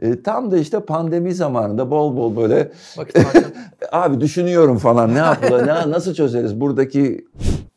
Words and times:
E, 0.00 0.22
tam 0.22 0.50
da 0.50 0.58
işte 0.58 0.80
pandemi 0.80 1.34
zamanında 1.34 1.90
bol 1.90 2.16
bol 2.16 2.36
böyle 2.36 2.72
abi 3.92 4.20
düşünüyorum 4.20 4.78
falan 4.78 5.14
ne 5.14 5.18
yapılır, 5.18 5.66
ne, 5.66 5.72
nasıl 5.90 6.14
çözeriz 6.14 6.60
buradaki 6.60 7.28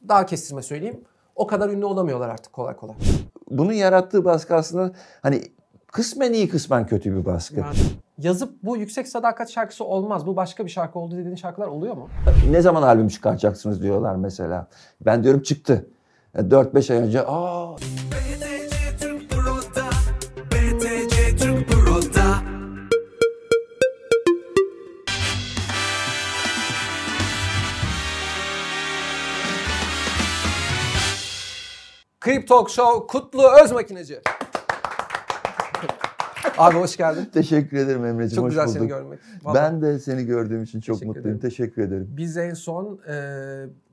Daha 0.08 0.26
kestirme 0.26 0.62
söyleyeyim. 0.62 0.99
O 1.36 1.47
kadar 1.47 1.70
ünlü 1.70 1.86
olamıyorlar 1.86 2.29
artık 2.29 2.54
kolay 2.54 2.76
kolay. 2.76 2.96
bunun 3.49 3.73
yarattığı 3.73 4.26
baskı 4.26 4.55
aslında 4.55 4.92
hani 5.21 5.42
kısmen 5.88 6.34
iyi 6.34 6.49
kısmen 6.49 6.86
kötü 6.88 7.15
bir 7.18 7.26
baskı. 7.26 7.60
Yani 7.60 7.76
yazıp 8.18 8.54
bu 8.64 8.78
yüksek 8.78 9.08
sadakat 9.08 9.52
şarkısı 9.52 9.84
olmaz. 9.84 10.28
Bu 10.28 10.36
başka 10.36 10.66
bir 10.66 10.70
şarkı 10.70 11.00
oldu 11.00 11.18
dediğin 11.18 11.36
şarkılar 11.36 11.68
oluyor 11.68 11.96
mu? 11.96 12.10
Ne 12.52 12.62
zaman 12.62 12.84
albüm 12.84 13.08
çıkaracaksınız 13.08 13.82
diyorlar 13.82 14.16
mesela. 14.16 14.68
Ben 15.02 15.24
diyorum 15.24 15.42
çıktı. 15.42 15.86
4-5 16.36 16.94
ay 16.94 17.00
önce 17.00 17.22
aa 17.28 17.76
Krip 32.22 32.48
Talk 32.48 32.70
Show 32.70 33.08
Kutlu 33.08 33.44
Özmakineci. 33.64 34.22
Abi 36.58 36.75
hoş 36.75 36.98
geldin. 36.98 37.25
teşekkür 37.34 37.78
ederim 37.78 38.06
Emre'ciğim 38.06 38.36
Çok 38.36 38.45
hoş 38.45 38.50
güzel 38.52 38.66
bulduk. 38.66 38.78
seni 38.78 38.88
görmek. 38.88 39.20
Vallahi 39.44 39.56
Ben 39.73 39.81
de 39.81 40.00
seni 40.00 40.26
gördüğüm 40.26 40.64
için 40.64 40.81
çok 40.81 40.95
Teşekkür 40.95 41.08
mutluyum. 41.08 41.28
ederim. 41.28 41.39
Teşekkür 41.50 41.81
ederim. 41.81 42.08
Biz 42.17 42.38
en 42.38 42.53
son 42.53 43.00
e, 43.09 43.16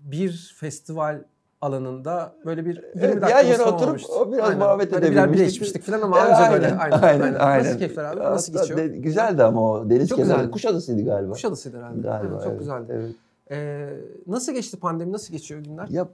bir 0.01 0.55
festival 0.61 1.23
alanında 1.61 2.35
böyle 2.45 2.65
bir 2.67 2.77
20 2.77 2.87
Evet, 2.95 3.23
dakika 3.23 3.41
yan 3.41 3.49
yana 3.53 3.65
oturup 3.65 4.01
o 4.11 4.33
biraz 4.33 4.45
Aynen. 4.45 4.59
muhabbet 4.59 4.93
Hani 4.93 5.03
birer 5.03 5.13
edebilmiştik. 5.13 5.51
içmiştik 5.51 5.83
falan 5.83 6.01
ama 6.03 6.19
E, 6.19 6.21
anca 6.21 6.53
böyle. 6.53 6.75
Aynen, 6.79 6.99
aynen, 7.03 7.35
aynen. 7.35 7.65
Nasıl 7.67 7.79
keyifler 7.79 8.05
abi? 8.05 8.21
Nasıl 8.21 8.35
Aslında 8.59 8.61
geçiyor? 8.61 8.79
de- 8.79 8.89
güzeldi 8.99 9.43
ama 9.45 9.71
o 9.73 9.91
deniz 9.91 10.09
Çok 10.09 10.19
kenarı. 10.19 10.33
güzeldi. 10.37 10.51
Kuşadası'ydı 10.51 11.05
galiba. 11.05 11.33
Kuşadası'ydı 11.33 11.77
herhalde. 11.79 12.01
Galiba. 12.01 12.29
Evet, 12.33 12.43
çok 12.43 12.51
evet, 12.53 12.59
güzeldi. 12.59 12.87
Evet. 12.93 13.11
E, 13.51 13.89
nasıl 14.27 14.53
geçti 14.53 14.77
pandemi? 14.81 15.13
Nasıl 15.13 15.33
geçiyor 15.33 15.61
günler? 15.61 15.89
Ya 15.89 16.09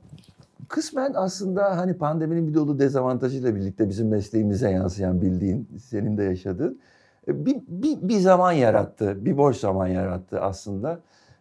kısmen 0.69 1.13
aslında 1.15 1.77
hani 1.77 1.95
pandeminin 1.95 2.49
bir 2.49 2.55
dolu 2.55 2.79
dezavantajıyla 2.79 3.55
birlikte 3.55 3.89
bizim 3.89 4.09
mesleğimize 4.09 4.71
yansıyan 4.71 5.23
bildiğin, 5.23 5.69
senin 5.79 6.19
de 6.19 6.23
yaşadığın 6.23 6.81
e, 7.29 7.47
bir, 7.47 7.57
bir, 7.69 8.09
bir 8.09 8.19
zaman 8.19 8.53
yarattı. 8.53 9.25
Bir 9.25 9.37
boş 9.37 9.57
zaman 9.57 9.87
yarattı 9.87 10.41
aslında. 10.41 11.01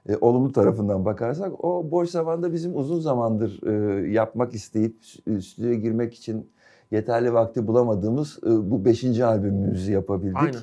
E, 0.10 0.18
olumlu 0.22 0.52
tarafından 0.52 1.06
bakarsak 1.06 1.66
o 1.66 1.92
boş 1.92 2.10
zamanda 2.10 2.54
bizim 2.54 2.78
uzun 2.78 3.00
zamandır 3.00 3.68
e, 3.68 4.12
yapmak 4.12 4.54
isteyip 4.54 4.98
stü- 5.02 5.42
stüdyoya 5.42 5.76
girmek 5.76 6.14
için 6.14 6.50
yeterli 6.92 7.34
vakti 7.34 7.68
bulamadığımız 7.68 8.40
e, 8.46 8.72
bu 8.72 8.86
beşinci 8.86 9.26
albümümüzü 9.26 9.92
yapabildik. 9.92 10.38
Aynen. 10.38 10.60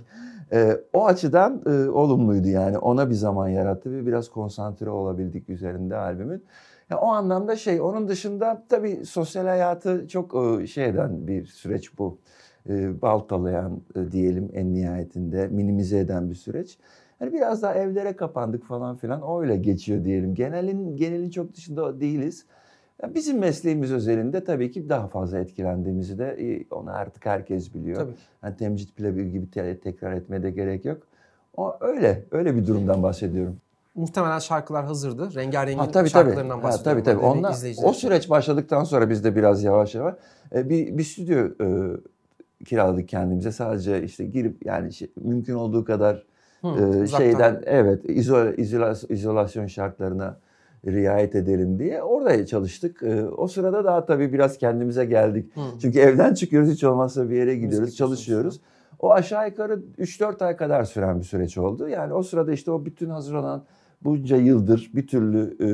E, 0.53 0.81
o 0.93 1.06
açıdan 1.06 1.62
e, 1.67 1.89
olumluydu 1.89 2.48
yani 2.48 2.78
ona 2.78 3.11
bir 3.11 3.15
zaman 3.15 3.48
yarattı 3.48 3.93
ve 3.93 4.06
biraz 4.06 4.28
konsantre 4.28 4.91
olabildik 4.91 5.48
üzerinde 5.48 5.97
albümün. 5.97 6.45
O 6.97 7.07
anlamda 7.07 7.57
şey 7.57 7.81
onun 7.81 8.09
dışında 8.09 8.63
tabii 8.69 9.05
sosyal 9.07 9.47
hayatı 9.47 10.09
çok 10.09 10.35
e, 10.63 10.67
şey 10.67 10.85
eden 10.85 11.27
bir 11.27 11.47
süreç 11.47 11.99
bu. 11.99 12.19
E, 12.69 13.03
baltalayan 13.03 13.81
e, 13.97 14.13
diyelim 14.13 14.51
en 14.55 14.75
nihayetinde 14.75 15.49
minimize 15.49 15.99
eden 15.99 16.31
bir 16.31 16.35
süreç. 16.35 16.79
Hani 17.19 17.33
biraz 17.33 17.63
daha 17.63 17.75
evlere 17.75 18.17
kapandık 18.17 18.65
falan 18.65 18.97
filan 18.97 19.23
öyle 19.41 19.57
geçiyor 19.57 20.05
diyelim. 20.05 20.35
Genelin 20.35 20.97
genelin 20.97 21.31
çok 21.31 21.55
dışında 21.55 22.01
değiliz. 22.01 22.47
Bizim 23.15 23.39
mesleğimiz 23.39 23.93
özelinde 23.93 24.45
tabii 24.45 24.71
ki 24.71 24.89
daha 24.89 25.09
fazla 25.09 25.39
etkilendiğimizi 25.39 26.19
de 26.19 26.63
onu 26.71 26.91
artık 26.91 27.27
herkes 27.27 27.75
biliyor. 27.75 27.97
Tabii. 27.97 28.15
Hani 28.41 28.57
temcit 28.57 28.97
pilavı 28.97 29.21
gibi 29.23 29.51
te- 29.51 29.79
tekrar 29.79 30.13
etmeye 30.13 30.43
de 30.43 30.51
gerek 30.51 30.85
yok. 30.85 31.03
O 31.57 31.77
öyle, 31.81 32.25
öyle 32.31 32.57
bir 32.57 32.67
durumdan 32.67 33.03
bahsediyorum. 33.03 33.57
Muhtemelen 33.95 34.39
şarkılar 34.39 34.85
hazırdı. 34.85 35.35
Rengarenk 35.35 35.79
Ha, 35.81 35.85
tabii 35.85 35.93
tabii. 35.93 36.09
şarkılarından 36.11 36.59
Ha, 36.59 36.63
bahsediyorum. 36.63 37.03
tabii 37.03 37.15
tabii. 37.15 37.23
Böyle 37.27 37.39
Onlar, 37.39 37.57
o 37.85 37.93
süreç 37.93 38.31
başladıktan 38.31 38.84
sonra 38.84 39.11
biz 39.11 39.25
de 39.25 39.37
biraz 39.37 39.62
yavaş 39.62 39.95
yavaş 39.95 40.15
e, 40.55 40.69
bir, 40.69 40.99
bir 40.99 41.05
stüdyo 41.05 41.39
e, 41.39 41.97
kiraladık 42.65 43.09
kendimize. 43.09 43.53
Sadece 43.53 44.03
işte 44.03 44.25
girip 44.25 44.67
yani 44.67 44.93
şey- 44.93 45.11
mümkün 45.25 45.55
olduğu 45.55 45.84
kadar 45.84 46.27
Hı, 46.62 46.69
e, 46.69 46.71
uzaktan. 47.03 47.19
şeyden 47.19 47.62
evet 47.67 48.11
izol, 48.11 48.47
izola- 48.47 49.12
izolasyon 49.12 49.67
şartlarına 49.67 50.37
riayet 50.87 51.34
edelim 51.34 51.79
diye 51.79 52.03
orada 52.03 52.47
çalıştık. 52.47 53.03
E, 53.03 53.25
o 53.25 53.49
sırada 53.49 53.84
daha 53.84 54.06
tabii 54.06 54.33
biraz 54.33 54.59
kendimize 54.59 55.05
geldik. 55.05 55.56
Hı. 55.56 55.61
Çünkü 55.83 55.99
evden 55.99 56.34
çıkıyoruz 56.34 56.71
hiç 56.71 56.84
olmazsa 56.84 57.31
bir 57.31 57.37
yere 57.37 57.55
gidiyoruz, 57.55 57.75
yapıyorsunuz 57.75 57.97
çalışıyoruz. 57.97 58.61
O 59.00 59.12
aşağı 59.12 59.49
yukarı 59.49 59.83
3-4 59.99 60.44
ay 60.44 60.56
kadar 60.56 60.84
süren 60.84 61.21
bir 61.21 61.25
süreç 61.25 61.59
oldu. 61.59 61.88
Yani 61.88 62.15
o 62.15 62.22
sırada 62.22 62.53
işte 62.53 62.71
o 62.71 62.84
bütün 62.84 63.11
hazır 63.11 63.34
olan 63.34 63.65
bunca 64.03 64.37
yıldır 64.37 64.91
bir 64.94 65.06
türlü 65.06 65.56
e, 65.61 65.66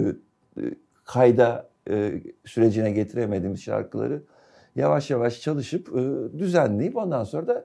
e, 0.62 0.74
kayda 1.04 1.68
e, 1.90 2.22
sürecine 2.44 2.90
getiremediğimiz 2.90 3.62
şarkıları 3.62 4.22
yavaş 4.76 5.10
yavaş 5.10 5.40
çalışıp 5.40 5.88
e, 5.88 6.02
düzenleyip 6.38 6.96
ondan 6.96 7.24
sonra 7.24 7.46
da 7.46 7.64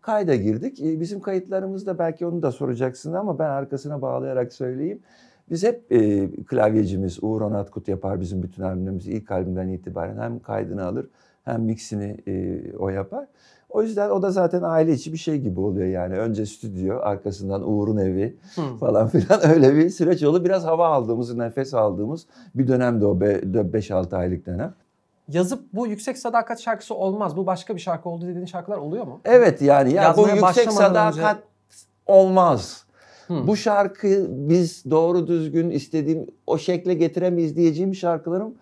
kayda 0.00 0.34
girdik. 0.34 0.80
E, 0.80 1.00
bizim 1.00 1.20
kayıtlarımızda 1.20 1.98
belki 1.98 2.26
onu 2.26 2.42
da 2.42 2.52
soracaksın 2.52 3.12
ama 3.12 3.38
ben 3.38 3.48
arkasına 3.50 4.02
bağlayarak 4.02 4.52
söyleyeyim. 4.52 5.02
Biz 5.50 5.64
hep 5.64 5.92
e, 5.92 6.30
klavyecimiz 6.46 7.18
Uğur 7.22 7.40
Onatkut 7.40 7.88
yapar 7.88 8.20
bizim 8.20 8.42
bütün 8.42 8.62
albümlerimizi 8.62 9.12
ilk 9.12 9.30
albümden 9.30 9.68
itibaren 9.68 10.18
hem 10.18 10.40
kaydını 10.40 10.86
alır 10.86 11.06
hem 11.44 11.62
mixini 11.62 12.16
e, 12.26 12.62
o 12.76 12.88
yapar. 12.88 13.26
O 13.70 13.82
yüzden 13.82 14.10
o 14.10 14.22
da 14.22 14.30
zaten 14.30 14.62
aile 14.62 14.92
içi 14.92 15.12
bir 15.12 15.18
şey 15.18 15.38
gibi 15.38 15.60
oluyor 15.60 15.86
yani. 15.88 16.14
Önce 16.18 16.46
stüdyo, 16.46 16.98
arkasından 17.02 17.70
Uğur'un 17.70 17.96
evi 17.96 18.36
Hı. 18.54 18.76
falan 18.80 19.08
filan 19.08 19.46
öyle 19.50 19.76
bir 19.76 19.90
süreç 19.90 20.22
oldu. 20.22 20.44
Biraz 20.44 20.64
hava 20.64 20.88
aldığımız, 20.88 21.34
nefes 21.34 21.74
aldığımız 21.74 22.26
bir 22.54 22.68
dönemdi 22.68 23.04
o 23.06 23.18
5-6 23.18 24.16
aylık 24.16 24.46
dönem. 24.46 24.74
Yazıp 25.28 25.62
bu 25.72 25.86
yüksek 25.86 26.18
sadakat 26.18 26.60
şarkısı 26.60 26.94
olmaz. 26.94 27.36
Bu 27.36 27.46
başka 27.46 27.74
bir 27.74 27.80
şarkı 27.80 28.08
oldu 28.08 28.26
dediğin 28.26 28.46
şarkılar 28.46 28.78
oluyor 28.78 29.06
mu? 29.06 29.20
Evet 29.24 29.62
yani 29.62 29.92
ya 29.92 30.14
bu 30.16 30.28
yüksek 30.28 30.72
sadakat 30.72 31.36
önce- 31.36 31.42
olmaz. 32.06 32.84
Hı. 33.26 33.46
Bu 33.46 33.56
şarkı 33.56 34.26
biz 34.30 34.84
doğru 34.90 35.26
düzgün 35.26 35.70
istediğim 35.70 36.26
o 36.46 36.58
şekle 36.58 36.94
getiremeyiz 36.94 37.56
diyeceğim 37.56 37.94
şarkılarım 37.94 38.54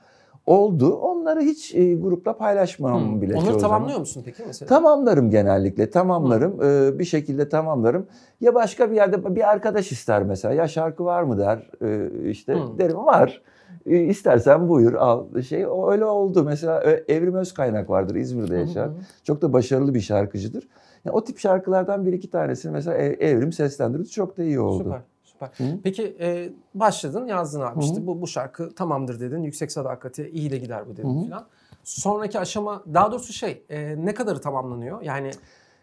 oldu. 0.46 0.94
Onları 0.94 1.40
hiç 1.40 1.74
e, 1.74 1.94
grupla 1.94 2.36
paylaşmam 2.36 3.16
Hı. 3.16 3.22
bile. 3.22 3.34
Onları 3.36 3.58
tamamlıyor 3.58 3.88
zaman. 3.88 4.00
musun 4.00 4.22
peki 4.24 4.42
mesela? 4.46 4.68
Tamamlarım 4.68 5.30
genellikle 5.30 5.90
tamamlarım 5.90 6.62
Ee, 6.62 6.98
bir 6.98 7.04
şekilde 7.04 7.48
tamamlarım. 7.48 8.06
Ya 8.40 8.54
başka 8.54 8.90
bir 8.90 8.96
yerde 8.96 9.36
bir 9.36 9.50
arkadaş 9.50 9.92
ister 9.92 10.22
mesela 10.22 10.54
ya 10.54 10.68
şarkı 10.68 11.04
var 11.04 11.22
mı 11.22 11.38
der 11.38 11.70
Ee, 11.82 12.10
işte 12.30 12.52
Hı. 12.54 12.78
derim 12.78 12.96
var. 12.96 13.42
Ee, 13.86 13.96
istersen 13.98 14.68
buyur 14.68 14.94
al 14.94 15.42
şey 15.42 15.66
o 15.66 15.90
öyle 15.90 16.04
oldu 16.04 16.44
mesela 16.44 16.80
Ö- 16.80 17.04
Evrim 17.08 17.34
Özkaynak 17.34 17.90
vardır 17.90 18.14
İzmir'de 18.14 18.56
yaşar. 18.56 18.86
hı. 18.88 18.92
Çok 19.24 19.42
da 19.42 19.52
başarılı 19.52 19.94
bir 19.94 20.00
şarkıcıdır. 20.00 20.68
Ya 21.04 21.12
o 21.12 21.24
tip 21.24 21.38
şarkılardan 21.38 22.06
bir 22.06 22.12
iki 22.12 22.30
tanesini 22.30 22.72
mesela 22.72 22.96
E- 22.96 23.06
Evrim 23.28 23.52
seslendirdi 23.52 24.08
çok 24.08 24.38
da 24.38 24.42
iyi 24.42 24.60
oldu. 24.60 24.82
Süper. 24.84 25.00
Süper. 25.36 25.66
Hı. 25.66 25.78
Peki 25.82 26.16
e, 26.20 26.52
başladın 26.74 27.26
yazdın 27.26 27.60
abi 27.60 27.74
Hı 27.76 27.80
hı. 27.80 27.84
işte 27.84 28.06
bu, 28.06 28.20
bu 28.20 28.26
şarkı 28.26 28.74
tamamdır 28.74 29.20
dedin. 29.20 29.42
Yüksek 29.42 29.72
sadakati 29.72 30.30
iyi 30.30 30.50
de 30.50 30.58
gider 30.58 30.88
bu 30.88 30.96
dedin 30.96 31.20
Hı 31.22 31.24
hı. 31.24 31.28
falan. 31.30 31.46
Sonraki 31.84 32.38
aşama 32.38 32.82
daha 32.94 33.12
doğrusu 33.12 33.32
şey 33.32 33.62
e, 33.70 34.04
ne 34.06 34.14
kadarı 34.14 34.40
tamamlanıyor? 34.40 35.02
Yani 35.02 35.30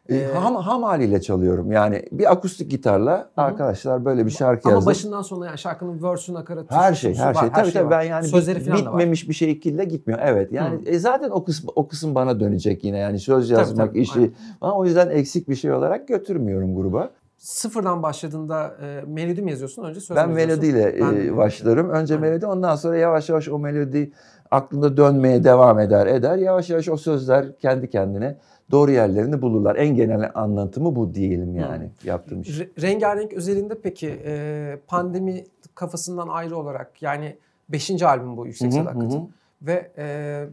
Ee, 0.10 0.24
ham, 0.34 0.56
ham 0.56 0.84
haliyle 0.84 1.22
çalıyorum. 1.22 1.72
Yani 1.72 2.06
bir 2.12 2.32
akustik 2.32 2.72
gitarla 2.72 3.30
arkadaşlar 3.38 4.06
böyle 4.06 4.26
bir 4.26 4.32
şarkı 4.32 4.68
ama 4.70 4.76
yazdım. 4.76 4.92
başından 4.92 5.22
sonuna 5.22 5.46
yani 5.46 5.58
şarkının 5.58 6.04
verse'ü 6.04 6.34
nakaratı 6.36 6.76
Her 6.76 6.94
şey, 6.94 7.16
her 7.16 7.36
var, 7.36 7.42
şey. 7.42 7.50
Tabii 7.52 7.72
tabii 7.74 7.86
var. 7.86 7.92
ben 7.92 8.02
yani 8.02 8.28
Sözleri 8.28 8.60
bit- 8.60 8.74
bitmemiş 8.74 9.30
bir 9.30 9.34
şekilde 9.34 9.86
gitmiyor. 9.86 10.20
Evet. 10.24 10.52
Yani 10.52 10.86
Hı. 10.86 10.90
e, 10.90 11.00
zaten 11.00 11.30
o 11.30 11.44
kısım 11.44 11.70
o 11.76 11.88
kısım 11.88 12.16
bana 12.16 12.40
dönecek 12.40 12.84
yine. 12.84 12.98
Yani 12.98 13.20
söz 13.20 13.50
yazmak 13.50 13.88
tabii, 13.88 14.02
işi. 14.02 14.20
aynen. 14.20 14.32
Ama 14.62 14.78
o 14.78 14.86
yüzden 14.86 15.10
eksik 15.10 15.50
bir 15.50 15.56
şey 15.56 15.72
olarak 15.72 16.08
götürmüyorum 16.08 16.76
gruba. 16.76 17.10
Sıfırdan 17.44 18.04
başladığında 18.04 18.76
e, 18.82 19.04
melodi 19.08 19.42
mi 19.42 19.52
yazıyorsun 19.52 19.84
önce 19.84 20.00
söz 20.00 20.18
ben 20.18 20.30
melodiyle 20.30 20.96
Ben 21.00 21.16
e, 21.16 21.38
başlarım. 21.38 21.90
Önce 21.90 22.14
Aynen. 22.16 22.30
melodi 22.30 22.46
ondan 22.46 22.76
sonra 22.76 22.98
yavaş 22.98 23.30
yavaş 23.30 23.50
o 23.50 23.60
melodi 23.60 24.12
aklımda 24.52 24.98
dönmeye 24.98 25.44
devam 25.44 25.80
eder 25.80 26.08
eder. 26.08 26.38
Yavaş 26.38 26.70
yavaş 26.70 26.90
o 26.90 26.98
sözler 26.98 27.58
kendi 27.60 27.90
kendine 27.90 28.38
doğru 28.72 28.92
yerlerini 28.92 29.42
bulurlar. 29.42 29.76
En 29.76 29.96
genel 29.96 30.32
anlatımı 30.36 30.96
bu 30.96 31.14
diyelim 31.14 31.56
yani 31.56 31.90
yaptığım 32.04 32.42
iş. 32.42 32.60
Re- 32.60 32.82
rengarenk 32.82 33.34
özelinde 33.34 33.82
peki 33.82 34.22
e, 34.26 34.78
pandemi 34.88 35.44
kafasından 35.76 36.28
ayrı 36.28 36.58
olarak 36.58 37.02
yani 37.02 37.38
5. 37.70 38.04
albüm 38.04 38.38
bu 38.38 38.48
Yüksek 38.48 38.74
Hı 38.74 38.80
hı, 38.80 38.90
hı 38.90 39.00
hı. 39.00 39.22
Ve 39.62 39.92
e, 39.98 40.46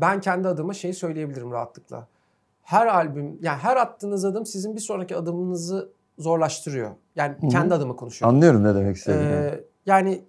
ben 0.00 0.20
kendi 0.20 0.48
adıma 0.48 0.74
şeyi 0.74 0.94
söyleyebilirim 0.94 1.52
rahatlıkla. 1.52 2.06
Her 2.62 2.86
albüm 2.86 3.38
yani 3.42 3.58
her 3.58 3.76
attığınız 3.76 4.24
adım 4.24 4.46
sizin 4.46 4.74
bir 4.74 4.80
sonraki 4.80 5.16
adımınızı 5.16 5.95
zorlaştırıyor. 6.18 6.90
Yani 7.16 7.34
hı. 7.40 7.48
kendi 7.48 7.74
adıma 7.74 7.96
konuşuyorum. 7.96 8.36
Anlıyorum 8.36 8.64
ne 8.64 8.74
demek 8.74 8.96
istediğini. 8.96 9.32
Ee, 9.32 9.64
yani 9.86 10.24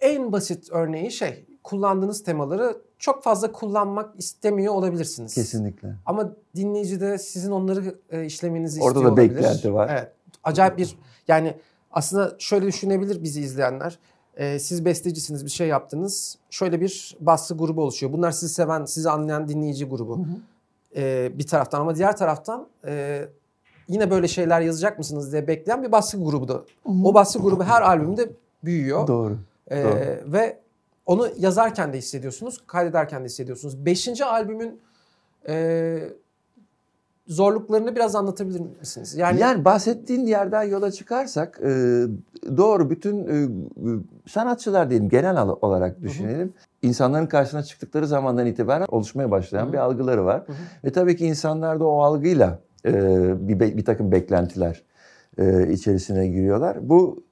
en 0.00 0.32
basit 0.32 0.68
örneği 0.72 1.12
şey 1.12 1.46
kullandığınız 1.64 2.22
temaları 2.22 2.76
çok 2.98 3.22
fazla 3.22 3.52
kullanmak 3.52 4.14
istemiyor 4.18 4.74
olabilirsiniz. 4.74 5.34
Kesinlikle. 5.34 5.94
Ama 6.06 6.32
dinleyici 6.56 7.00
de 7.00 7.18
sizin 7.18 7.50
onları 7.50 7.94
e, 8.10 8.24
işlemenizi 8.24 8.80
Orada 8.80 8.98
istiyor 8.98 9.16
da 9.16 9.20
olabilir. 9.20 9.36
beklenti 9.36 9.74
var. 9.74 9.88
Evet. 9.92 10.12
Acayip 10.44 10.78
bir 10.78 10.96
yani 11.28 11.56
aslında 11.92 12.36
şöyle 12.38 12.66
düşünebilir 12.66 13.22
bizi 13.22 13.40
izleyenler. 13.40 13.98
E, 14.36 14.58
siz 14.58 14.84
bestecisiniz 14.84 15.44
bir 15.44 15.50
şey 15.50 15.68
yaptınız. 15.68 16.38
Şöyle 16.50 16.80
bir 16.80 17.16
bası 17.20 17.54
grubu 17.56 17.82
oluşuyor. 17.82 18.12
Bunlar 18.12 18.30
sizi 18.30 18.54
seven, 18.54 18.84
sizi 18.84 19.10
anlayan 19.10 19.48
dinleyici 19.48 19.84
grubu. 19.84 20.26
E, 20.96 21.32
bir 21.38 21.46
taraftan 21.46 21.80
ama 21.80 21.96
diğer 21.96 22.16
taraftan 22.16 22.68
e, 22.86 23.24
yine 23.88 24.10
böyle 24.10 24.28
şeyler 24.28 24.60
yazacak 24.60 24.98
mısınız 24.98 25.32
diye 25.32 25.46
bekleyen 25.46 25.82
bir 25.82 25.92
baskı 25.92 26.24
grubu 26.24 26.48
da. 26.48 26.62
O 27.04 27.14
baskı 27.14 27.38
grubu 27.38 27.64
her 27.64 27.82
albümde 27.82 28.30
büyüyor. 28.64 29.06
Doğru. 29.06 29.36
Ee, 29.70 29.84
Doğru. 29.84 30.32
ve 30.32 30.58
onu 31.06 31.28
yazarken 31.38 31.92
de 31.92 31.98
hissediyorsunuz, 31.98 32.60
kaydederken 32.66 33.20
de 33.20 33.24
hissediyorsunuz. 33.24 33.86
Beşinci 33.86 34.24
albümün 34.24 34.80
e, 35.48 35.98
zorluklarını 37.26 37.96
biraz 37.96 38.16
anlatabilir 38.16 38.62
misiniz? 38.80 39.14
Yani, 39.14 39.40
Yani, 39.40 39.64
bahsettiğin 39.64 40.26
yerden 40.26 40.62
yola 40.62 40.90
çıkarsak 40.90 41.60
e, 41.62 41.66
doğru 42.56 42.90
bütün 42.90 43.26
e, 43.26 43.48
sanatçılar 44.26 44.90
diyelim 44.90 45.08
genel 45.08 45.48
olarak 45.48 46.02
düşünelim. 46.02 46.54
İnsanların 46.82 47.26
karşısına 47.26 47.62
çıktıkları 47.62 48.06
zamandan 48.06 48.46
itibaren 48.46 48.86
oluşmaya 48.88 49.30
başlayan 49.30 49.64
Hı 49.64 49.68
hı. 49.68 49.72
bir 49.72 49.78
algıları 49.78 50.24
var. 50.24 50.42
Hı 50.46 50.52
hı. 50.52 50.56
Ve 50.84 50.92
tabii 50.92 51.16
ki 51.16 51.26
insanlar 51.26 51.80
da 51.80 51.84
o 51.84 52.00
algıyla 52.00 52.46
e, 52.46 52.65
bir, 53.48 53.60
be- 53.60 53.76
bir 53.76 53.84
takım 53.84 54.12
beklentiler 54.12 54.82
e, 55.38 55.72
içerisine 55.72 56.26
giriyorlar. 56.28 56.88
Bu 56.88 57.24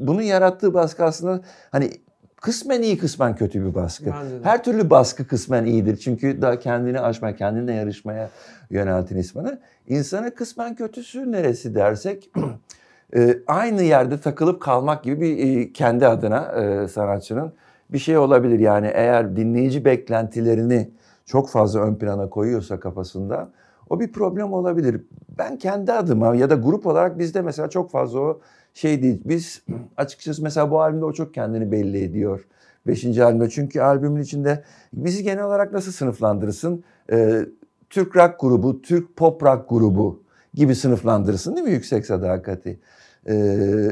bunun 0.00 0.22
yarattığı 0.22 0.74
baskı 0.74 1.04
aslında 1.04 1.40
hani 1.72 1.90
kısmen 2.36 2.82
iyi 2.82 2.98
kısmen 2.98 3.36
kötü 3.36 3.66
bir 3.66 3.74
baskı. 3.74 4.10
Her 4.42 4.64
türlü 4.64 4.90
baskı 4.90 5.26
kısmen 5.26 5.64
iyidir. 5.64 5.96
Çünkü 5.96 6.42
daha 6.42 6.58
kendini 6.58 7.00
aşma, 7.00 7.34
kendine 7.34 7.74
yarışmaya 7.74 8.30
yöneltin 8.70 9.16
insanı. 9.16 9.58
İnsana 9.86 10.34
kısmen 10.34 10.74
kötüsü 10.74 11.32
neresi 11.32 11.74
dersek 11.74 12.30
e, 13.16 13.38
aynı 13.46 13.82
yerde 13.82 14.20
takılıp 14.20 14.62
kalmak 14.62 15.04
gibi 15.04 15.20
bir 15.20 15.60
e, 15.60 15.72
kendi 15.72 16.06
adına 16.06 16.52
e, 16.52 16.88
sanatçının 16.88 17.52
bir 17.90 17.98
şey 17.98 18.18
olabilir. 18.18 18.58
Yani 18.58 18.90
eğer 18.94 19.36
dinleyici 19.36 19.84
beklentilerini 19.84 20.90
çok 21.26 21.50
fazla 21.50 21.80
ön 21.80 21.94
plana 21.94 22.28
koyuyorsa 22.28 22.80
kafasında 22.80 23.48
o 23.90 24.00
bir 24.00 24.12
problem 24.12 24.52
olabilir. 24.52 25.00
Ben 25.38 25.58
kendi 25.58 25.92
adıma 25.92 26.36
ya 26.36 26.50
da 26.50 26.54
grup 26.54 26.86
olarak 26.86 27.18
bizde 27.18 27.42
mesela 27.42 27.70
çok 27.70 27.90
fazla 27.90 28.20
o 28.20 28.40
şey 28.74 29.02
değil. 29.02 29.22
Biz 29.24 29.62
açıkçası 29.96 30.42
mesela 30.42 30.70
bu 30.70 30.80
albümde 30.82 31.04
o 31.04 31.12
çok 31.12 31.34
kendini 31.34 31.72
belli 31.72 32.04
ediyor. 32.04 32.44
Beşinci 32.86 33.24
albümde. 33.24 33.50
Çünkü 33.50 33.80
albümün 33.80 34.20
içinde 34.22 34.62
bizi 34.92 35.22
genel 35.22 35.44
olarak 35.44 35.72
nasıl 35.72 35.92
sınıflandırırsın? 35.92 36.84
Ee, 37.12 37.40
Türk 37.90 38.16
rock 38.16 38.40
grubu, 38.40 38.82
Türk 38.82 39.16
pop 39.16 39.42
rock 39.42 39.68
grubu 39.68 40.22
gibi 40.54 40.74
sınıflandırırsın 40.74 41.56
değil 41.56 41.66
mi 41.66 41.72
Yüksek 41.72 42.06
Sadakati? 42.06 42.80
Ee, 43.28 43.88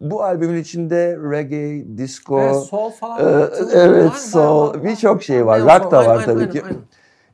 bu 0.00 0.22
albümün 0.22 0.56
içinde 0.60 1.18
reggae, 1.30 1.98
disco, 1.98 2.40
Evet, 2.40 2.56
sol 2.56 2.90
falan. 2.90 3.16
Atılıyor. 3.42 3.70
evet, 3.74 4.12
bayağı- 4.34 4.84
birçok 4.84 5.22
şey 5.22 5.46
var. 5.46 5.60
Rock 5.60 5.90
da 5.92 6.06
var 6.06 6.24
tabii 6.24 6.40
aynen, 6.40 6.52
ki. 6.52 6.62
aynen. 6.64 6.78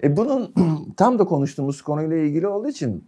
E 0.03 0.17
bunun 0.17 0.55
tam 0.97 1.19
da 1.19 1.25
konuştuğumuz 1.25 1.83
konuyla 1.83 2.17
ilgili 2.17 2.47
olduğu 2.47 2.69
için 2.69 3.05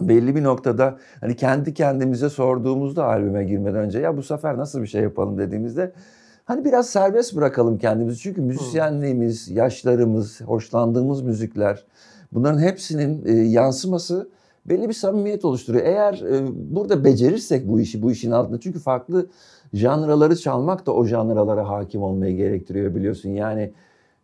belli 0.00 0.36
bir 0.36 0.42
noktada 0.42 0.98
hani 1.20 1.36
kendi 1.36 1.74
kendimize 1.74 2.30
sorduğumuzda 2.30 3.04
albüme 3.04 3.44
girmeden 3.44 3.80
önce 3.80 3.98
ya 3.98 4.16
bu 4.16 4.22
sefer 4.22 4.58
nasıl 4.58 4.82
bir 4.82 4.86
şey 4.86 5.02
yapalım 5.02 5.38
dediğimizde 5.38 5.92
hani 6.44 6.64
biraz 6.64 6.88
serbest 6.88 7.36
bırakalım 7.36 7.78
kendimizi. 7.78 8.18
Çünkü 8.18 8.40
müzisyenliğimiz, 8.40 9.50
yaşlarımız, 9.50 10.40
hoşlandığımız 10.40 11.22
müzikler 11.22 11.84
bunların 12.32 12.58
hepsinin 12.58 13.26
e, 13.26 13.32
yansıması 13.32 14.28
belli 14.66 14.88
bir 14.88 14.94
samimiyet 14.94 15.44
oluşturuyor. 15.44 15.84
Eğer 15.84 16.14
e, 16.14 16.46
burada 16.74 17.04
becerirsek 17.04 17.68
bu 17.68 17.80
işi, 17.80 18.02
bu 18.02 18.12
işin 18.12 18.30
altında 18.30 18.60
çünkü 18.60 18.78
farklı 18.78 19.26
janraları 19.72 20.36
çalmak 20.36 20.86
da 20.86 20.92
o 20.94 21.04
janralara 21.04 21.68
hakim 21.68 22.02
olmayı 22.02 22.36
gerektiriyor 22.36 22.94
biliyorsun. 22.94 23.30
Yani 23.30 23.72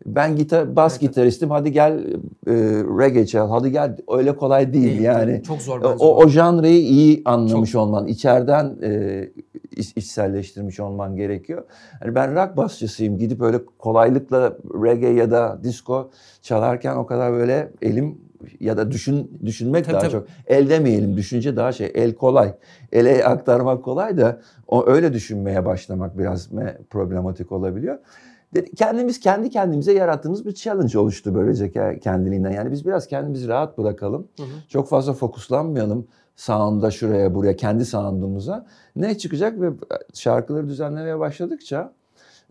ben 0.05 0.35
gitar 0.35 0.75
bas 0.75 0.93
Evet. 0.93 1.01
gitaristim 1.01 1.49
hadi 1.49 1.71
gel 1.71 1.99
e, 2.47 2.53
reggae 2.99 3.25
çal 3.25 3.49
hadi 3.49 3.71
gel 3.71 3.97
öyle 4.09 4.35
kolay 4.35 4.73
değil, 4.73 4.83
Değil, 4.85 5.01
yani. 5.01 5.43
Çok 5.43 5.61
zor 5.61 5.81
bence. 5.83 5.95
O, 6.03 6.15
o 6.23 6.27
janrayı 6.27 6.81
iyi 6.81 7.21
anlamış 7.25 7.71
Çok. 7.71 7.81
olman, 7.81 8.07
içeriden 8.07 8.75
e, 8.83 9.29
iç- 9.75 9.93
içselleştirmiş 9.97 10.79
olman 10.79 11.15
gerekiyor. 11.15 11.63
Hani 12.03 12.15
ben 12.15 12.35
rock 12.35 12.57
basçısıyım. 12.57 13.17
Gidip 13.17 13.41
öyle 13.41 13.57
kolaylıkla 13.79 14.57
reggae 14.83 15.13
ya 15.13 15.31
da 15.31 15.59
disco 15.63 16.09
çalarken 16.41 16.95
o 16.95 17.05
kadar 17.05 17.33
böyle 17.33 17.71
elim 17.81 18.17
ya 18.59 18.77
da 18.77 18.91
düşün 18.91 19.31
düşünmek 19.45 19.85
Tabii, 19.85 19.93
daha 19.93 20.01
tabii. 20.01 20.11
çok. 20.11 20.27
El 20.47 20.69
demeyelim, 20.69 21.17
düşünce 21.17 21.55
daha 21.55 21.71
şey. 21.71 21.91
El 21.95 22.13
kolay. 22.15 22.53
Ele 22.91 23.25
aktarmak 23.25 23.83
kolay 23.83 24.17
da 24.17 24.39
o 24.67 24.87
öyle 24.87 25.13
düşünmeye 25.13 25.65
başlamak 25.65 26.17
biraz 26.17 26.51
me- 26.51 26.83
problematik 26.89 27.51
olabiliyor. 27.51 27.97
Kendimiz 28.75 29.19
kendi 29.19 29.49
kendimize 29.49 29.93
yarattığımız 29.93 30.45
bir 30.45 30.53
challenge 30.53 30.99
oluştu 30.99 31.35
böylece 31.35 31.67
ke- 31.67 31.99
kendiliğinden. 31.99 32.51
Yani 32.51 32.71
biz 32.71 32.85
biraz 32.85 33.07
kendimizi 33.07 33.47
rahat 33.47 33.77
bırakalım. 33.77 34.27
Hı 34.37 34.43
hı. 34.43 34.47
Çok 34.69 34.89
fazla 34.89 35.13
fokuslanmayalım 35.13 36.07
sound'a 36.35 36.91
şuraya 36.91 37.35
buraya 37.35 37.55
kendi 37.55 37.85
sound'umuza. 37.85 38.65
Ne 38.95 39.17
çıkacak 39.17 39.61
ve 39.61 39.69
şarkıları 40.13 40.67
düzenlemeye 40.67 41.19
başladıkça 41.19 41.93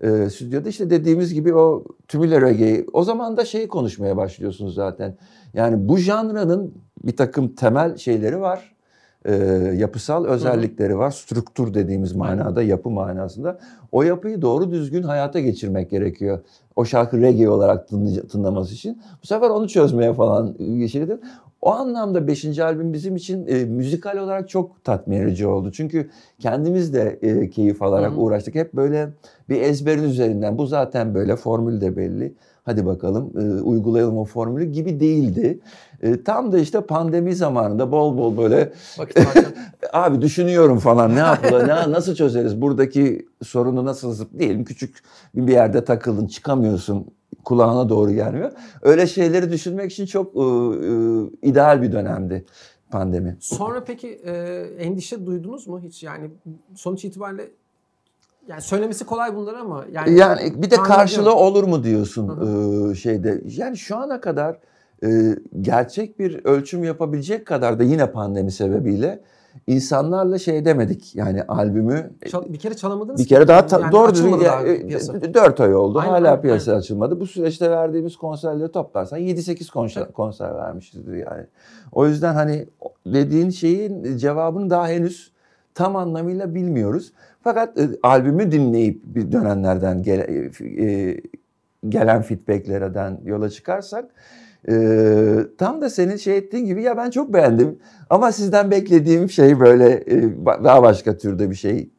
e, 0.03 0.31
stüdyoda 0.31 0.69
işte 0.69 0.91
dediğimiz 0.91 1.35
gibi 1.35 1.55
o 1.55 1.85
tümüyle 2.09 2.41
reggae 2.41 2.87
o 2.93 3.03
zaman 3.03 3.37
da 3.37 3.45
şeyi 3.45 3.69
konuşmaya 3.69 4.17
başlıyorsunuz 4.17 4.75
zaten. 4.75 5.17
Yani 5.55 5.89
bu 5.89 5.97
janranın 5.97 6.75
bir 7.05 7.17
takım 7.17 7.55
temel 7.55 7.97
şeyleri 7.97 8.41
var. 8.41 8.77
E, 9.25 9.35
yapısal 9.77 10.25
özellikleri 10.25 10.99
var. 10.99 11.11
Strüktür 11.11 11.75
dediğimiz 11.75 12.13
manada, 12.13 12.63
yapı 12.63 12.91
manasında. 12.91 13.59
O 13.93 14.03
yapıyı 14.03 14.43
doğru 14.43 14.71
düzgün 14.71 15.03
hayata 15.03 15.41
geçirmek 15.41 15.91
gerekiyor. 15.91 16.41
O 16.77 16.85
şarkı 16.85 17.21
reggae 17.21 17.49
olarak 17.49 17.89
tınlaması 18.31 18.75
için. 18.75 19.03
Bu 19.23 19.27
sefer 19.27 19.51
onu 19.51 19.69
çözmeye 19.69 20.13
falan 20.15 20.57
geçirdim. 20.59 21.21
O 21.63 21.71
anlamda 21.71 22.27
5. 22.27 22.59
albüm 22.59 22.93
bizim 22.93 23.17
için 23.17 23.47
e, 23.47 23.65
müzikal 23.65 24.17
olarak 24.17 24.49
çok 24.49 24.85
tatmin 24.85 25.21
edici 25.21 25.47
oldu. 25.47 25.73
Çünkü 25.73 26.11
kendimiz 26.39 26.95
de 26.95 27.19
e, 27.23 27.51
keyif 27.51 27.83
alarak 27.83 28.11
Hı 28.11 28.15
hı. 28.15 28.21
uğraştık. 28.21 28.55
Hep 28.55 28.75
böyle 28.75 29.09
bir 29.49 29.61
ezberin 29.61 30.03
üzerinden. 30.03 30.59
Bu 30.59 30.67
zaten 30.67 31.15
böyle, 31.15 31.37
formül 31.37 31.81
de 31.81 31.97
belli. 31.97 32.35
Hadi 32.65 32.87
bakalım 32.87 33.33
e, 33.39 33.63
uygulayalım 33.63 34.19
o 34.19 34.25
formülü 34.25 34.65
gibi 34.65 35.01
değildi. 35.01 35.61
E, 36.03 36.23
tam 36.23 36.53
da 36.53 36.59
işte 36.59 36.81
pandemi 36.81 37.35
zamanında 37.35 37.93
bol 37.93 38.19
bol 38.19 38.37
böyle 38.37 38.73
abi 39.93 40.23
düşünüyorum 40.23 40.79
falan 40.79 41.15
ne 41.15 41.19
yapalım, 41.19 41.69
ne, 41.69 41.93
nasıl 41.93 42.15
çözeriz 42.15 42.61
buradaki 42.61 43.29
sorunu 43.43 43.85
nasıl 43.85 44.13
zıp 44.13 44.39
diyelim 44.39 44.65
küçük 44.65 45.03
bir 45.35 45.53
yerde 45.53 45.85
takıldın 45.85 46.27
çıkamıyorsun 46.27 47.07
kulağına 47.45 47.89
doğru 47.89 48.13
gelmiyor. 48.13 48.53
Öyle 48.83 49.07
şeyleri 49.07 49.53
düşünmek 49.53 49.93
için 49.93 50.07
çok 50.07 50.37
e, 50.37 50.41
e, 50.41 51.49
ideal 51.51 51.83
bir 51.83 51.93
dönemdi 51.93 52.45
pandemi. 52.91 53.37
Sonra 53.41 53.85
peki 53.85 54.09
e, 54.09 54.33
endişe 54.79 55.27
duydunuz 55.27 55.67
mu 55.67 55.81
hiç? 55.81 56.03
Yani 56.03 56.31
sonuç 56.75 57.05
itibariyle 57.05 57.49
yani 58.49 58.63
söylemesi 58.63 59.07
kolay 59.07 59.37
bunlar 59.37 59.55
ama 59.55 59.85
yani 59.93 60.19
Yani 60.19 60.63
bir 60.63 60.71
de 60.71 60.77
karşılığı 60.77 61.35
olur 61.35 61.65
mu 61.65 61.85
diyorsun 61.85 62.29
Hı 62.29 62.93
e, 62.93 62.95
şeyde. 62.95 63.43
Yani 63.47 63.77
şu 63.77 63.97
ana 63.97 64.21
kadar 64.21 64.59
gerçek 65.61 66.19
bir 66.19 66.45
ölçüm 66.45 66.85
yapabilecek 66.85 67.47
kadar 67.47 67.79
da 67.79 67.83
yine 67.83 68.11
pandemi 68.11 68.51
sebebiyle 68.53 69.21
insanlarla 69.67 70.39
şey 70.39 70.65
demedik. 70.65 71.17
Yani 71.17 71.43
albümü 71.43 72.11
Çal- 72.31 72.53
bir 72.53 72.59
kere 72.59 72.75
çalamadınız 72.75 73.19
Bir 73.21 73.25
ki. 73.25 73.29
kere 73.29 73.49
daha 73.49 73.67
ta- 73.67 73.81
Yani 73.81 73.93
doğru 73.93 74.15
düzgün 74.15 74.39
ya, 74.39 74.63
piyasa. 74.87 75.17
e, 75.17 75.35
4 75.35 75.61
ay 75.61 75.75
oldu. 75.75 75.99
Aynen, 75.99 76.11
Hala 76.13 76.29
aynen, 76.31 76.43
piyasa 76.43 76.73
açılmadı. 76.73 77.21
Bu 77.21 77.27
süreçte 77.27 77.71
verdiğimiz 77.71 78.17
konserleri 78.17 78.73
toplarsan 78.73 79.19
7-8 79.19 79.71
konser, 79.71 80.03
Tabii. 80.03 80.13
konser 80.13 80.55
vermişizdir 80.55 81.13
yani. 81.17 81.47
O 81.93 82.07
yüzden 82.07 82.35
hani 82.35 82.67
dediğin 83.07 83.51
şeyin 83.51 84.17
cevabını 84.17 84.71
daha 84.71 84.89
henüz 84.89 85.33
tam 85.75 85.97
anlamıyla 85.97 86.55
bilmiyoruz. 86.55 87.13
Fakat 87.43 87.79
e, 87.79 87.89
albümü 88.03 88.53
dinleyip 88.53 89.03
bir 89.05 89.33
dönenlerden 89.33 90.03
gele- 90.03 90.51
e, 90.85 91.21
gelen 91.89 92.23
feedbacklerden 92.23 93.21
yola 93.25 93.51
çıkarsak 93.51 94.05
e, 94.69 94.75
tam 95.59 95.81
da 95.83 95.91
senin 95.91 96.17
şey 96.17 96.37
ettiğin 96.37 96.67
gibi 96.67 96.83
ya 96.83 96.97
ben 96.97 97.11
çok 97.11 97.33
beğendim 97.33 97.79
ama 98.11 98.33
sizden 98.33 98.71
beklediğim 98.71 99.31
şey 99.31 99.61
böyle 99.61 99.93
e, 99.93 100.23
daha 100.47 100.83
başka 100.83 101.19
türde 101.19 101.51
bir 101.51 101.55
şey 101.55 101.91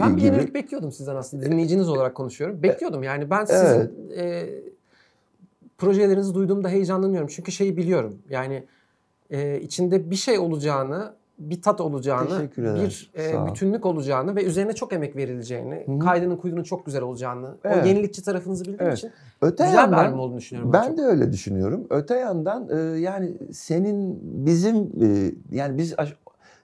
Ben 0.00 0.16
bir 0.16 0.22
gibi. 0.22 0.26
yenilik 0.34 0.54
bekliyordum 0.54 0.92
sizden 0.92 1.16
aslında. 1.16 1.44
Dinleyiciniz 1.46 1.88
olarak 1.88 2.14
konuşuyorum. 2.14 2.62
Bekliyordum 2.62 3.02
yani. 3.02 3.30
Ben 3.30 3.44
sizin 3.44 3.66
Evet. 3.66 3.90
e, 4.18 4.48
projelerinizi 5.78 6.34
duyduğumda 6.34 6.68
heyecanlanıyorum. 6.68 7.28
Çünkü 7.28 7.52
şeyi 7.52 7.76
biliyorum. 7.76 8.18
Yani 8.28 8.64
e, 9.30 9.60
içinde 9.60 10.10
bir 10.10 10.16
şey 10.16 10.38
olacağını 10.38 11.12
bir 11.40 11.62
tat 11.62 11.80
olacağını, 11.80 12.48
bir 12.56 13.10
e, 13.18 13.46
bütünlük 13.46 13.86
olacağını 13.86 14.36
ve 14.36 14.44
üzerine 14.44 14.72
çok 14.72 14.92
emek 14.92 15.16
verileceğini, 15.16 15.82
Hı 15.86 15.92
hı. 15.92 15.98
kaydının 15.98 16.36
kuyunun 16.36 16.62
çok 16.62 16.86
güzel 16.86 17.02
olacağını, 17.02 17.54
Evet. 17.64 17.84
o 17.84 17.88
yenilikçi 17.88 18.22
tarafınızı 18.22 18.64
bildiğim 18.64 18.82
Evet. 18.82 18.98
için 18.98 19.10
Öte 19.42 19.64
güzel 19.64 19.76
bir 19.76 19.82
yandan 19.82 20.04
albüm 20.04 20.18
olduğunu 20.18 20.38
düşünüyorum. 20.38 20.72
Ben 20.72 20.96
de 20.96 21.02
öyle 21.02 21.32
düşünüyorum. 21.32 21.86
Öte 21.90 22.14
yandan 22.14 22.68
e, 22.68 23.00
yani 23.00 23.32
senin 23.52 24.18
bizim 24.22 24.76
e, 24.76 25.32
yani 25.50 25.78
biz 25.78 25.94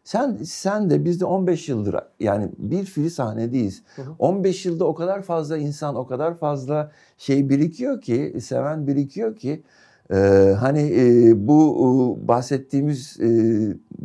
sen 0.05 0.37
sen 0.45 0.91
de 0.91 1.05
biz 1.05 1.21
de 1.21 1.25
15 1.25 1.69
yıldır 1.69 1.97
yani 2.21 2.49
bir 2.59 2.85
fiil 2.85 3.11
sahnedeyiz. 3.11 3.83
Hı 3.97 4.03
hı. 4.03 4.11
15 4.19 4.67
yılda 4.67 4.85
o 4.85 4.95
kadar 4.95 5.23
fazla 5.23 5.57
insan, 5.57 5.97
o 5.97 6.07
kadar 6.07 6.35
fazla 6.35 6.91
şey 7.19 7.49
birikiyor 7.49 8.01
ki, 8.01 8.37
seven 8.43 8.87
birikiyor 8.87 9.37
ki 9.37 9.63
e, 10.13 10.17
hani 10.59 10.93
e, 10.97 11.33
bu 11.49 11.77
e, 12.25 12.29
bahsettiğimiz 12.29 13.21
e, 13.21 13.29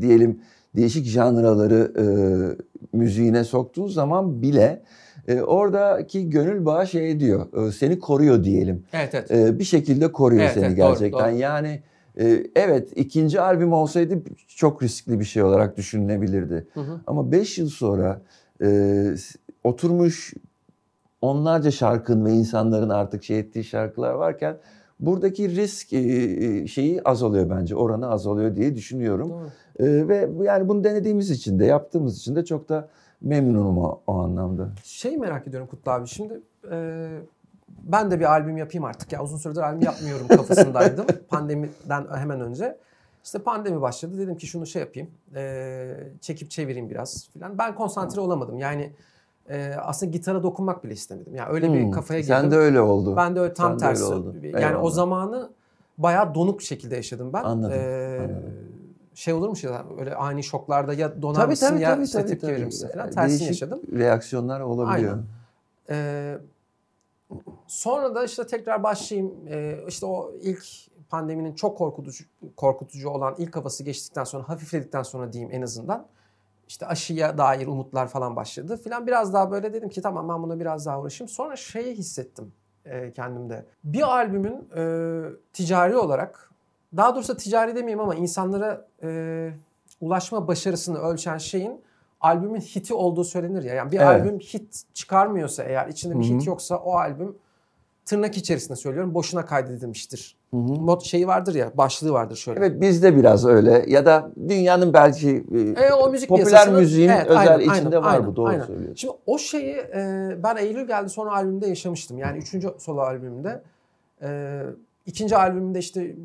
diyelim 0.01 0.39
değişik 0.75 1.05
janraları 1.05 1.91
e, 1.97 2.05
müziğine 2.97 3.43
soktuğun 3.43 3.87
zaman 3.87 4.41
bile 4.41 4.81
e, 5.27 5.41
oradaki 5.41 6.29
gönül 6.29 6.65
bağı 6.65 6.87
şey 6.87 7.19
diyor, 7.19 7.67
e, 7.67 7.71
seni 7.71 7.99
koruyor 7.99 8.43
diyelim. 8.43 8.83
Evet 8.93 9.15
evet. 9.15 9.31
E, 9.31 9.59
bir 9.59 9.63
şekilde 9.63 10.11
koruyor 10.11 10.41
Evet, 10.41 10.53
seni 10.53 10.65
evet, 10.65 10.77
doğru, 10.77 10.87
gerçekten. 10.89 11.31
doğru. 11.31 11.39
Yani 11.39 11.81
e, 12.19 12.43
evet 12.55 12.89
ikinci 12.95 13.41
albüm 13.41 13.73
olsaydı 13.73 14.21
çok 14.47 14.83
riskli 14.83 15.19
bir 15.19 15.25
şey 15.25 15.43
olarak 15.43 15.77
düşünülebilirdi. 15.77 16.67
Hı 16.73 16.79
hı. 16.79 17.01
Ama 17.07 17.31
5 17.31 17.57
yıl 17.57 17.69
sonra 17.69 18.21
e, 18.63 19.13
oturmuş 19.63 20.33
onlarca 21.21 21.71
şarkın 21.71 22.25
ve 22.25 22.33
insanların 22.33 22.89
artık 22.89 23.23
şey 23.23 23.39
ettiği 23.39 23.63
şarkılar 23.63 24.13
varken 24.13 24.57
buradaki 24.99 25.55
risk 25.55 25.93
e, 25.93 25.97
e, 25.97 26.67
şeyi 26.67 27.01
azalıyor 27.03 27.49
bence. 27.49 27.75
Oranı 27.75 28.09
azalıyor 28.09 28.55
diye 28.55 28.75
düşünüyorum. 28.75 29.29
Doğru. 29.29 29.49
E, 29.79 30.07
ve 30.07 30.29
yani 30.41 30.67
bunu 30.69 30.83
denediğimiz 30.83 31.29
için 31.31 31.59
de 31.59 31.65
yaptığımız 31.65 32.17
için 32.17 32.35
de 32.35 32.45
çok 32.45 32.69
da 32.69 32.87
memnunum 33.21 33.77
o, 33.77 33.99
o 34.07 34.13
anlamda. 34.13 34.69
Şey 34.83 35.17
merak 35.17 35.47
ediyorum 35.47 35.67
Kutlu 35.67 35.91
abi 35.91 36.07
şimdi 36.07 36.41
e, 36.71 37.07
ben 37.83 38.11
de 38.11 38.19
bir 38.19 38.25
albüm 38.31 38.57
yapayım 38.57 38.85
artık 38.85 39.11
ya 39.11 39.23
uzun 39.23 39.37
süredir 39.37 39.61
albüm 39.61 39.81
yapmıyorum 39.81 40.27
kafasındaydım 40.27 41.05
pandemiden 41.29 42.05
hemen 42.15 42.41
önce. 42.41 42.77
İşte 43.23 43.39
pandemi 43.39 43.81
başladı 43.81 44.17
dedim 44.17 44.37
ki 44.37 44.47
şunu 44.47 44.65
şey 44.65 44.79
yapayım 44.81 45.09
e, 45.35 45.93
çekip 46.21 46.51
çevireyim 46.51 46.89
biraz 46.89 47.29
filan. 47.33 47.57
Ben 47.57 47.75
konsantre 47.75 48.21
olamadım 48.21 48.59
yani 48.59 48.91
e, 49.49 49.73
aslında 49.81 50.11
gitara 50.11 50.43
dokunmak 50.43 50.83
bile 50.83 50.93
istemedim. 50.93 51.35
Yani 51.35 51.49
öyle 51.53 51.73
bir 51.73 51.83
Hmm, 51.83 51.91
kafaya 51.91 52.19
girdim. 52.19 52.35
Sen 52.35 52.51
de 52.51 52.55
öyle 52.55 52.81
oldu. 52.81 53.15
Ben 53.17 53.35
de 53.35 53.39
öyle 53.39 53.53
tam 53.53 53.71
Sen 53.71 53.79
de 53.79 53.85
öyle 53.85 53.99
tersi. 53.99 54.13
oldu. 54.13 54.35
Yani 54.43 54.65
o 54.65 54.67
Eyvallah. 54.69 54.91
zamanı 54.91 55.49
bayağı 55.97 56.35
donuk 56.35 56.61
şekilde 56.61 56.95
yaşadım 56.95 57.33
ben. 57.33 57.43
Anladım, 57.43 57.77
Ee, 57.79 58.17
anladım. 58.19 58.53
Şey 59.15 59.33
olurmuş 59.33 59.63
ya 59.63 59.85
öyle 59.99 60.15
ani 60.15 60.43
şoklarda 60.43 60.93
ya 60.93 61.21
donar 61.21 61.35
Tabii 61.35 61.49
mısın 61.49 61.69
tabii 61.69 61.81
ya 61.81 61.93
tabii. 61.93 62.03
işte 62.03 62.17
tabii, 62.17 62.29
tepki 62.29 62.41
tabii. 62.41 62.53
verir 62.53 62.65
misin 62.65 62.89
falan. 62.93 63.03
Yani 63.03 63.15
Tersini 63.15 63.47
yaşadım. 63.47 63.81
reaksiyonlar 63.93 64.59
olabiliyor. 64.59 65.11
Aynen. 65.11 65.23
Ee, 65.89 66.37
sonra 67.67 68.15
da 68.15 68.25
işte 68.25 68.47
tekrar 68.47 68.83
başlayayım. 68.83 69.33
Ee, 69.47 69.79
işte 69.87 70.05
o 70.05 70.31
ilk 70.41 70.65
pandeminin 71.09 71.55
çok 71.55 71.77
korkutucu 71.77 72.23
korkutucu 72.55 73.09
olan 73.09 73.35
ilk 73.37 73.55
havası 73.55 73.83
geçtikten 73.83 74.23
sonra 74.23 74.49
hafifledikten 74.49 75.03
sonra 75.03 75.33
diyeyim 75.33 75.51
en 75.53 75.61
azından. 75.61 76.07
İşte 76.67 76.85
aşıya 76.85 77.37
dair 77.37 77.67
umutlar 77.67 78.07
falan 78.07 78.35
başladı 78.35 78.77
filan. 78.77 79.07
Biraz 79.07 79.33
daha 79.33 79.51
böyle 79.51 79.73
dedim 79.73 79.89
ki 79.89 80.01
tamam 80.01 80.29
ben 80.29 80.43
buna 80.43 80.59
biraz 80.59 80.85
daha 80.85 81.01
uğraşayım. 81.01 81.29
Sonra 81.29 81.55
şeyi 81.55 81.95
hissettim 81.95 82.53
e, 82.85 83.11
kendimde. 83.13 83.65
Bir 83.83 84.01
albümün 84.01 84.69
e, 84.75 84.83
ticari 85.53 85.97
olarak 85.97 86.50
daha 86.97 87.15
doğrusu 87.15 87.37
ticari 87.37 87.75
demeyeyim 87.75 87.99
ama 87.99 88.15
insanlara 88.15 88.87
e, 89.03 89.49
ulaşma 90.01 90.47
başarısını 90.47 90.97
ölçen 90.97 91.37
şeyin 91.37 91.81
albümün 92.21 92.59
hiti 92.59 92.93
olduğu 92.93 93.23
söylenir 93.23 93.63
ya. 93.63 93.73
Yani 93.73 93.91
bir 93.91 93.97
Evet. 93.97 94.07
albüm 94.07 94.39
hit 94.39 94.83
çıkarmıyorsa 94.93 95.63
eğer 95.63 95.87
içinde 95.87 96.19
bir 96.19 96.29
Hı 96.29 96.33
hı. 96.33 96.37
hit 96.37 96.47
yoksa 96.47 96.77
o 96.77 96.93
albüm 96.93 97.35
tırnak 98.05 98.37
içerisinde 98.37 98.75
söylüyorum 98.75 99.13
boşuna 99.13 99.45
kaydedilmiştir. 99.45 100.37
Hı 100.51 100.57
hı. 100.57 100.61
Mod 100.61 101.01
şeyi 101.01 101.27
vardır 101.27 101.55
ya 101.55 101.71
başlığı 101.77 102.11
vardır 102.13 102.35
şöyle. 102.35 102.59
Evet 102.59 102.81
bizde 102.81 103.15
biraz 103.17 103.45
öyle 103.45 103.85
ya 103.87 104.05
da 104.05 104.31
dünyanın 104.49 104.93
belki 104.93 105.45
e, 105.77 105.83
E, 105.85 105.93
o 105.93 106.09
müzik 106.09 106.29
popüler 106.29 106.69
müziğin 106.69 107.09
Evet, 107.09 107.27
özel 107.27 107.49
aynen, 107.49 107.59
içinde 107.59 107.95
aynen, 107.97 108.03
var 108.03 108.13
aynen, 108.13 108.27
bu 108.27 108.35
doğru 108.35 108.47
aynen. 108.49 108.65
söylüyorsun. 108.65 108.95
Şimdi 108.95 109.13
o 109.25 109.37
şeyi 109.37 109.75
e, 109.75 110.35
ben 110.43 110.55
Eylül 110.55 110.87
geldi 110.87 111.09
sonra 111.09 111.31
albümde 111.31 111.67
yaşamıştım. 111.67 112.17
Yani 112.17 112.37
üçüncü 112.37 112.69
solo 112.77 112.99
albümümde. 113.01 113.61
E, 114.21 114.61
ikinci 115.05 115.37
albümümde 115.37 115.79
işte 115.79 116.15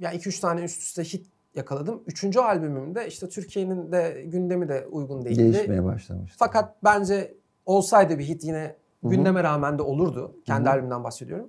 yani 0.00 0.16
iki 0.16 0.28
üç 0.28 0.40
tane 0.40 0.62
üst 0.62 0.82
üste 0.82 1.04
hit 1.04 1.26
yakaladım. 1.54 2.02
Üçüncü 2.06 2.40
albümümde 2.40 3.06
işte 3.06 3.28
Türkiye'nin 3.28 3.92
de 3.92 4.22
gündemi 4.26 4.68
de 4.68 4.86
uygun 4.90 5.24
değildi. 5.24 5.52
Değişmeye 5.52 5.84
başlamıştı. 5.84 6.36
Fakat 6.38 6.74
bence 6.84 7.34
olsaydı 7.66 8.18
bir 8.18 8.24
hit 8.24 8.44
yine 8.44 8.76
gündeme 9.02 9.42
rağmen 9.42 9.78
de 9.78 9.82
olurdu. 9.82 10.34
Kendi 10.46 10.64
Hı 10.64 10.70
hı. 10.70 10.72
albümümden 10.72 11.04
bahsediyorum. 11.04 11.48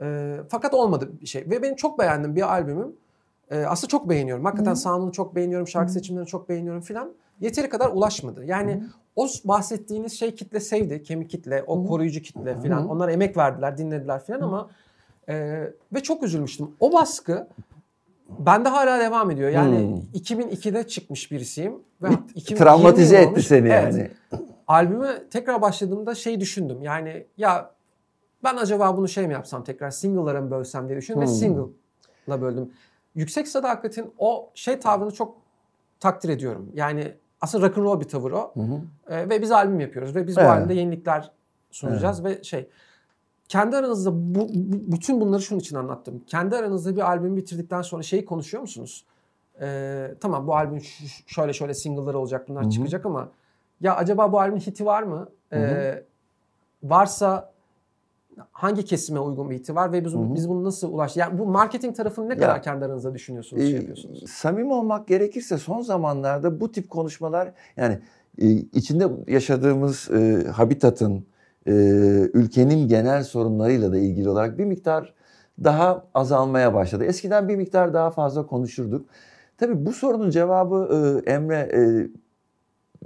E, 0.00 0.36
fakat 0.48 0.74
olmadı 0.74 1.10
bir 1.20 1.26
şey. 1.26 1.50
Ve 1.50 1.62
benim 1.62 1.76
çok 1.76 1.98
beğendiğim 1.98 2.36
bir 2.36 2.52
albümüm. 2.52 2.96
E, 3.50 3.64
aslında 3.64 3.88
çok 3.88 4.08
beğeniyorum. 4.08 4.44
Hakikaten 4.44 4.70
Hı 4.70 4.74
hı. 4.74 4.80
sound'unu 4.80 5.12
çok 5.12 5.36
beğeniyorum. 5.36 5.68
Şarkı 5.68 5.92
seçimlerini 5.92 6.28
çok 6.28 6.48
beğeniyorum 6.48 6.80
filan. 6.82 7.12
Yeteri 7.40 7.68
kadar 7.68 7.88
ulaşmadı. 7.88 8.44
Yani 8.44 8.84
o 9.16 9.26
bahsettiğiniz 9.44 10.12
şey 10.12 10.34
kitle 10.34 10.60
sevdi. 10.60 11.02
Kemik 11.02 11.30
kitle, 11.30 11.64
o 11.66 11.78
Hı 11.78 11.82
hı. 11.82 11.86
koruyucu 11.86 12.22
kitle 12.22 12.60
filan. 12.60 12.88
Onlar 12.88 13.08
emek 13.08 13.36
verdiler, 13.36 13.78
dinlediler 13.78 14.24
filan 14.24 14.40
ama 14.40 14.70
e, 15.28 15.64
ve 15.94 16.02
çok 16.02 16.22
üzülmüştüm. 16.22 16.70
O 16.80 16.92
baskı 16.92 17.48
bende 18.38 18.68
hala 18.68 18.98
devam 19.00 19.30
ediyor. 19.30 19.50
Yani 19.50 19.78
Hmm. 19.78 20.20
2002'de 20.20 20.86
çıkmış 20.86 21.32
birisiyim. 21.32 21.74
Ve 22.02 22.10
Bir 22.10 22.14
2020 22.34 22.58
Travmatize 22.58 23.16
etti 23.16 23.28
olmuş. 23.28 23.46
seni 23.46 23.68
Evet. 23.68 23.94
yani. 23.94 24.10
Albüme 24.66 25.28
tekrar 25.30 25.62
başladığımda 25.62 26.14
şey 26.14 26.40
düşündüm. 26.40 26.82
Yani 26.82 27.26
ya 27.36 27.70
ben 28.44 28.56
acaba 28.56 28.96
bunu 28.96 29.08
şey 29.08 29.26
mi 29.26 29.32
yapsam 29.32 29.64
tekrar 29.64 29.90
single'lara 29.90 30.40
mı 30.40 30.50
bölsem 30.50 30.88
diye 30.88 30.98
düşündüm 30.98 31.20
ve 31.22 31.26
Hmm. 31.26 31.32
single'la 31.32 32.40
böldüm. 32.40 32.70
Yüksek 33.14 33.48
Sadakat'in 33.48 34.12
o 34.18 34.50
şey 34.54 34.78
tavrını 34.80 35.10
çok 35.10 35.36
takdir 36.00 36.28
ediyorum. 36.28 36.70
Yani 36.74 37.12
aslında 37.40 37.66
rock'n'roll 37.68 38.00
bir 38.00 38.08
tavır 38.08 38.32
o. 38.32 38.50
Hı 38.54 38.60
hı. 38.60 38.80
Ee, 39.08 39.28
ve 39.28 39.42
biz 39.42 39.52
albüm 39.52 39.80
yapıyoruz 39.80 40.14
ve 40.16 40.26
biz 40.26 40.38
Evet. 40.38 40.48
bu 40.48 40.52
albümde 40.52 40.74
yenilikler 40.74 41.30
sunacağız 41.70 42.24
ve 42.24 42.42
şey 42.42 42.68
kendi 43.48 43.76
aranızda 43.76 44.10
bu, 44.34 44.48
bütün 44.92 45.20
bunları 45.20 45.42
şunun 45.42 45.60
için 45.60 45.76
anlattım. 45.76 46.22
Kendi 46.26 46.56
aranızda 46.56 46.96
bir 46.96 47.00
albüm 47.00 47.36
bitirdikten 47.36 47.82
sonra 47.82 48.02
şeyi 48.02 48.24
konuşuyor 48.24 48.60
musunuz? 48.60 49.04
Ee, 49.60 50.14
tamam 50.20 50.46
bu 50.46 50.56
albüm 50.56 50.80
şöyle 51.26 51.52
şöyle 51.52 51.74
single'lar 51.74 52.14
olacak 52.14 52.48
bunlar 52.48 52.62
Hı 52.62 52.66
hı. 52.66 52.70
çıkacak 52.70 53.06
ama 53.06 53.28
ya 53.80 53.96
acaba 53.96 54.32
bu 54.32 54.40
albümün 54.40 54.60
hiti 54.60 54.86
var 54.86 55.02
mı? 55.02 55.28
Ee, 55.52 56.04
varsa 56.82 57.52
hangi 58.52 58.84
kesime 58.84 59.20
uygun 59.20 59.50
bir 59.50 59.54
hiti 59.58 59.74
var 59.74 59.92
ve 59.92 60.04
biz, 60.04 60.14
biz 60.34 60.48
bunu 60.48 60.64
nasıl 60.64 60.92
ulaş? 60.92 61.16
Yani 61.16 61.38
bu 61.38 61.46
marketing 61.46 61.96
tarafını 61.96 62.28
ne 62.28 62.32
Ya, 62.32 62.38
kadar 62.38 62.62
kendi 62.62 62.84
aranızda 62.84 63.14
düşünüyorsunuz, 63.14 63.62
şey 63.62 63.72
Ee, 63.72 63.76
yapıyorsunuz? 63.76 64.30
samimi 64.30 64.72
olmak 64.72 65.08
gerekirse 65.08 65.58
son 65.58 65.80
zamanlarda 65.80 66.60
bu 66.60 66.72
tip 66.72 66.90
konuşmalar 66.90 67.52
yani 67.76 67.98
e, 68.38 68.46
içinde 68.50 69.08
yaşadığımız 69.26 70.10
e, 70.10 70.46
habitatın 70.52 71.26
e, 71.66 71.72
ülkenin 72.34 72.88
genel 72.88 73.22
sorunlarıyla 73.24 73.92
da 73.92 73.98
ilgili 73.98 74.28
olarak 74.28 74.58
bir 74.58 74.64
miktar 74.64 75.14
daha 75.64 76.04
azalmaya 76.14 76.74
başladı. 76.74 77.04
Eskiden 77.04 77.48
bir 77.48 77.56
miktar 77.56 77.94
daha 77.94 78.10
fazla 78.10 78.46
konuşurduk. 78.46 79.06
Tabii 79.58 79.86
bu 79.86 79.92
sorunun 79.92 80.30
cevabı 80.30 80.88
e, 81.26 81.30
Emre 81.30 81.56
e, 81.74 81.80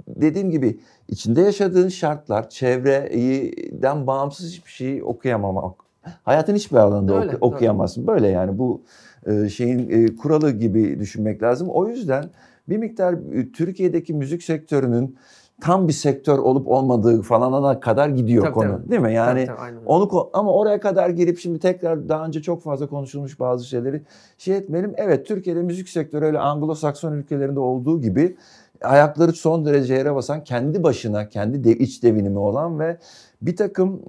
dediğim 0.07 0.51
gibi 0.51 0.79
içinde 1.07 1.41
yaşadığın 1.41 1.89
şartlar, 1.89 2.49
çevreden 2.49 4.07
bağımsız 4.07 4.51
hiçbir 4.51 4.71
şeyi 4.71 5.03
okuyamamak. 5.03 5.75
Hayatın 6.23 6.55
hiçbir 6.55 6.77
alanında 6.77 7.19
Öyle, 7.19 7.31
oku- 7.31 7.45
okuyamazsın. 7.45 8.07
Böyle 8.07 8.27
yani 8.27 8.57
bu 8.57 8.81
e, 9.25 9.49
şeyin 9.49 9.89
e, 9.89 10.15
kuralı 10.15 10.51
gibi 10.51 10.99
düşünmek 10.99 11.43
lazım. 11.43 11.69
O 11.69 11.87
yüzden 11.87 12.25
bir 12.69 12.77
miktar 12.77 13.13
e, 13.13 13.51
Türkiye'deki 13.51 14.13
müzik 14.13 14.43
sektörünün 14.43 15.17
tam 15.61 15.87
bir 15.87 15.93
sektör 15.93 16.37
olup 16.37 16.67
olmadığı 16.67 17.21
falana 17.21 17.79
kadar 17.79 18.09
gidiyor 18.09 18.43
Tabii, 18.43 18.53
konu. 18.53 18.71
tabii. 18.71 18.89
Değil 18.89 19.01
mi? 19.01 19.13
Yani 19.13 19.45
Tabii, 19.45 19.57
tabii, 19.57 19.85
onu 19.85 20.29
ama 20.33 20.53
oraya 20.53 20.79
kadar 20.79 21.09
girip 21.09 21.39
şimdi 21.39 21.59
tekrar 21.59 22.09
daha 22.09 22.25
önce 22.25 22.41
çok 22.41 22.63
fazla 22.63 22.87
konuşulmuş 22.87 23.39
bazı 23.39 23.65
şeyleri 23.65 24.01
şey 24.37 24.57
etmeyelim. 24.57 24.93
Evet 24.97 25.25
Türkiye'de 25.25 25.61
müzik 25.61 25.89
sektörü 25.89 26.25
öyle 26.25 26.37
Anglo-Sakson 26.37 27.13
ülkelerinde 27.13 27.59
olduğu 27.59 28.01
gibi 28.01 28.35
ayakları 28.81 29.31
son 29.31 29.65
derece 29.65 29.93
yere 29.93 30.15
basan 30.15 30.43
kendi 30.43 30.83
başına 30.83 31.29
kendi 31.29 31.63
de, 31.63 31.77
iç 31.77 32.03
devinimi 32.03 32.39
olan 32.39 32.79
ve 32.79 32.97
bir 33.41 33.55
takım 33.55 34.01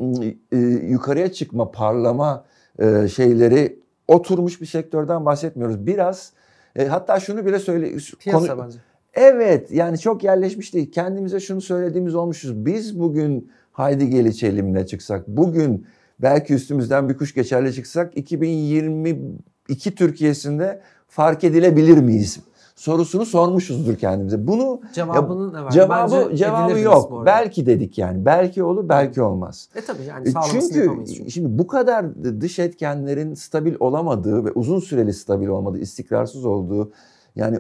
e, 0.52 0.56
yukarıya 0.88 1.32
çıkma 1.32 1.70
parlama 1.70 2.44
e, 2.78 3.08
şeyleri 3.08 3.80
oturmuş 4.08 4.60
bir 4.60 4.66
sektörden 4.66 5.26
bahsetmiyoruz. 5.26 5.86
Biraz 5.86 6.32
e, 6.76 6.86
hatta 6.86 7.20
şunu 7.20 7.46
bile 7.46 7.58
söyle 7.58 7.96
Piyasa 8.18 8.54
konu- 8.54 8.64
bence. 8.64 8.78
Evet 9.14 9.70
yani 9.70 9.98
çok 9.98 10.24
yerleşmiş 10.24 10.74
değil. 10.74 10.92
Kendimize 10.92 11.40
şunu 11.40 11.60
söylediğimiz 11.60 12.14
olmuşuz. 12.14 12.66
Biz 12.66 13.00
bugün 13.00 13.50
Haydi 13.72 14.10
Gel 14.10 14.26
İçelim'le 14.26 14.86
çıksak, 14.86 15.28
bugün 15.28 15.86
belki 16.18 16.54
üstümüzden 16.54 17.08
bir 17.08 17.16
kuş 17.16 17.34
geçerli 17.34 17.74
çıksak 17.74 18.16
2022 18.16 19.94
Türkiye'sinde 19.94 20.80
fark 21.08 21.44
edilebilir 21.44 21.98
miyiz? 21.98 22.40
Sorusunu 22.80 23.26
sormuşuzdur 23.26 23.96
kendimize. 23.96 24.46
Bunu 24.46 24.80
Cevabının 24.92 25.54
evet, 25.62 25.72
cevabı 25.72 26.37
cevabı 26.37 26.78
yok. 26.78 27.22
Belki 27.26 27.66
dedik 27.66 27.99
yani. 27.99 28.25
Belki 28.25 28.62
olur, 28.62 28.88
belki 28.88 29.22
olmaz. 29.22 29.68
E 29.75 29.80
tabii 29.80 30.02
yani 30.04 30.28
E, 30.28 30.32
Çünkü 30.50 31.04
çünkü. 31.14 31.30
şimdi 31.30 31.58
bu 31.58 31.66
kadar 31.66 32.06
dış 32.40 32.58
etkenlerin 32.58 33.34
stabil 33.34 33.75
olamadığı 33.80 34.44
ve 34.44 34.52
uzun 34.52 34.80
süreli 34.80 35.12
stabil 35.12 35.46
olmadığı, 35.46 35.78
istikrarsız 35.78 36.44
olduğu 36.44 36.92
yani 37.37 37.58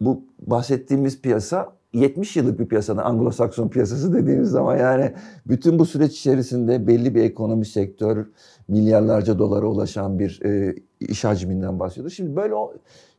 bu 0.00 0.22
bahsettiğimiz 0.38 1.20
piyasa 1.20 1.72
70 1.92 2.36
yıllık 2.36 2.58
bir 2.58 2.66
piyasanın 2.66 3.00
Anglo-Sakson 3.00 3.68
piyasası 3.68 4.14
dediğimiz 4.14 4.50
zaman 4.50 4.76
yani 4.76 5.12
bütün 5.46 5.78
bu 5.78 5.86
süreç 5.86 6.18
içerisinde 6.18 6.86
belli 6.86 7.14
bir 7.14 7.22
ekonomi 7.24 7.66
sektör 7.66 8.26
milyarlarca 8.68 9.38
dolara 9.38 9.66
ulaşan 9.66 10.18
bir 10.18 10.40
e, 10.44 10.74
iş 11.00 11.24
hacminden 11.24 11.80
bahsediyoruz. 11.80 12.14
Şimdi 12.14 12.36
böyle 12.36 12.54
o 12.54 12.74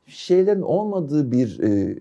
şeylerin 0.07 0.61
olmadığı 0.61 1.31
bir 1.31 1.59
e, 1.63 1.99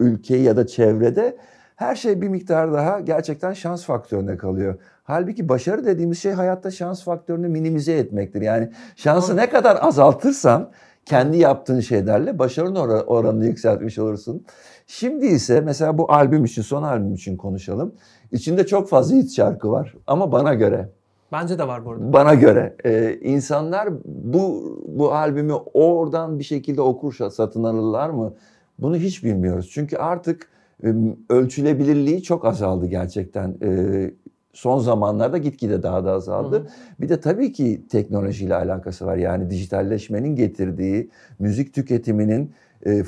ülke 0.00 0.36
ya 0.36 0.56
da 0.56 0.66
çevrede 0.66 1.36
her 1.76 1.96
şey 1.96 2.20
bir 2.20 2.28
miktar 2.28 2.72
daha 2.72 3.00
gerçekten 3.00 3.52
şans 3.52 3.84
faktörüne 3.84 4.36
kalıyor. 4.36 4.78
Halbuki 5.04 5.48
başarı 5.48 5.86
dediğimiz 5.86 6.18
şey 6.18 6.32
hayatta 6.32 6.70
şans 6.70 7.04
faktörünü 7.04 7.48
minimize 7.48 7.92
etmektir. 7.92 8.42
Yani 8.42 8.70
şansı 8.96 9.36
ne 9.36 9.50
kadar 9.50 9.78
azaltırsan 9.80 10.70
kendi 11.04 11.38
yaptığın 11.38 11.80
şeylerle 11.80 12.38
başarının 12.38 12.74
ora- 12.74 13.02
oranını 13.02 13.46
yükseltmiş 13.46 13.98
olursun. 13.98 14.44
Şimdi 14.86 15.26
ise 15.26 15.60
mesela 15.60 15.98
bu 15.98 16.12
albüm 16.12 16.44
için, 16.44 16.62
son 16.62 16.82
albüm 16.82 17.14
için 17.14 17.36
konuşalım. 17.36 17.94
İçinde 18.32 18.66
çok 18.66 18.88
fazla 18.88 19.16
hit 19.16 19.32
şarkı 19.32 19.70
var 19.70 19.94
ama 20.06 20.32
bana 20.32 20.54
göre 20.54 20.88
Bence 21.32 21.58
de 21.58 21.68
var 21.68 21.84
bu 21.84 21.90
arada. 21.90 22.12
bana 22.12 22.34
göre 22.34 22.76
e, 22.84 23.18
insanlar 23.22 23.88
bu 24.04 24.78
bu 24.88 25.14
albümü 25.14 25.52
oradan 25.74 26.38
bir 26.38 26.44
şekilde 26.44 26.80
okur 26.80 27.14
satın 27.30 27.64
alırlar 27.64 28.10
mı? 28.10 28.34
Bunu 28.78 28.96
hiç 28.96 29.24
bilmiyoruz. 29.24 29.70
Çünkü 29.72 29.96
artık 29.96 30.48
e, 30.84 30.94
ölçülebilirliği 31.28 32.22
çok 32.22 32.44
azaldı 32.44 32.86
gerçekten. 32.86 33.56
E, 33.62 34.10
son 34.52 34.78
zamanlarda 34.78 35.38
gitgide 35.38 35.82
daha 35.82 36.04
da 36.04 36.12
azaldı. 36.12 36.56
Hı 36.56 36.60
hı. 36.60 36.66
Bir 37.00 37.08
de 37.08 37.20
tabii 37.20 37.52
ki 37.52 37.86
teknolojiyle 37.90 38.54
alakası 38.54 39.06
var. 39.06 39.16
Yani 39.16 39.50
dijitalleşmenin 39.50 40.36
getirdiği, 40.36 41.10
müzik 41.38 41.74
tüketiminin 41.74 42.52
e, 42.82 43.02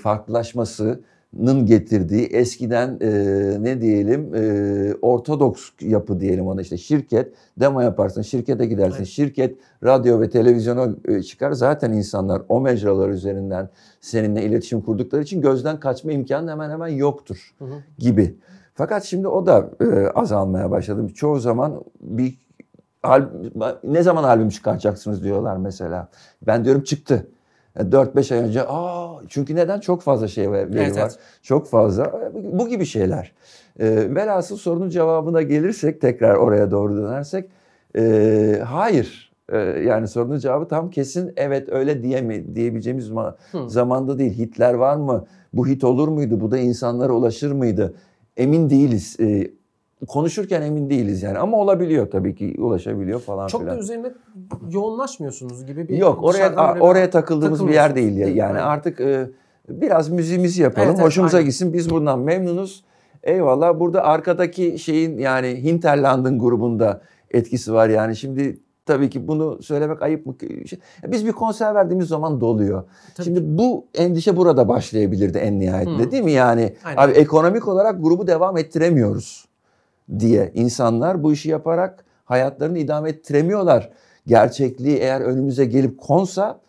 farklılaşmasının 1.32 1.66
getirdiği 1.66 2.26
eskiden 2.26 2.98
e, 3.00 3.08
ne 3.62 3.80
diyelim 3.80 4.34
e, 4.34 4.94
ortodoks 5.02 5.70
yapı 5.80 6.20
diyelim 6.20 6.46
ona 6.46 6.60
işte 6.60 6.76
şirket 6.76 7.32
demo 7.56 7.80
yaparsın 7.80 8.22
şirkete 8.22 8.66
gidersin 8.66 8.96
Evet. 8.96 9.06
şirket 9.06 9.58
radyo 9.84 10.20
ve 10.20 10.30
televizyona 10.30 10.94
e, 11.08 11.22
çıkar 11.22 11.52
zaten 11.52 11.92
insanlar 11.92 12.42
o 12.48 12.60
mecralar 12.60 13.08
üzerinden 13.08 13.68
seninle 14.00 14.42
iletişim 14.44 14.80
kurdukları 14.80 15.22
için 15.22 15.40
gözden 15.40 15.80
kaçma 15.80 16.12
imkanı 16.12 16.50
hemen 16.50 16.70
hemen 16.70 16.88
yoktur 16.88 17.54
Hı 17.58 17.64
hı. 17.64 17.82
gibi. 17.98 18.34
Fakat 18.74 19.04
şimdi 19.04 19.28
o 19.28 19.46
da 19.46 19.70
e, 19.80 20.08
azalmaya 20.14 20.70
başladı. 20.70 21.08
Çoğu 21.14 21.38
zaman 21.40 21.82
bir 22.00 22.42
ne 23.84 24.02
zaman 24.02 24.24
albüm 24.24 24.48
çıkaracaksınız 24.48 25.24
diyorlar 25.24 25.56
mesela. 25.56 26.08
Ben 26.46 26.64
diyorum 26.64 26.82
çıktı. 26.82 27.26
4-5 27.76 28.32
ay 28.32 28.38
önce 28.38 28.62
aa 28.68 29.20
çünkü 29.28 29.54
neden 29.56 29.80
çok 29.80 30.02
fazla 30.02 30.28
şey 30.28 30.52
ve- 30.52 30.70
veri 30.70 30.78
Evet, 30.82 30.96
var. 30.96 31.00
evet. 31.02 31.18
Çok 31.42 31.66
fazla 31.68 32.30
bu 32.34 32.68
gibi 32.68 32.84
şeyler. 32.86 33.32
E, 33.80 34.14
velhasıl 34.14 34.56
sorunun 34.56 34.88
cevabına 34.88 35.42
gelirsek 35.42 36.00
tekrar 36.00 36.34
oraya 36.34 36.70
doğru 36.70 36.96
dönersek 36.96 37.50
e, 37.98 38.62
hayır. 38.66 39.32
E, 39.52 39.58
yani 39.58 40.08
sorunun 40.08 40.38
cevabı 40.38 40.68
tam 40.68 40.90
kesin 40.90 41.32
evet 41.36 41.68
öyle 41.72 42.02
diyemi 42.02 42.54
diyebileceğimiz 42.54 43.10
ma- 43.10 43.34
Hı. 43.52 43.70
zamanda 43.70 44.18
değil. 44.18 44.32
Hitler 44.38 44.74
var 44.74 44.96
mı? 44.96 45.24
Bu 45.52 45.66
hit 45.66 45.84
olur 45.84 46.08
muydu? 46.08 46.40
Bu 46.40 46.50
da 46.50 46.58
insanlara 46.58 47.12
ulaşır 47.12 47.52
mıydı? 47.52 47.94
Emin 48.36 48.70
değiliz. 48.70 49.16
E, 49.20 49.50
konuşurken 50.08 50.62
emin 50.62 50.90
değiliz 50.90 51.22
yani 51.22 51.38
ama 51.38 51.56
olabiliyor 51.56 52.10
tabii 52.10 52.34
ki 52.34 52.54
ulaşabiliyor 52.58 53.20
falan 53.20 53.46
Çok 53.46 53.60
da 53.60 53.64
filan. 53.64 53.78
üzerine 53.78 54.12
yoğunlaşmıyorsunuz 54.70 55.66
gibi 55.66 55.88
bir 55.88 55.96
Yok 55.98 56.18
oraya 56.24 56.52
bir- 56.52 56.80
oraya 56.80 57.10
takıldığımız 57.10 57.66
bir 57.68 57.72
yer 57.74 57.94
değil 57.96 58.16
ya. 58.16 58.28
Yani 58.28 58.52
aynen. 58.52 58.66
artık 58.66 59.00
e, 59.00 59.30
biraz 59.68 60.08
müziğimizi 60.08 60.62
yapalım. 60.62 60.86
Evet, 60.88 60.96
evet, 60.98 61.06
hoşumuza 61.06 61.36
aynen. 61.36 61.48
gitsin. 61.50 61.72
Biz 61.72 61.90
bundan 61.90 62.18
memnunuz. 62.18 62.84
Eyvallah. 63.22 63.80
Burada 63.80 64.04
arkadaki 64.04 64.78
şeyin 64.78 65.18
yani 65.18 65.62
Hinterland'ın 65.64 66.38
grubunda 66.38 67.00
etkisi 67.30 67.72
var 67.72 67.88
yani. 67.88 68.16
Şimdi 68.16 68.58
tabii 68.86 69.10
ki 69.10 69.28
bunu 69.28 69.62
söylemek 69.62 70.02
ayıp 70.02 70.26
mı? 70.26 70.34
Biz 71.06 71.26
bir 71.26 71.32
konser 71.32 71.74
verdiğimiz 71.74 72.08
zaman 72.08 72.40
doluyor. 72.40 72.82
Tabii 73.14 73.24
Şimdi 73.24 73.40
bu 73.58 73.86
endişe 73.94 74.36
burada 74.36 74.68
başlayabilirdi 74.68 75.38
en 75.38 75.60
nihayetinde 75.60 76.02
Hı. 76.02 76.10
değil 76.10 76.22
mi? 76.24 76.32
Yani 76.32 76.74
Aynen. 76.84 77.02
abi 77.02 77.12
ekonomik 77.12 77.68
olarak 77.68 78.02
grubu 78.02 78.26
devam 78.26 78.56
ettiremiyoruz 78.56 79.44
diye 80.18 80.50
insanlar 80.54 81.22
bu 81.22 81.32
işi 81.32 81.50
yaparak 81.50 82.04
hayatlarını 82.24 82.78
idame 82.78 83.10
ettiremiyorlar. 83.10 83.90
Gerçekliği 84.26 84.96
eğer 84.96 85.20
önümüze 85.20 85.64
gelip 85.64 86.00
konsa 86.00 86.60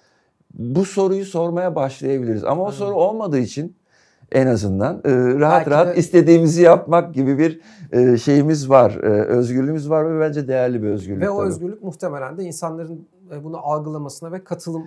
bu 0.53 0.85
soruyu 0.85 1.25
sormaya 1.25 1.75
başlayabiliriz. 1.75 2.43
Ama 2.43 2.61
o 2.61 2.65
Aynen. 2.65 2.77
soru 2.77 2.95
olmadığı 2.95 3.39
için 3.39 3.75
en 4.31 4.47
azından 4.47 5.01
e, 5.05 5.11
rahat 5.39 5.59
Belki 5.59 5.69
rahat 5.69 5.95
de- 5.95 5.99
istediğimizi 5.99 6.61
yapmak 6.61 7.13
gibi 7.13 7.37
bir 7.37 7.61
e, 7.91 8.17
şeyimiz 8.17 8.69
var. 8.69 8.91
E, 8.91 9.07
özgürlüğümüz 9.25 9.89
var 9.89 10.15
ve 10.15 10.19
bence 10.19 10.47
değerli 10.47 10.83
bir 10.83 10.87
özgürlük. 10.87 11.21
Ve 11.21 11.29
o 11.29 11.37
tabii. 11.37 11.47
özgürlük 11.47 11.83
muhtemelen 11.83 12.37
de 12.37 12.43
insanların 12.43 13.07
e, 13.31 13.43
bunu 13.43 13.57
algılamasına 13.57 14.31
ve 14.31 14.43
katılım 14.43 14.83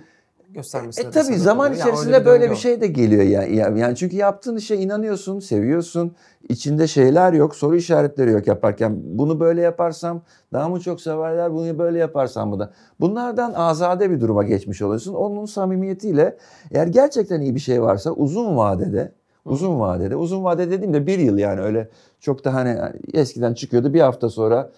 göstermesine 0.57 1.05
E 1.05 1.07
de 1.07 1.11
tabii 1.11 1.37
zaman 1.37 1.71
oluyor. 1.71 1.79
Yani 1.79 1.89
içerisinde 1.89 2.15
öyle 2.15 2.25
böyle 2.25 2.51
bir 2.51 2.55
şey 2.55 2.81
de 2.81 2.87
geliyor 2.87 3.23
yani. 3.23 3.55
yani. 3.55 3.79
Yani 3.79 3.95
çünkü 3.95 4.15
yaptığın 4.15 4.55
işe 4.55 4.75
inanıyorsun, 4.75 5.39
seviyorsun. 5.39 6.15
İçinde 6.49 6.87
şeyler 6.87 7.33
yok, 7.33 7.55
soru 7.55 7.75
işaretleri 7.75 8.31
yok 8.31 8.47
yaparken. 8.47 8.97
Bunu 9.03 9.39
böyle 9.39 9.61
yaparsam 9.61 10.21
daha 10.53 10.69
mı 10.69 10.79
çok 10.79 11.01
severler, 11.01 11.53
bunu 11.53 11.79
böyle 11.79 11.99
yaparsam 11.99 12.49
mı 12.49 12.59
da. 12.59 12.71
Bunlardan 12.99 13.53
azade 13.53 14.11
bir 14.11 14.21
duruma 14.21 14.43
geçmiş 14.43 14.81
oluyorsun. 14.81 15.13
Onun 15.13 15.45
samimiyetiyle 15.45 16.37
eğer 16.71 16.87
gerçekten 16.87 17.41
iyi 17.41 17.55
bir 17.55 17.59
şey 17.59 17.81
varsa 17.81 18.11
uzun 18.11 18.57
vadede 18.57 19.11
Uzun 19.47 19.79
vadede. 19.79 20.15
Uzun 20.15 20.43
vade 20.43 20.71
dediğimde 20.71 21.07
bir 21.07 21.19
yıl 21.19 21.37
yani 21.37 21.61
öyle 21.61 21.89
çok 22.19 22.45
da 22.45 22.53
hani 22.53 22.77
eskiden 23.13 23.53
çıkıyordu 23.53 23.93
bir 23.93 24.01
hafta 24.01 24.29
sonra 24.29 24.71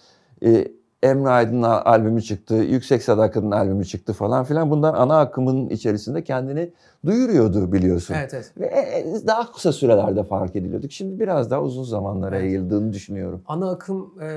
e, 0.43 0.67
Emre 1.03 1.29
Aydın'ın 1.29 1.63
al- 1.63 1.81
albümü 1.85 2.21
çıktı, 2.21 2.55
Yüksek 2.55 3.03
Sadakat'ın 3.03 3.51
albümü 3.51 3.85
çıktı 3.85 4.13
falan 4.13 4.43
filan. 4.43 4.69
Bunlar 4.69 4.93
ana 4.93 5.19
akımın 5.19 5.69
içerisinde 5.69 6.23
kendini 6.23 6.69
duyuruyordu 7.05 7.71
biliyorsun. 7.71 8.13
Evet 8.17 8.33
evet. 8.33 8.51
Ve 8.59 8.65
e, 8.65 9.27
daha 9.27 9.51
kısa 9.51 9.71
sürelerde 9.71 10.23
fark 10.23 10.55
ediliyorduk. 10.55 10.91
Şimdi 10.91 11.19
biraz 11.19 11.51
daha 11.51 11.61
uzun 11.61 11.83
zamanlara 11.83 12.35
Evet. 12.37 12.45
yayıldığını 12.45 12.93
düşünüyorum. 12.93 13.41
Ana 13.47 13.71
akım 13.71 14.13
e, 14.21 14.29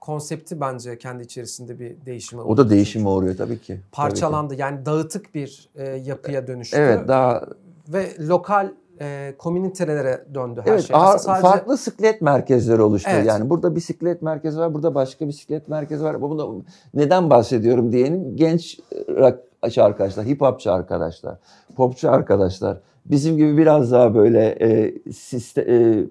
konsepti 0.00 0.60
bence 0.60 0.98
kendi 0.98 1.22
içerisinde 1.22 1.78
bir 1.78 1.96
değişime 2.06 2.42
O 2.42 2.56
da 2.56 2.70
değişime 2.70 3.08
uğruyor 3.08 3.36
tabii 3.36 3.58
ki. 3.58 3.66
Tabii 3.66 3.76
ki. 3.76 3.82
Parçalandı. 3.92 4.54
Yani 4.54 4.86
dağıtık 4.86 5.34
bir 5.34 5.68
e, 5.74 5.84
yapıya 5.88 6.46
dönüştü. 6.46 6.76
Evet 6.76 7.08
daha 7.08 7.42
Ve 7.88 8.06
lokal 8.28 8.72
e, 9.00 9.34
komünitelere 9.38 10.24
döndü 10.34 10.60
her 10.64 10.72
evet 10.72 10.82
şey. 10.82 10.96
ağır- 10.96 11.18
sadece 11.18 11.42
farklı 11.42 11.76
siklet 11.76 12.22
merkezleri 12.22 12.82
oluştu. 12.82 13.10
Evet. 13.12 13.26
Yani 13.26 13.50
burada 13.50 13.76
bisiklet 13.76 14.22
merkezi 14.22 14.58
var, 14.58 14.74
burada 14.74 14.94
başka 14.94 15.28
bisiklet 15.28 15.68
merkezi 15.68 16.04
var. 16.04 16.22
Bunu 16.22 16.64
neden 16.94 17.30
bahsediyorum 17.30 17.92
diyelim 17.92 18.36
genç 18.36 18.78
rock 19.08 19.38
arkadaşlar, 19.78 20.26
hip 20.26 20.40
hopçı 20.40 20.72
arkadaşlar, 20.72 21.36
popçu 21.76 22.10
arkadaşlar. 22.10 22.78
Bizim 23.06 23.36
gibi 23.36 23.56
biraz 23.56 23.92
daha 23.92 24.14
böyle 24.14 24.46
e, 24.60 24.94
siste, 25.12 25.60
e, 25.60 26.04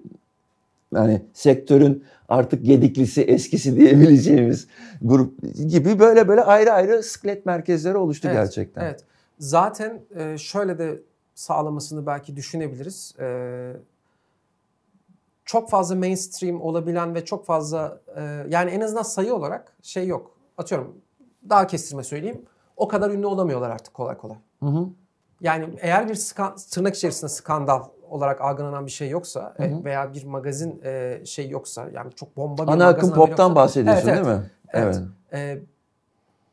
yani 0.94 1.22
sektörün 1.32 2.04
artık 2.28 2.64
gediklisi, 2.64 3.22
eskisi 3.22 3.76
diyebileceğimiz 3.76 4.66
grup 5.02 5.34
gibi 5.68 5.98
böyle 5.98 6.28
böyle 6.28 6.42
ayrı 6.42 6.72
ayrı 6.72 7.02
siklet 7.02 7.46
merkezleri 7.46 7.96
oluştu 7.96 8.28
Evet, 8.28 8.36
gerçekten. 8.36 8.84
Evet. 8.84 9.04
Zaten 9.38 10.00
e, 10.16 10.38
şöyle 10.38 10.78
de 10.78 11.00
sağlamasını 11.34 12.06
belki 12.06 12.36
düşünebiliriz. 12.36 13.14
E, 13.20 13.26
çok 15.44 15.70
fazla 15.70 15.94
mainstream 15.96 16.60
olabilen 16.60 17.14
ve 17.14 17.24
çok 17.24 17.46
fazla 17.46 18.00
e, 18.16 18.44
yani 18.48 18.70
en 18.70 18.80
azından 18.80 19.02
sayı 19.02 19.34
olarak 19.34 19.72
şey 19.82 20.06
yok. 20.06 20.36
Atıyorum 20.58 20.96
daha 21.48 21.66
kestirme 21.66 22.02
söyleyeyim. 22.04 22.42
O 22.76 22.88
kadar 22.88 23.10
ünlü 23.10 23.26
olamıyorlar 23.26 23.70
artık 23.70 23.94
kolay 23.94 24.16
kolay. 24.16 24.36
Hı 24.60 24.66
hı. 24.66 24.86
Yani 25.40 25.68
eğer 25.80 26.08
bir 26.08 26.14
skan- 26.14 26.70
tırnak 26.70 26.94
içerisinde 26.94 27.28
skandal 27.28 27.82
olarak 28.08 28.40
algılanan 28.40 28.86
bir 28.86 28.90
şey 28.90 29.08
yoksa 29.08 29.54
e, 29.58 29.70
Hı 29.70 29.74
hı. 29.76 29.84
veya 29.84 30.14
bir 30.14 30.24
magazin 30.24 30.80
e, 30.84 31.20
şey 31.24 31.48
yoksa 31.48 31.88
yani 31.94 32.12
çok 32.12 32.36
bomba 32.36 32.62
bir 32.66 32.72
Ana 32.72 32.84
magazin 32.84 33.08
akım 33.12 33.26
pop'tan 33.26 33.50
yoksa- 33.50 33.54
bahsediyorsun 33.54 34.08
Evet, 34.08 34.18
evet. 34.18 34.26
değil 34.26 34.38
mi? 34.38 34.50
Evet. 34.72 35.00
Ee, 35.32 35.58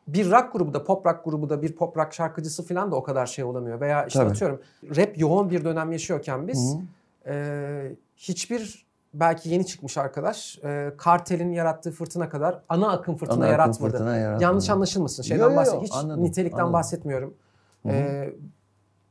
bir 0.08 0.32
rock 0.32 0.54
grubu 0.54 0.74
da 0.74 0.84
pop 0.84 1.06
rock 1.06 1.26
grubu 1.26 1.50
da 1.50 1.62
bir 1.62 1.76
pop 1.76 1.98
rock 1.98 2.13
şarkıcısı 2.13 2.63
falan 2.65 2.91
da 2.91 2.96
o 2.96 3.04
kadar 3.04 3.26
şey 3.26 3.43
olamıyor. 3.46 3.82
Veya 3.82 4.06
işte 4.06 4.20
Tabii. 4.20 4.30
atıyorum 4.30 4.62
rap 4.96 5.20
yoğun 5.20 5.50
bir 5.50 5.63
dönem 5.63 5.91
yaşıyorken 5.91 6.48
biz 6.48 6.76
Hı 6.76 6.82
e, 7.32 7.96
hiçbir 8.17 8.88
belki 9.13 9.50
yeni 9.50 9.65
çıkmış 9.65 9.98
arkadaş 9.98 10.60
e, 10.63 10.93
kartelin 10.98 11.52
yarattığı 11.52 11.91
fırtına 11.91 12.30
kadar 12.30 12.62
ana 12.70 12.91
akım 12.91 13.17
fırtına 13.17 13.36
Ana 13.36 13.46
akım 13.46 13.52
yaratmadı. 13.52 13.91
fırtına 13.91 14.17
yaratmadı. 14.17 14.43
Yanlış 14.43 14.70
anlaşılmasın. 14.70 15.24
Şeyden 15.24 15.43
Yo, 15.43 15.50
yo, 15.50 15.52
yo, 15.52 15.58
bahset 15.58 15.82
hiç 15.82 15.93
anladım, 15.93 16.24
nitelikten 16.24 16.58
anladım. 16.58 16.74
bahsetmiyorum. 16.74 17.34
Hı. 17.84 17.89
Ee, 17.89 18.34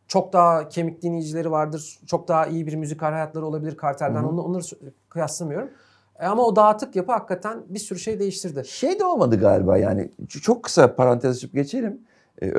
çok 0.09 0.33
daha 0.33 0.69
kemik 0.69 1.03
dinleyicileri 1.03 1.51
vardır. 1.51 1.99
Çok 2.07 2.29
daha 2.29 2.47
iyi 2.47 2.67
bir 2.67 2.75
müzikal 2.75 3.13
hayatları 3.13 3.47
olabilir 3.47 3.77
kartelden. 3.77 4.23
Hı. 4.23 4.29
Onları, 4.29 4.47
onları 4.47 4.63
kıyaslamıyorum. 5.09 5.71
E, 6.21 6.27
ama 6.27 6.43
o 6.45 6.57
dağıtık 6.57 6.97
yapı 6.97 7.13
hakikaten 7.13 7.59
bir 7.69 7.79
sürü 7.79 7.99
şey 7.99 8.19
değiştirdi. 8.21 8.63
Şey 8.67 8.99
de 9.01 9.05
olmadı 9.05 9.41
galiba 9.41 9.79
yani 9.79 10.11
çok 10.29 10.63
kısa 10.63 10.95
parantez 10.97 11.37
açıp 11.37 11.53
geçelim. 11.55 12.01
E, 12.43 12.47
e, 12.47 12.55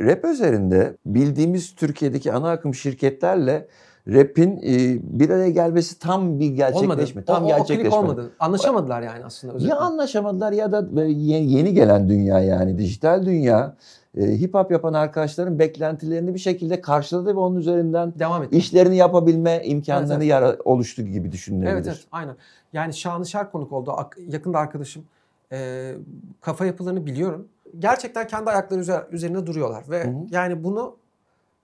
rap 0.00 0.24
üzerinde 0.24 0.96
bildiğimiz 1.06 1.74
Türkiye'deki 1.74 2.32
ana 2.32 2.50
akım 2.50 2.74
şirketlerle 2.74 3.66
rap'in 4.08 4.56
e, 4.56 4.98
bir 5.02 5.30
araya 5.30 5.50
gelmesi 5.50 5.98
tam 5.98 6.40
bir 6.40 6.44
Olmadı. 6.44 6.56
gerçekleşmedi. 6.56 7.26
Tam 7.26 7.42
o, 7.42 7.46
o, 7.46 7.48
gerçekleşmedi. 7.48 7.94
olmadı. 7.94 8.30
Anlaşamadılar 8.40 9.02
yani 9.02 9.24
aslında. 9.24 9.54
özetle. 9.54 9.70
Ya 9.70 9.78
anlaşamadılar 9.78 10.52
ya 10.52 10.72
da 10.72 11.04
yeni, 11.04 11.52
yeni 11.52 11.74
gelen 11.74 12.08
dünya 12.08 12.40
yani 12.40 12.78
dijital 12.78 13.26
dünya 13.26 13.76
e, 14.18 14.40
hip 14.40 14.54
hop 14.54 14.70
yapan 14.70 14.92
arkadaşların 14.92 15.58
beklentilerini 15.58 16.34
bir 16.34 16.38
şekilde 16.38 16.80
karşıladı 16.80 17.34
ve 17.34 17.38
onun 17.38 17.56
üzerinden 17.56 18.12
Devam 18.18 18.42
etti. 18.42 18.56
işlerini 18.56 18.96
yapabilme 18.96 19.62
imkanları 19.64 20.18
Evet, 20.18 20.26
yara- 20.30 20.56
oluştu 20.64 21.02
gibi 21.02 21.32
düşünülebilir. 21.32 21.72
Evet 21.72 21.86
evet 21.86 22.00
aynen. 22.12 22.34
Yani 22.72 22.94
Şanışer 22.94 23.50
konuk 23.52 23.72
oldu. 23.72 23.92
Ak- 23.96 24.18
yakında 24.28 24.58
arkadaşım. 24.58 25.04
Ee, 25.52 25.94
kafa 26.40 26.66
yapılarını 26.66 27.06
biliyorum. 27.06 27.48
Gerçekten 27.78 28.26
kendi 28.26 28.50
ayakları 28.50 28.80
üzer- 28.80 29.04
üzerinde 29.10 29.46
duruyorlar. 29.46 29.84
Ve 29.90 30.04
Hı 30.04 30.08
hı. 30.08 30.14
yani 30.30 30.64
bunu 30.64 30.96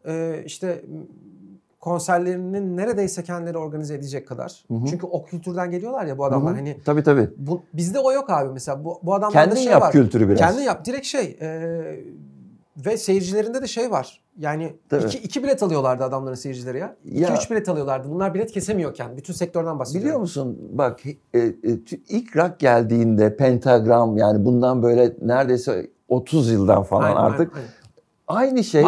e, 0.07 0.43
işte 0.47 0.85
konserlerinin 1.81 2.77
neredeyse 2.77 3.23
kendileri 3.23 3.59
organize 3.59 3.95
edecek 3.95 4.29
kadar. 4.29 4.65
Hı 4.69 4.75
hı. 4.75 4.87
Çünkü 4.91 5.07
o 5.07 5.25
kültürden 5.25 5.71
geliyorlar 5.71 6.07
ya 6.07 6.19
bu 6.19 6.25
adamlar. 6.25 6.51
Hı 6.53 6.55
hı. 6.55 6.59
Hani 6.61 6.77
Tabii 6.85 7.03
tabii. 7.03 7.29
bu, 7.37 7.63
bizde 7.73 7.99
o 7.99 8.13
yok 8.13 8.31
abi 8.31 8.53
mesela. 8.53 8.85
Bu, 8.85 9.01
bu 9.03 9.15
adamlarda 9.15 9.45
Kendin 9.49 9.57
şey 9.63 9.73
yap 9.73 9.83
var. 9.83 9.93
kültürü 9.93 10.29
biraz. 10.29 10.39
Kendin 10.39 10.63
yap. 10.63 10.85
Direkt 10.85 11.07
şey. 11.07 11.39
e, 11.41 12.01
ve 12.87 12.97
seyircilerinde 12.97 13.63
de 13.63 13.67
şey 13.67 13.91
var. 13.91 14.21
Yani 14.39 14.77
Tabii. 14.89 15.05
iki, 15.05 15.19
iki 15.19 15.43
bilet 15.43 15.63
alıyorlardı 15.63 16.05
adamların 16.05 16.35
seyircileri 16.35 16.79
ya. 16.79 16.97
İki 17.05 17.21
Ya- 17.23 17.37
üç 17.37 17.51
bilet 17.51 17.69
alıyorlardı. 17.69 18.11
Bunlar 18.11 18.35
bilet 18.35 18.53
kesemiyorken. 18.53 19.17
Bütün 19.17 19.33
sektörden 19.33 19.79
bahsediyorum. 19.79 20.05
Biliyor 20.07 20.21
musun 20.21 20.59
bak 20.73 21.01
e, 21.07 21.39
e, 21.39 21.53
ilk 22.09 22.37
rock 22.37 22.59
geldiğinde 22.59 23.37
pentagram 23.37 24.17
yani 24.17 24.45
bundan 24.45 24.83
böyle 24.83 25.13
neredeyse 25.23 25.91
30 26.09 26.51
yıldan 26.51 26.83
falan 26.83 27.03
Aynen, 27.03 27.17
artık 27.17 27.57
aynen, 27.57 27.69
aynı 28.29 28.65
şey 28.65 28.83
e, 28.83 28.87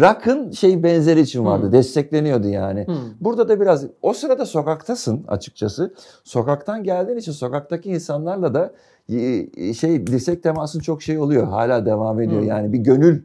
rock'ın 0.00 0.50
şey 0.50 0.82
benzeri 0.82 1.20
için 1.20 1.44
vardı. 1.44 1.66
Hı. 1.66 1.72
Destekleniyordu 1.72 2.48
yani. 2.48 2.86
Hmm. 2.86 2.94
Burada 3.20 3.48
da 3.48 3.60
biraz 3.60 3.86
o 4.02 4.12
sırada 4.12 4.46
sokaktasın 4.46 5.24
açıkçası. 5.28 5.94
Sokaktan 6.24 6.84
geldiğin 6.84 7.18
için 7.18 7.32
sokaktaki 7.32 7.90
insanlarla 7.90 8.54
da 8.54 8.72
e, 9.08 9.74
şey 9.74 10.06
dirsek 10.06 10.42
temasın 10.42 10.80
çok 10.80 11.02
şey 11.02 11.18
oluyor. 11.18 11.46
Hala 11.46 11.86
devam 11.86 12.20
ediyor. 12.20 12.42
Hı. 12.42 12.46
Yani 12.46 12.72
bir 12.72 12.78
gönül 12.78 13.22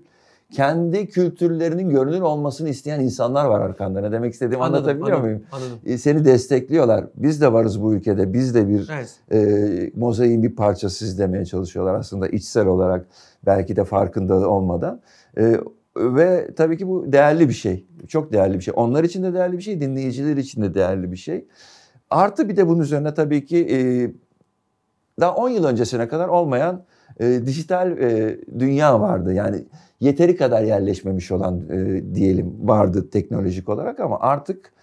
kendi 0.52 1.08
kültürlerinin 1.08 1.89
görünür 1.89 2.22
olmasını 2.22 2.70
isteyen 2.70 3.00
insanlar 3.00 3.46
var 3.46 3.62
arkanda. 3.62 4.02
Ne 4.02 4.12
demek 4.12 4.34
istediğimi 4.34 4.63
Anladım, 4.63 4.84
anlatabiliyor 4.84 5.17
anladım, 5.17 5.32
muyum? 5.32 5.43
Anladım. 5.52 5.80
E, 5.86 5.98
Seni 5.98 6.26
destekliyorlar. 6.26 7.06
Biz 7.15 7.41
de 7.41 7.54
varız 7.54 7.82
bu 7.82 7.93
ülkede. 7.93 8.34
Biz 8.34 8.56
de 8.56 8.70
bir 8.70 8.89
Evet. 8.93 9.20
e, 9.32 9.91
mozaiğin 9.96 10.43
bir 10.43 10.56
parçasıyız 10.56 11.20
demeye 11.20 11.46
çalışıyorlar 11.46 11.96
aslında 11.96 12.28
içsel 12.28 12.67
olarak 12.67 13.06
belki 13.46 13.76
de 13.76 13.84
farkında 13.84 14.41
da 14.41 14.50
olmadan. 14.50 15.02
E, 15.38 15.60
ve 15.97 16.50
tabii 16.56 16.78
ki 16.78 16.88
bu 16.88 17.12
değerli 17.12 17.50
bir 17.50 17.54
şey. 17.54 17.88
Çok 18.08 18.34
değerli 18.34 18.58
bir 18.58 18.63
şey. 18.63 18.73
Onlar 18.78 19.04
için 19.04 19.23
de 19.23 19.34
değerli 19.34 19.58
bir 19.58 19.63
şey, 19.63 19.82
dinleyiciler 19.82 20.38
için 20.38 20.62
de 20.62 20.73
değerli 20.73 21.12
bir 21.12 21.17
şey. 21.17 21.45
Artı 22.10 22.50
bir 22.50 22.56
de 22.56 22.67
bunun 22.67 22.82
üzerine 22.82 23.13
tabii 23.13 23.45
ki 23.45 23.67
e, 23.71 23.80
daha 25.19 25.36
10 25.36 25.50
yıl 25.50 25.63
öncesine 25.63 26.08
kadar 26.08 26.28
olmayan 26.28 26.84
e, 27.19 27.45
dijital 27.45 27.97
e, 27.97 28.39
dünya 28.60 29.02
vardı. 29.02 29.34
Yani 29.34 29.63
yeteri 30.00 30.36
kadar 30.36 30.63
yerleşmemiş 30.63 31.32
olan 31.32 31.69
e, 31.69 32.15
diyelim 32.15 32.56
vardı 32.60 33.10
teknolojik 33.10 33.69
olarak 33.69 34.00
ama 34.00 34.19
artık 34.19 34.73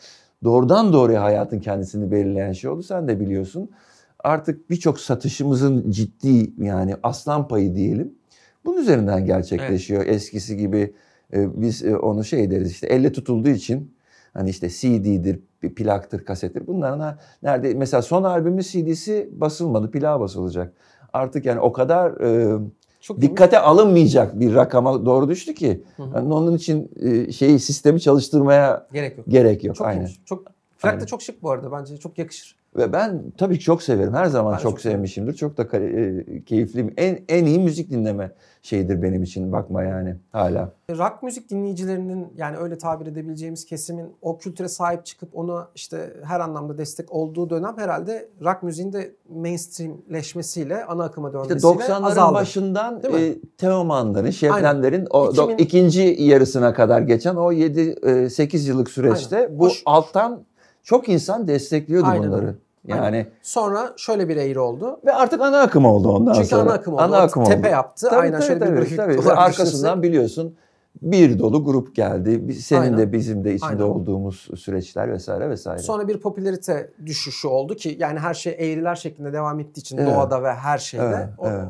doğrudan 0.45 0.93
doğruya 0.93 1.23
hayatın 1.23 1.61
kendisini 1.61 2.11
belirleyen 2.11 2.53
şey 2.53 2.71
oldu. 2.71 2.83
Sen 2.83 3.09
de 3.09 3.21
biliyorsun. 3.21 3.71
Artık 4.19 4.71
birçok 4.71 5.01
satışımızın 5.01 5.91
ciddi 5.91 6.65
yani 6.65 6.97
aslan 7.03 7.49
payı 7.49 7.75
diyelim. 7.75 8.15
Bunun 8.65 8.81
üzerinden 8.81 9.27
gerçekleşiyor. 9.27 10.07
Eskisi 10.07 10.57
gibi 10.57 10.95
e, 11.33 11.61
biz 11.61 11.85
e, 11.85 11.97
onu 11.97 12.25
şey 12.25 12.51
deriz 12.51 12.71
işte 12.71 12.87
elle 12.87 13.13
tutulduğu 13.13 13.49
için 13.49 13.95
hani 14.35 14.51
işte 14.51 14.69
CD'dir, 14.69 15.41
plaktır, 15.75 16.25
kasettir. 16.25 16.67
Bunların 16.67 17.19
nerede 17.43 17.75
mesela 17.75 18.03
son 18.03 18.23
albümün 18.23 18.63
CD'si 18.63 19.31
basılmadı, 19.33 19.91
plağa 19.91 20.21
basılacak. 20.21 20.73
Artık 21.13 21.47
yani 21.47 21.61
o 21.61 21.73
kadar 21.73 22.21
e, 22.21 22.59
Çok 23.01 23.21
dikkate 23.21 23.59
alınmayacak 23.59 24.41
bir 24.41 24.55
rakama 24.55 25.07
doğru 25.07 25.29
düştü 25.29 25.55
ki. 25.55 25.85
Hı 25.97 26.03
hı. 26.03 26.11
Yani 26.15 26.35
onun 26.35 26.57
için 26.57 26.91
e, 27.01 27.33
şeyi 27.33 27.59
sistemi 27.59 28.01
çalıştırmaya 28.01 28.87
gerek 28.93 29.19
yok. 29.19 29.27
gerek 29.29 29.65
yok. 29.65 29.77
Çok 29.77 29.87
Aynen. 29.87 30.09
Çok 30.25 30.43
Aynen. 30.83 31.01
da 31.01 31.07
çok 31.07 31.23
şık 31.23 31.43
bu 31.43 31.51
arada 31.51 31.73
bence. 31.73 31.97
Çok 31.97 32.19
yakışır. 32.19 32.57
Ve 32.77 32.93
ben 32.93 33.23
tabii 33.39 33.59
çok 33.59 33.83
severim. 33.83 34.15
Her 34.15 34.27
zaman 34.27 34.53
Ben 34.53 34.59
çok, 34.59 34.71
çok 34.71 34.81
sevmişimdir. 34.81 35.33
Çok 35.33 35.57
da 35.57 35.79
e, 35.79 36.25
keyifli. 36.45 36.95
En 36.97 37.19
en 37.29 37.45
iyi 37.45 37.59
müzik 37.59 37.91
dinleme 37.91 38.33
şeyidir 38.63 39.03
benim 39.03 39.23
için 39.23 39.53
bakma 39.53 39.83
yani 39.83 40.17
hala. 40.33 40.73
Rock 40.91 41.23
müzik 41.23 41.51
dinleyicilerinin 41.51 42.27
yani 42.37 42.57
öyle 42.57 42.79
tabir 42.79 43.07
edebileceğimiz 43.07 43.65
kesimin 43.65 44.07
o 44.23 44.39
kültüre 44.39 44.69
sahip 44.69 45.07
çıkıp 45.07 45.29
ona 45.37 45.69
işte 45.75 46.13
her 46.25 46.41
anlamda 46.41 46.79
destek 46.79 47.13
olduğu 47.13 47.51
dönem 47.51 47.75
herhalde 47.79 48.29
rock 48.45 48.63
müziğin 48.63 48.93
de 48.93 49.15
mainstreamleşmesiyle 49.29 50.85
ana 50.85 51.05
akıma 51.05 51.29
İşte 51.29 51.39
dönmesiyle 51.49 51.75
90'ların 51.75 52.05
azaldı. 52.05 52.35
başından 52.35 53.03
e, 53.19 53.35
Teoman'ların, 53.59 54.31
Şebnemlerin 54.31 55.07
o 55.11 55.25
do- 55.27 55.53
2000 55.53 55.59
ikinci 55.65 56.17
yarısına 56.19 56.75
kadar 56.75 57.01
geçen 57.01 57.35
o 57.37 57.53
7-8 57.53 58.69
yıllık 58.69 58.91
süreçte 58.91 59.37
Aynen. 59.37 59.59
bu 59.59 59.65
Hoş- 59.67 59.83
alttan 59.87 60.45
çok 60.85 61.09
insan 61.09 61.49
destekliyordu 61.49 62.07
Aynen 62.09 62.29
bunları. 62.29 62.55
Yani 62.87 63.01
Aynen. 63.01 63.27
Sonra 63.43 63.93
şöyle 63.97 64.29
bir 64.29 64.37
eğri 64.37 64.59
oldu. 64.61 65.01
ve 65.07 65.13
artık 65.15 65.41
ana 65.41 65.61
akım 65.61 65.85
oldu 65.85 66.09
ondan 66.13 66.33
Çünkü 66.35 66.49
sonra. 66.49 66.63
ana 66.63 66.73
akım 66.73 66.95
oldu. 66.95 67.03
Ana 67.03 67.19
akım 67.19 67.45
tepe 67.45 67.59
oldu. 67.59 67.67
yaptı. 67.73 68.07
Tabii, 68.11 68.21
Aynen 68.21 68.33
tabii, 68.33 68.47
şöyle 68.47 68.61
bir 68.61 68.67
tabii, 68.67 68.77
grafik 68.77 68.97
tabii. 68.97 69.31
Arkasından 69.33 70.03
biliyorsun 70.03 70.55
bir 71.03 71.39
dolu 71.39 71.65
grup 71.65 71.95
geldi. 71.95 72.53
Senin 72.55 72.81
Aynen. 72.81 72.99
de 72.99 73.13
bizim 73.13 73.45
de 73.45 73.55
içinde 73.55 73.71
Aynen. 73.71 73.83
olduğumuz 73.83 74.49
süreçler 74.57 75.13
vesaire 75.13 75.51
vesaire. 75.51 75.79
Sonra 75.83 76.09
bir 76.09 76.21
popülarite 76.21 76.91
düşüşü 77.07 77.49
oldu 77.49 77.75
ki 77.75 77.97
yani 78.01 78.19
her 78.19 78.35
şey 78.35 78.57
eğriler 78.59 78.95
şeklinde 78.95 79.33
devam 79.33 79.61
ettiği 79.61 79.81
için 79.81 79.99
Evet. 79.99 80.15
doğada 80.15 80.43
ve 80.43 80.53
her 80.55 80.79
şeyde. 80.79 81.05
Evet, 81.05 81.29
O- 81.39 81.49
evet. 81.49 81.65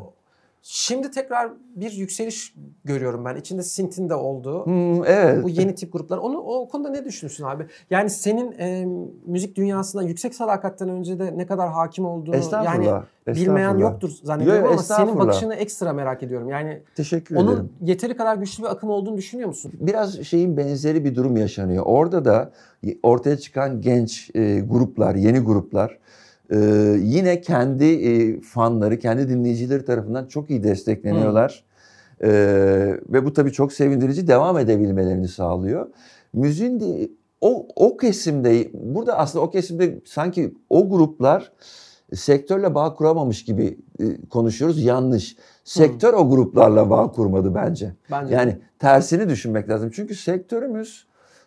Şimdi 0.67 1.11
tekrar 1.11 1.53
bir 1.77 1.93
yükseliş 1.93 2.55
görüyorum 2.85 3.25
ben. 3.25 3.37
İçinde 3.37 3.63
Sint'in 3.63 4.09
de 4.09 4.15
olduğu. 4.15 4.67
Hmm, 4.67 5.05
evet. 5.05 5.45
Bu 5.45 5.49
yeni 5.49 5.75
tip 5.75 5.93
gruplar. 5.93 6.19
Onu 6.19 6.39
o 6.39 6.69
konuda 6.69 6.89
ne 6.89 7.05
düşünüyorsun 7.05 7.45
abi? 7.45 7.67
Yani 7.91 8.11
senin 8.11 8.53
e, 8.59 8.87
müzik 9.27 9.57
dünyasına 9.57 10.03
yüksek 10.03 10.35
sadakatten 10.35 10.89
önce 10.89 11.19
de 11.19 11.39
ne 11.39 11.47
kadar 11.47 11.73
hakim 11.73 12.05
olduğunu 12.05 12.37
yani 12.65 12.91
bilmeyen 13.27 13.79
yoktur 13.79 14.11
zannediyorum 14.23 14.65
Yo, 14.65 14.71
ama 14.71 14.83
senin 14.83 15.19
bakışını 15.19 15.55
ekstra 15.55 15.93
merak 15.93 16.23
ediyorum. 16.23 16.49
Yani 16.49 16.83
Teşekkür 16.97 17.37
onun 17.37 17.53
ederim. 17.53 17.73
yeteri 17.83 18.17
kadar 18.17 18.37
güçlü 18.37 18.63
bir 18.63 18.69
akım 18.69 18.91
olduğunu 18.91 19.17
düşünüyor 19.17 19.49
musun? 19.49 19.73
biraz 19.81 20.23
şeyin 20.23 20.57
benzeri 20.57 21.05
bir 21.05 21.15
durum 21.15 21.37
yaşanıyor. 21.37 21.85
Orada 21.87 22.25
da 22.25 22.53
ortaya 23.03 23.39
çıkan 23.39 23.81
genç 23.81 24.31
e, 24.35 24.61
gruplar, 24.61 25.15
yeni 25.15 25.39
gruplar 25.39 25.99
e, 26.55 26.59
yine 26.99 27.41
kendi 27.41 27.85
e, 27.85 28.41
fanları, 28.41 28.99
kendi 28.99 29.29
dinleyicileri 29.29 29.85
tarafından 29.85 30.27
çok 30.27 30.51
iyi 30.51 30.63
destekleniyorlar. 30.63 31.65
E, 32.21 32.31
ve 33.09 33.25
bu 33.25 33.33
tabii 33.33 33.53
çok 33.53 33.73
sevindirici 33.73 34.29
devam 34.29 34.59
edebilmelerini 34.59 35.29
sağlıyor. 35.29 35.87
Müziğin 36.33 36.81
de, 36.81 37.11
o, 37.41 37.67
o 37.77 37.97
kesimde, 37.97 38.71
burada 38.73 39.19
aslında 39.19 39.45
o 39.45 39.51
kesimde 39.51 40.01
sanki 40.05 40.55
o 40.71 40.91
gruplar 40.91 41.53
sektörle 42.15 42.75
bağ 42.75 42.95
kuramamış 42.95 43.45
gibi 43.45 43.79
e, 44.01 44.05
konuşuyoruz. 44.31 44.85
Yanlış. 44.85 45.37
Sektör 45.65 46.15
o 46.15 46.31
gruplarla 46.31 46.91
bağ 46.91 47.11
kurmadı 47.11 47.55
bence. 47.55 47.95
Bence 48.11 48.35
Yani 48.35 48.59
tersini 48.79 49.29
düşünmek 49.29 49.69
lazım. 49.69 49.91
Çünkü 49.95 50.15
sektörümüz 50.15 51.07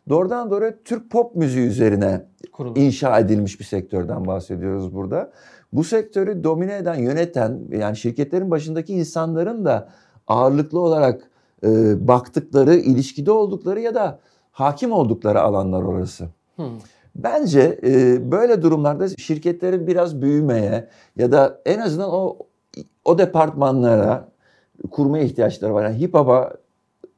doğrudan 0.09 0.51
doğruya 0.51 0.73
Türk 0.85 1.11
pop 1.11 1.35
müziği 1.35 1.67
üzerine 1.67 2.25
kurulu. 2.51 2.79
inşa 2.79 3.19
edilmiş 3.19 3.59
bir 3.59 3.65
sektörden 3.65 4.27
bahsediyoruz 4.27 4.95
burada. 4.95 5.31
Bu 5.73 5.83
sektörü 5.83 6.43
domine 6.43 6.77
eden, 6.77 6.95
yöneten 6.95 7.61
yani 7.71 7.97
şirketlerin 7.97 8.51
başındaki 8.51 8.93
insanların 8.93 9.65
da 9.65 9.89
ağırlıklı 10.27 10.79
olarak 10.79 11.31
e, 11.63 11.67
baktıkları, 12.07 12.75
ilişkide 12.75 13.31
oldukları 13.31 13.79
ya 13.79 13.95
da 13.95 14.19
hakim 14.51 14.91
oldukları 14.91 15.41
alanlar 15.41 15.83
orası. 15.83 16.25
Hı. 16.55 16.63
Bence 17.15 17.79
e, 17.83 18.31
böyle 18.31 18.61
durumlarda 18.61 19.09
şirketlerin 19.09 19.87
biraz 19.87 20.21
büyümeye 20.21 20.87
ya 21.15 21.31
da 21.31 21.61
en 21.65 21.79
azından 21.79 22.09
o 22.11 22.37
o 23.05 23.17
departmanlara 23.17 24.29
kurmaya 24.91 25.23
ihtiyaçları 25.23 25.73
var. 25.73 25.83
Yani 25.83 25.99
hip 25.99 26.13
hop'a 26.13 26.53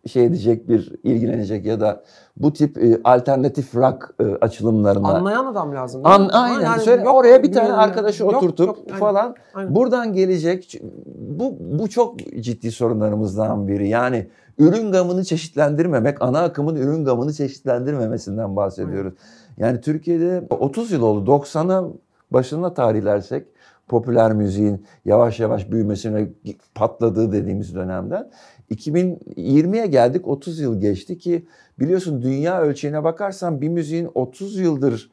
şey 0.09 0.25
edecek 0.25 0.69
bir 0.69 0.93
ilgilenecek 1.03 1.65
ya 1.65 1.79
da 1.79 2.03
bu 2.37 2.53
tip 2.53 2.77
e, 2.77 2.99
alternatif 3.03 3.75
rock 3.75 4.15
e, 4.19 4.23
açılımlarına 4.23 5.07
Anlayan 5.07 5.45
adam 5.45 5.75
lazım. 5.75 6.01
An, 6.03 6.21
mi? 6.21 6.27
aynen. 6.31 6.61
Yani 6.61 6.81
Söyle, 6.81 7.03
yok, 7.03 7.15
oraya 7.15 7.43
bir 7.43 7.51
tane 7.51 7.73
arkadaşı 7.73 8.23
yani. 8.23 8.33
Yok, 8.33 8.43
oturtup 8.43 8.67
yok, 8.67 8.77
aynen. 8.87 8.99
falan 8.99 9.35
Aynen. 9.53 9.75
buradan 9.75 10.13
gelecek 10.13 10.81
bu 11.15 11.57
bu 11.59 11.89
çok 11.89 12.19
ciddi 12.19 12.71
sorunlarımızdan 12.71 13.67
biri. 13.67 13.89
Yani 13.89 14.27
ürün 14.57 14.91
gamını 14.91 15.25
çeşitlendirmemek, 15.25 16.21
ana 16.21 16.39
akımın 16.39 16.75
ürün 16.75 17.05
gamını 17.05 17.33
çeşitlendirmemesinden 17.33 18.55
bahsediyoruz. 18.55 19.13
Yani 19.57 19.81
Türkiye'de 19.81 20.43
30 20.49 20.91
yıl 20.91 21.01
oldu. 21.01 21.31
90'a 21.31 21.89
başına 22.31 22.73
tarihlersek 22.73 23.47
popüler 23.87 24.33
müziğin 24.33 24.85
yavaş 25.05 25.39
yavaş 25.39 25.71
büyümesine 25.71 26.27
patladığı 26.75 27.31
dediğimiz 27.31 27.75
dönemden 27.75 28.29
2020'ye 28.71 29.85
geldik 29.85 30.27
30 30.27 30.59
yıl 30.59 30.79
geçti 30.81 31.17
ki 31.17 31.45
biliyorsun 31.79 32.21
dünya 32.21 32.61
ölçeğine 32.61 33.03
bakarsan 33.03 33.61
bir 33.61 33.69
müziğin 33.69 34.09
30 34.15 34.57
yıldır 34.57 35.11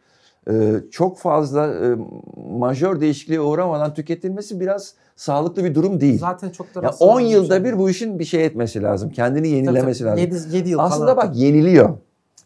e, 0.51 0.73
çok 0.90 1.19
fazla 1.19 1.66
e, 1.66 1.97
majör 2.59 3.01
değişikliğe 3.01 3.40
uğramadan 3.40 3.95
tüketilmesi 3.95 4.61
biraz 4.61 4.95
sağlıklı 5.16 5.64
bir 5.64 5.75
durum 5.75 6.01
değil. 6.01 6.19
Zaten 6.19 6.51
çok 6.51 6.75
da 6.75 6.81
Ya 6.81 6.88
rastlanan 6.88 7.14
10 7.14 7.21
bir 7.21 7.27
yılda 7.27 7.55
şey. 7.55 7.64
bir 7.64 7.79
bu 7.79 7.90
işin 7.90 8.19
bir 8.19 8.25
şey 8.25 8.45
etmesi 8.45 8.83
lazım. 8.83 9.11
Kendini 9.11 9.49
yenilemesi 9.49 10.05
lazım. 10.05 10.19
7, 10.19 10.57
7 10.57 10.71
yıl 10.71 10.79
Aslında 10.79 11.14
falan. 11.14 11.29
bak 11.29 11.37
yeniliyor. 11.37 11.90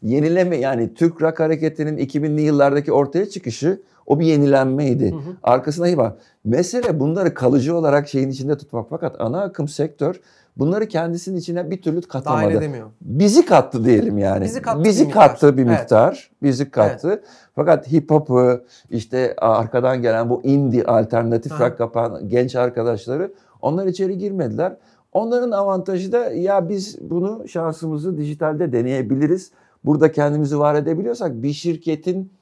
Yenileme 0.03 0.57
yani 0.57 0.95
Türk 0.95 1.23
rock 1.23 1.41
hareketinin 1.41 1.99
2000'li 1.99 2.43
yıllardaki 2.43 2.93
ortaya 2.93 3.29
çıkışı 3.29 3.81
o 4.07 4.21
bir 4.21 4.27
yenilenmeydi. 4.27 5.11
Hı 5.11 5.17
hı. 5.17 5.37
Arkasına 5.43 5.89
iyi 5.89 5.97
bak. 5.97 6.19
Mesele 6.45 7.01
bunları 7.01 7.35
kalıcı 7.35 7.77
olarak 7.77 8.09
şeyin 8.09 8.31
içinde 8.31 8.57
tutmak. 8.57 8.87
Fakat 8.91 9.21
ana 9.21 9.43
akım 9.43 9.69
sektör 9.69 10.21
bunları 10.61 10.89
kendisinin 10.89 11.37
içine 11.37 11.71
bir 11.71 11.83
türlü 11.83 11.97
Dahil 11.97 12.09
katamadı. 12.09 12.53
edemiyor. 12.53 12.87
Bizi 13.01 13.45
kattı 13.47 13.85
diyelim 13.85 14.19
yani. 14.19 14.45
Bizi 14.45 14.63
kattı 14.63 14.85
Bizi 14.85 15.01
bir 15.03 15.07
miktar. 15.07 15.29
kattı 15.29 15.57
bir 15.57 15.67
Evet. 15.67 15.81
miktar. 15.81 16.31
Bizi 16.43 16.71
kattı. 16.71 17.23
Fakat 17.55 17.93
hip 17.93 18.11
hop'u 18.11 18.61
işte 18.91 19.35
arkadan 19.39 20.03
gelen 20.03 20.31
bu 20.31 20.43
indie 20.45 20.85
alternatif 20.85 21.53
Ha. 21.53 21.67
rock 21.69 21.81
yapan 21.81 22.29
genç 22.29 22.57
arkadaşları 22.57 23.33
onlar 23.63 23.87
içeri 23.87 24.19
girmediler. 24.19 24.77
Onların 25.13 25.51
avantajı 25.51 26.13
da 26.13 26.19
ya 26.33 26.69
biz 26.69 26.99
bunu 27.11 27.49
şansımızı 27.49 28.17
dijitalde 28.19 28.73
deneyebiliriz. 28.73 29.51
Burada 29.85 30.13
kendimizi 30.13 30.59
var 30.59 30.75
edebiliyorsak 30.75 31.43
bir 31.43 31.53
şirketin 31.53 32.33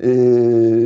e, 0.00 0.08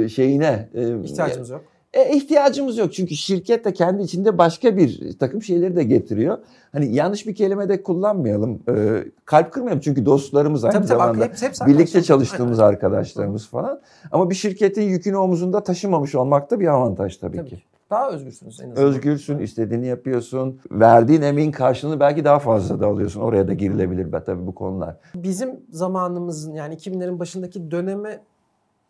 şeyine 0.09 0.68
e, 0.75 1.01
İhtiyacımız 1.03 1.51
yok. 1.51 1.64
E, 1.92 2.16
ihtiyacımız 2.16 2.79
yok 2.79 2.92
çünkü 2.92 3.14
şirket 3.16 3.64
de 3.64 3.72
kendi 3.72 4.03
içinde 4.03 4.38
başka 4.38 4.77
bir 4.77 5.18
takım 5.18 5.42
şeyleri 5.42 5.77
de 5.77 5.85
getiriyor. 5.85 6.38
Hani 6.72 6.94
yanlış 6.94 7.27
bir 7.27 7.35
kelime 7.35 7.68
de 7.68 7.83
kullanmayalım. 7.83 8.62
E, 8.68 9.05
kalp 9.25 9.53
kırmayalım 9.53 9.81
çünkü 9.81 10.07
dostlarımız 10.07 10.64
aynı 10.64 10.72
Tabii 10.72 10.87
tabii 10.87 10.99
zamanda. 10.99 11.25
hepsi, 11.25 11.46
hepsi 11.46 11.66
Birlikte 11.66 11.83
arkadaşlar. 11.83 12.03
çalıştığımız 12.03 12.61
arkadaşlarımız 12.61 13.49
falan. 13.49 13.81
Ama 14.12 14.31
bir 14.31 14.35
şirketin 14.35 14.83
yükünü 14.83 15.16
omuzunda 15.16 15.62
taşımamış 15.62 16.14
olmak 16.14 16.51
da 16.51 16.61
bir 16.61 16.66
avantaj 16.66 17.16
tabii, 17.16 17.37
Tabii 17.37 17.49
ki. 17.49 17.57
ki. 17.57 17.62
Daha 17.90 18.11
özgürsünüz 18.11 18.61
en 18.61 18.70
azından. 18.70 18.88
Özgürsün, 18.88 19.38
istediğini 19.38 19.87
yapıyorsun. 19.87 20.61
Verdiğin 20.70 21.22
emeğin 21.22 21.53
karşılığını 21.53 22.01
belki 22.01 22.25
daha 22.25 22.38
fazla 22.38 22.81
da 22.81 22.87
alıyorsun. 22.87 23.20
Oraya 23.20 23.49
da 23.49 23.53
girilebilir 23.55 24.12
tabii 24.27 24.46
bu 24.46 24.55
konular. 24.55 24.96
Bizim 25.14 25.61
zamanımızın 25.70 26.55
yani 26.55 26.75
2000'lerin 26.75 27.18
başındaki 27.18 27.70
döneme 27.70 28.20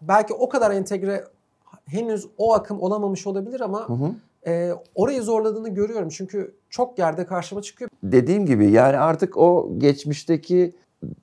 belki 0.00 0.35
o 0.35 0.48
kadar 0.48 0.70
entegre 0.70 1.24
henüz 1.87 2.27
o 2.38 2.55
akım 2.55 2.81
olamamış 2.83 3.27
olabilir 3.27 3.61
ama 3.61 3.88
Hı 3.88 3.92
hı. 3.92 4.14
e, 4.51 4.72
orayı 4.94 5.22
zorladığını 5.22 5.68
görüyorum. 5.68 6.09
Çünkü 6.09 6.55
çok 6.70 6.99
yerde 6.99 7.27
karşıma 7.27 7.62
çıkıyor. 7.62 7.90
Dediğim 8.03 8.46
gibi 8.46 8.70
yani 8.70 8.96
artık 8.96 9.37
o 9.37 9.72
geçmişteki 9.79 10.75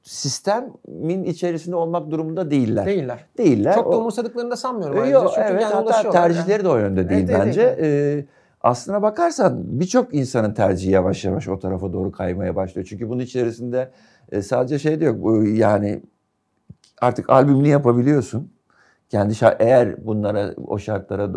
sistemin 0.04 1.23
içerisinde 1.23 1.76
olmak 1.76 2.12
durumunda 2.12 2.52
değiller. 2.52 2.86
Değiller. 2.86 3.26
Değiller. 3.38 3.76
Çok 3.76 3.93
da 3.93 3.97
umursadıklarını 3.97 4.52
da 4.52 4.56
sanmıyorum 4.56 4.97
ayrıca. 4.97 5.13
Yok, 5.13 5.32
Çünkü 5.36 5.47
evet 5.52 5.62
yani 5.62 5.73
hatta 5.73 6.10
tercihleri 6.10 6.63
de 6.63 6.69
o 6.69 6.78
yönde 6.78 7.10
değil 7.10 7.30
Evet, 7.30 7.39
bence. 7.39 7.78
Ee, 7.82 8.26
aslına 8.62 9.02
bakarsan 9.02 9.60
birçok 9.80 10.13
insanın 10.13 10.54
tercihi 10.54 10.91
yavaş 10.91 11.26
yavaş 11.26 11.47
o 11.47 11.60
tarafa 11.60 11.93
doğru 11.93 12.12
kaymaya 12.12 12.56
başlıyor. 12.56 12.88
Çünkü 12.89 13.10
bunun 13.10 13.21
içerisinde 13.21 13.91
e, 14.32 14.41
sadece 14.41 14.80
şey 14.80 15.02
de 15.02 15.06
yok. 15.06 15.47
Yani 15.47 16.02
artık 17.02 17.30
albümünü 17.30 17.67
yapabiliyorsun. 17.67 18.52
Kendi 19.13 19.34
şar- 19.34 19.56
eğer 19.60 20.06
bunlara 20.06 20.54
o 20.67 20.78
şartlara 20.80 21.30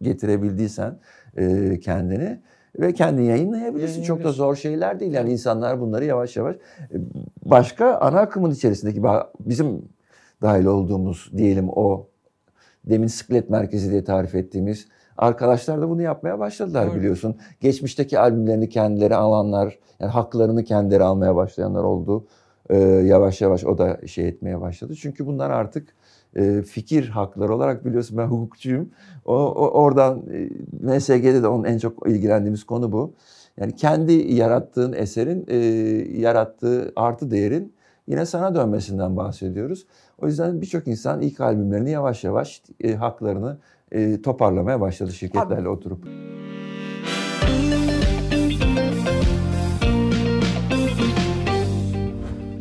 getirebildiysen 0.00 0.98
e, 1.36 1.78
kendini 1.80 2.40
ve 2.80 2.92
kendini 2.92 3.26
yayınlayabilirsin. 3.26 4.02
Çok 4.02 4.24
da 4.24 4.32
zor 4.32 4.56
şeyler 4.56 5.00
değil. 5.00 5.12
Yani 5.12 5.32
insanlar 5.32 5.80
bunları 5.80 6.04
yavaş 6.04 6.36
yavaş 6.36 6.56
e, 6.56 6.96
başka 7.44 7.94
ana 7.94 8.20
akımın 8.20 8.50
içerisindeki 8.50 9.02
bizim 9.40 9.82
dahil 10.42 10.64
olduğumuz 10.64 11.30
diyelim 11.36 11.68
o 11.68 12.06
demin 12.84 13.06
sıklet 13.06 13.50
merkezi 13.50 13.90
diye 13.90 14.04
tarif 14.04 14.34
ettiğimiz 14.34 14.86
arkadaşlar 15.18 15.80
da 15.80 15.88
bunu 15.88 16.02
yapmaya 16.02 16.38
başladılar 16.38 16.86
Doğru. 16.86 16.96
biliyorsun. 16.96 17.36
Geçmişteki 17.60 18.18
albümlerini 18.18 18.68
kendileri 18.68 19.16
alanlar, 19.16 19.78
yani 20.00 20.10
haklarını 20.10 20.64
kendileri 20.64 21.02
almaya 21.02 21.36
başlayanlar 21.36 21.84
oldu. 21.84 22.26
Ee, 22.70 22.78
yavaş 22.78 23.40
yavaş 23.40 23.64
o 23.64 23.78
da 23.78 24.06
şey 24.06 24.28
etmeye 24.28 24.60
başladı. 24.60 24.94
Çünkü 24.94 25.26
bunlar 25.26 25.50
artık 25.50 25.88
e, 26.36 26.62
fikir 26.62 27.08
hakları 27.08 27.54
olarak 27.54 27.84
biliyorsun 27.84 28.18
ben 28.18 28.26
hukukçuyum. 28.26 28.90
O, 29.24 29.34
o- 29.36 29.70
oradan 29.70 30.22
e, 30.32 30.48
MSG'de 30.86 31.42
de 31.42 31.48
onun 31.48 31.64
en 31.64 31.78
çok 31.78 32.08
ilgilendiğimiz 32.08 32.64
konu 32.64 32.92
bu. 32.92 33.12
Yani 33.56 33.76
kendi 33.76 34.12
yarattığın 34.12 34.92
eserin 34.92 35.46
e, 35.48 35.56
yarattığı 36.20 36.92
artı 36.96 37.30
değerin 37.30 37.72
yine 38.06 38.26
sana 38.26 38.54
dönmesinden 38.54 39.16
bahsediyoruz. 39.16 39.86
O 40.18 40.26
yüzden 40.26 40.60
birçok 40.60 40.86
insan 40.88 41.20
ilk 41.20 41.40
albümlerini 41.40 41.90
yavaş 41.90 42.24
yavaş 42.24 42.62
e, 42.80 42.94
haklarını 42.94 43.58
e, 43.92 44.22
toparlamaya 44.22 44.80
başladı 44.80 45.12
şirketlerle 45.12 45.68
oturup. 45.68 46.04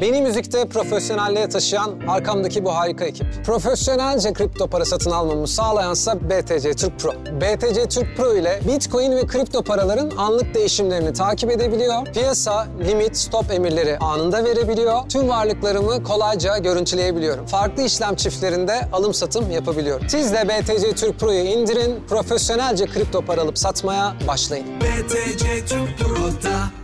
Beni 0.01 0.21
müzikte 0.21 0.65
profesyonelliğe 0.65 1.49
taşıyan 1.49 1.99
arkamdaki 2.07 2.65
bu 2.65 2.75
harika 2.75 3.05
ekip. 3.05 3.45
Profesyonelce 3.45 4.33
kripto 4.33 4.67
para 4.67 4.85
satın 4.85 5.11
almamı 5.11 5.47
sağlayansa 5.47 6.29
BTC 6.29 6.73
Türk 6.73 6.99
Pro. 6.99 7.11
BTC 7.11 7.85
Türk 7.89 8.17
Pro 8.17 8.33
ile 8.33 8.59
Bitcoin 8.67 9.11
ve 9.11 9.27
kripto 9.27 9.63
paraların 9.63 10.11
anlık 10.17 10.55
değişimlerini 10.55 11.13
takip 11.13 11.51
edebiliyor. 11.51 12.05
Piyasa, 12.05 12.67
limit, 12.87 13.17
stop 13.17 13.51
emirleri 13.51 13.97
anında 13.97 14.43
verebiliyor. 14.43 15.09
Tüm 15.09 15.29
varlıklarımı 15.29 16.03
kolayca 16.03 16.57
görüntüleyebiliyorum. 16.57 17.45
Farklı 17.45 17.83
işlem 17.83 18.15
çiftlerinde 18.15 18.87
alım 18.93 19.13
satım 19.13 19.51
yapabiliyorum. 19.51 20.09
Siz 20.09 20.33
de 20.33 20.49
BTC 20.49 20.95
Türk 20.95 21.19
Pro'yu 21.19 21.39
indirin, 21.39 21.99
profesyonelce 22.09 22.85
kripto 22.85 23.21
para 23.21 23.41
alıp 23.41 23.57
satmaya 23.57 24.13
başlayın. 24.27 24.67
BTC 24.81 25.65
Türk 25.65 25.97
Pro'da 25.99 26.80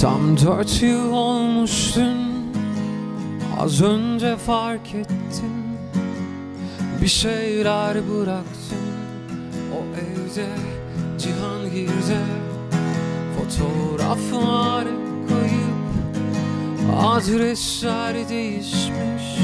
Tam 0.00 0.36
dört 0.36 0.82
yıl 0.82 1.12
olmuştun 1.12 2.16
Az 3.60 3.82
önce 3.82 4.36
fark 4.36 4.94
ettim. 4.94 5.52
Bir 7.02 7.06
şeyler 7.06 7.94
bıraktım. 7.94 8.78
O 9.74 9.96
evde 9.96 10.46
Cihangir'de 11.18 12.20
Fotoğraflar 13.36 14.84
kayıp. 15.28 15.78
Adresler 17.02 18.28
değişmiş. 18.28 19.38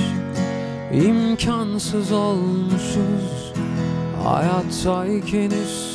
İmkansız 0.92 2.12
olmuşuz. 2.12 3.52
Hayattayken 4.24 5.50
üstelik 5.50 5.93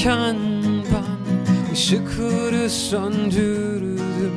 giderken 0.00 0.36
ben 0.92 1.72
ışıkları 1.72 2.70
söndürdüm 2.70 4.32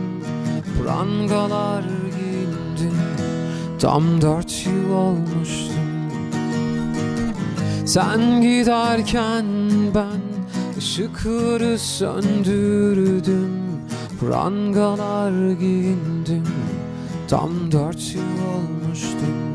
Prangalar 0.77 1.83
giyindim 1.83 2.97
Tam 3.79 4.21
dört 4.21 4.65
yıl 4.65 4.91
olmuştu 4.91 5.73
Sen 7.85 8.41
giderken 8.41 9.45
ben 9.95 10.21
ışıkları 10.77 11.79
söndürdüm 11.79 13.49
Prangalar 14.19 15.51
giyindim 15.51 16.47
Tam 17.27 17.71
dört 17.71 18.15
yıl 18.15 18.21
olmuştu 18.21 19.52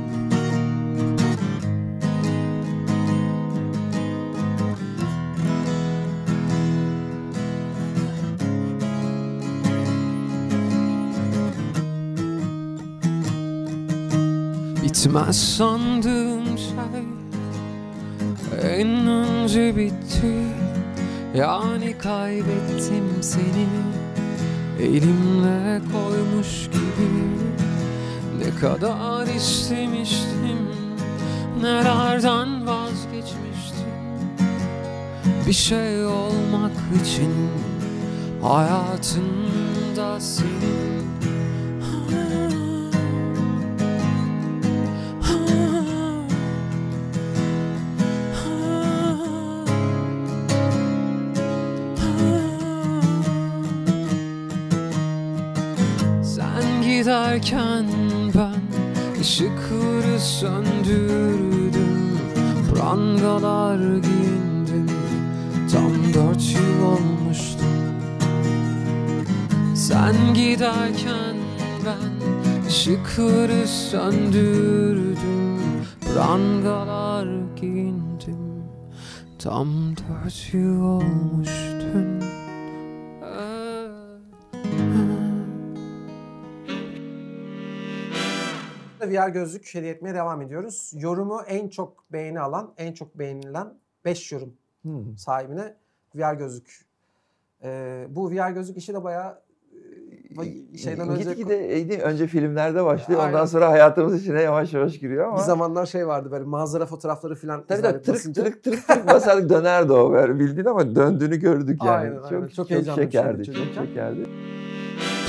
Bitmez 14.98 15.56
sandığım 15.56 16.58
şey 16.58 17.02
En 18.62 19.06
önce 19.06 19.76
bitti. 19.76 20.34
Yani 21.34 21.98
kaybettim 21.98 23.04
seni 23.20 23.66
Elimle 24.80 25.80
koymuş 25.92 26.66
gibi. 26.66 27.10
Ne 28.38 28.60
kadar 28.60 29.26
istemiştim 29.26 30.68
Nelerden 31.60 32.66
vazgeçmiştim? 32.66 33.88
Bir 35.46 35.52
şey 35.52 36.04
olmak 36.04 36.72
için 37.02 37.32
Hayatımda 38.42 40.20
senin 40.20 41.17
giderken 57.38 57.86
ben 58.34 58.60
ışıkları 59.20 60.20
söndürdüm. 60.20 62.18
Prangalar 62.74 63.78
giyindim 63.78 64.90
Tam 65.72 66.14
dört 66.14 66.42
yıl 66.42 66.82
olmuştu. 66.82 67.64
Sen 69.74 70.34
giderken 70.34 71.36
ben 71.86 72.66
ışıkları 72.66 73.68
söndürdüm. 73.68 75.16
Prangalar 76.00 77.28
giyindim 77.60 78.64
Tam 79.38 79.68
dört 79.96 80.54
yıl 80.54 80.82
olmuştun 80.82 82.37
VR 89.06 89.28
gözlük 89.28 89.74
hediye 89.74 89.92
etmeye 89.92 90.14
devam 90.14 90.42
ediyoruz. 90.42 90.92
Yorumu 90.96 91.40
en 91.46 91.68
çok 91.68 92.12
beğeni 92.12 92.40
alan, 92.40 92.72
en 92.78 92.92
çok 92.92 93.18
beğenilen 93.18 93.68
5 94.04 94.32
yorum 94.32 94.52
Hmm. 94.82 95.18
sahibine 95.18 95.74
VR 96.14 96.34
gözlük. 96.34 96.84
Ee, 97.62 98.06
bu 98.10 98.30
VR 98.30 98.50
gözlük 98.50 98.76
işi 98.76 98.94
de 98.94 99.04
bayağı 99.04 99.38
e, 100.74 100.78
şeyden 100.78 101.08
önce 101.08 101.24
Gitgide 101.24 102.02
önce 102.02 102.26
filmlerde 102.26 102.84
başlıyor. 102.84 103.20
Aynen. 103.20 103.32
Ondan 103.32 103.46
sonra 103.46 103.70
hayatımız 103.70 104.22
içine 104.22 104.42
yavaş 104.42 104.74
yavaş 104.74 104.98
giriyor 104.98 105.28
ama. 105.28 105.36
bir 105.38 105.42
zamanlar 105.42 105.86
şey 105.86 106.06
vardı 106.06 106.30
böyle 106.30 106.44
manzara 106.44 106.86
fotoğrafları 106.86 107.34
falan 107.34 107.64
Tabii 107.68 107.82
tabii 107.82 108.02
tırık 108.02 108.16
basınca. 108.16 108.42
tırık 108.44 108.62
tırık 108.64 108.86
tırık 108.88 109.06
basardık 109.06 109.50
dönerdi 109.50 109.92
o 109.92 110.12
böyle 110.12 110.38
bildiğin 110.38 110.66
ama 110.66 110.94
döndüğünü 110.94 111.36
gördük 111.36 111.80
yani. 111.84 111.90
Aynen, 111.90 112.22
aynen. 112.22 112.46
Çok, 112.46 112.54
Çok 112.54 112.68
çok, 112.84 112.94
şekerdi, 112.94 113.44
çok 113.44 113.54
şekerdi. 113.74 114.28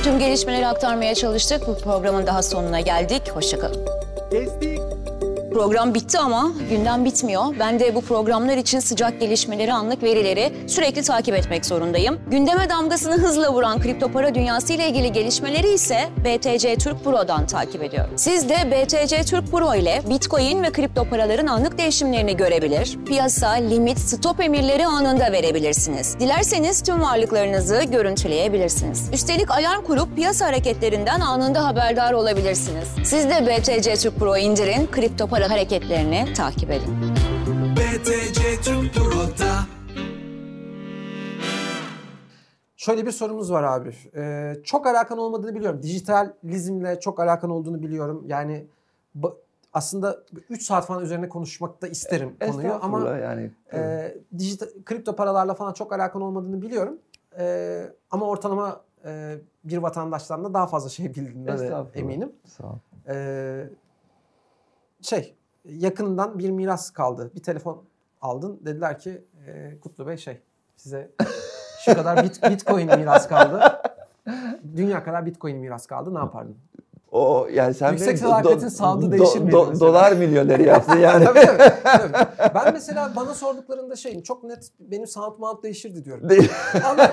Tüm 0.04 0.20
gelişmeleri 0.20 0.68
aktarmaya 0.68 1.16
çalıştık. 1.16 1.68
Bu 1.68 1.78
programın 1.78 2.28
daha 2.28 2.44
sonuna 2.44 2.80
geldik. 2.80 3.22
Hoşçakalın. 3.32 3.86
Program 5.54 5.94
bitti 5.94 6.20
ama 6.20 6.52
gündem 6.70 7.06
bitmiyor. 7.06 7.44
Ben 7.60 7.80
de 7.80 7.96
bu 7.96 8.02
programlar 8.02 8.58
için 8.58 8.80
sıcak 8.80 9.20
gelişmeleri, 9.20 9.74
anlık 9.74 10.04
verileri 10.04 10.54
sürekli 10.68 11.02
takip 11.04 11.36
etmek 11.36 11.66
zorundayım. 11.66 12.20
Gündeme 12.28 12.70
damgasını 12.70 13.18
hızla 13.18 13.54
vuran 13.54 13.80
kripto 13.82 14.12
para 14.12 14.36
dünyası 14.36 14.74
ile 14.74 14.88
ilgili 14.88 15.12
gelişmeleri 15.12 15.74
ise 15.74 16.10
BTC 16.26 16.76
Türk 16.76 17.04
Pro'dan 17.04 17.48
takip 17.48 17.84
ediyorum. 17.84 18.14
Siz 18.16 18.50
de 18.50 18.56
BTC 18.72 19.24
Türk 19.24 19.52
Pro 19.52 19.76
ile 19.76 20.02
Bitcoin 20.10 20.64
ve 20.64 20.72
kripto 20.72 21.06
paraların 21.10 21.48
anlık 21.48 21.78
değişimlerini 21.78 22.38
görebilir. 22.38 22.98
Piyasa, 23.08 23.50
limit, 23.50 24.00
stop 24.00 24.40
emirleri 24.42 24.86
anında 24.86 25.32
verebilirsiniz. 25.32 26.20
Dilerseniz 26.20 26.82
tüm 26.82 27.02
varlıklarınızı 27.02 27.84
görüntüleyebilirsiniz. 27.84 29.10
Üstelik 29.14 29.52
alarm 29.52 29.84
kurup 29.84 30.16
piyasa 30.16 30.46
hareketlerinden 30.46 31.20
anında 31.20 31.66
haberdar 31.66 32.14
olabilirsiniz. 32.14 32.88
Siz 33.04 33.30
de 33.30 33.48
BTC 33.48 33.96
Türk 33.96 34.20
Pro 34.20 34.38
indirin, 34.38 34.88
kripto 34.92 35.28
para 35.28 35.39
hareketlerini 35.46 36.34
takip 36.34 36.72
edin. 36.72 36.98
BTC 37.76 38.62
Türk 38.62 39.00
Şöyle 42.80 43.06
bir 43.06 43.12
sorumuz 43.12 43.52
var 43.52 43.64
abi. 43.64 43.96
Ee, 44.16 44.56
çok 44.64 44.88
alakan 44.88 45.18
olmadığını 45.18 45.56
biliyorum. 45.56 45.84
Dijitalizmle 45.84 47.00
çok 47.00 47.20
alakan 47.20 47.50
olduğunu 47.50 47.82
biliyorum. 47.82 48.24
Yani 48.28 48.66
aslında 49.74 50.24
3 50.50 50.64
saat 50.64 50.86
falan 50.86 51.04
üzerine 51.04 51.30
konuşmak 51.30 51.82
da 51.82 51.88
isterim 51.88 52.36
konuyu 52.52 52.74
ama 52.82 53.10
yani. 53.10 53.52
e, 53.74 54.14
dijital 54.38 54.68
kripto 54.86 55.16
paralarla 55.16 55.54
falan 55.54 55.74
çok 55.74 55.94
alakan 55.94 56.22
olmadığını 56.22 56.62
biliyorum. 56.62 56.98
E, 57.40 57.86
ama 58.12 58.26
ortalama 58.26 58.82
e, 59.06 59.38
bir 59.64 59.78
vatandaştan 59.78 60.44
da 60.44 60.54
daha 60.54 60.68
fazla 60.68 60.90
şey 60.90 61.16
bildiğinden 61.16 61.60
de 61.60 62.00
eminim. 62.00 62.32
Sağ 62.46 62.64
ol. 62.64 62.78
E, 63.08 63.70
şey 65.02 65.36
yakınından 65.66 66.40
bir 66.40 66.50
miras 66.50 66.92
kaldı. 66.92 67.32
Bir 67.36 67.44
telefon 67.44 67.84
aldın. 68.22 68.60
Dediler 68.66 69.00
ki 69.00 69.24
e, 69.48 69.80
Kutlu 69.80 70.08
Bey 70.08 70.18
şey 70.18 70.42
size 70.76 71.12
şu 71.86 71.94
kadar 71.94 72.24
bit, 72.24 72.44
bitcoin 72.50 72.86
miras 72.86 73.28
kaldı. 73.28 73.82
Dünya 74.76 75.04
kadar 75.04 75.26
bitcoin 75.26 75.58
miras 75.58 75.88
kaldı. 75.88 76.14
Ne 76.16 76.20
yapardın? 76.20 76.58
O 77.12 77.48
yani 77.54 77.74
sen 77.74 77.92
Yüksek 77.92 78.18
sadakatin 78.20 78.68
sound'u 78.68 79.12
değişir 79.12 79.40
miydi 79.40 79.56
mesela? 79.70 79.80
Dolar 79.80 80.12
milyoneri 80.12 80.64
yaptın 80.68 80.98
yani. 81.00 81.26
tabii, 81.26 81.40
tabii, 81.40 81.74
tabii. 81.84 82.56
Ben 82.56 82.74
mesela 82.74 83.12
bana 83.16 83.34
sorduklarında 83.34 83.96
şeyim 83.96 84.22
çok 84.22 84.44
net 84.44 84.70
benim 84.80 85.08
sound 85.08 85.40
mount 85.40 85.64
değişirdi 85.64 86.06
diyorum. 86.06 86.28
Ama 86.86 87.12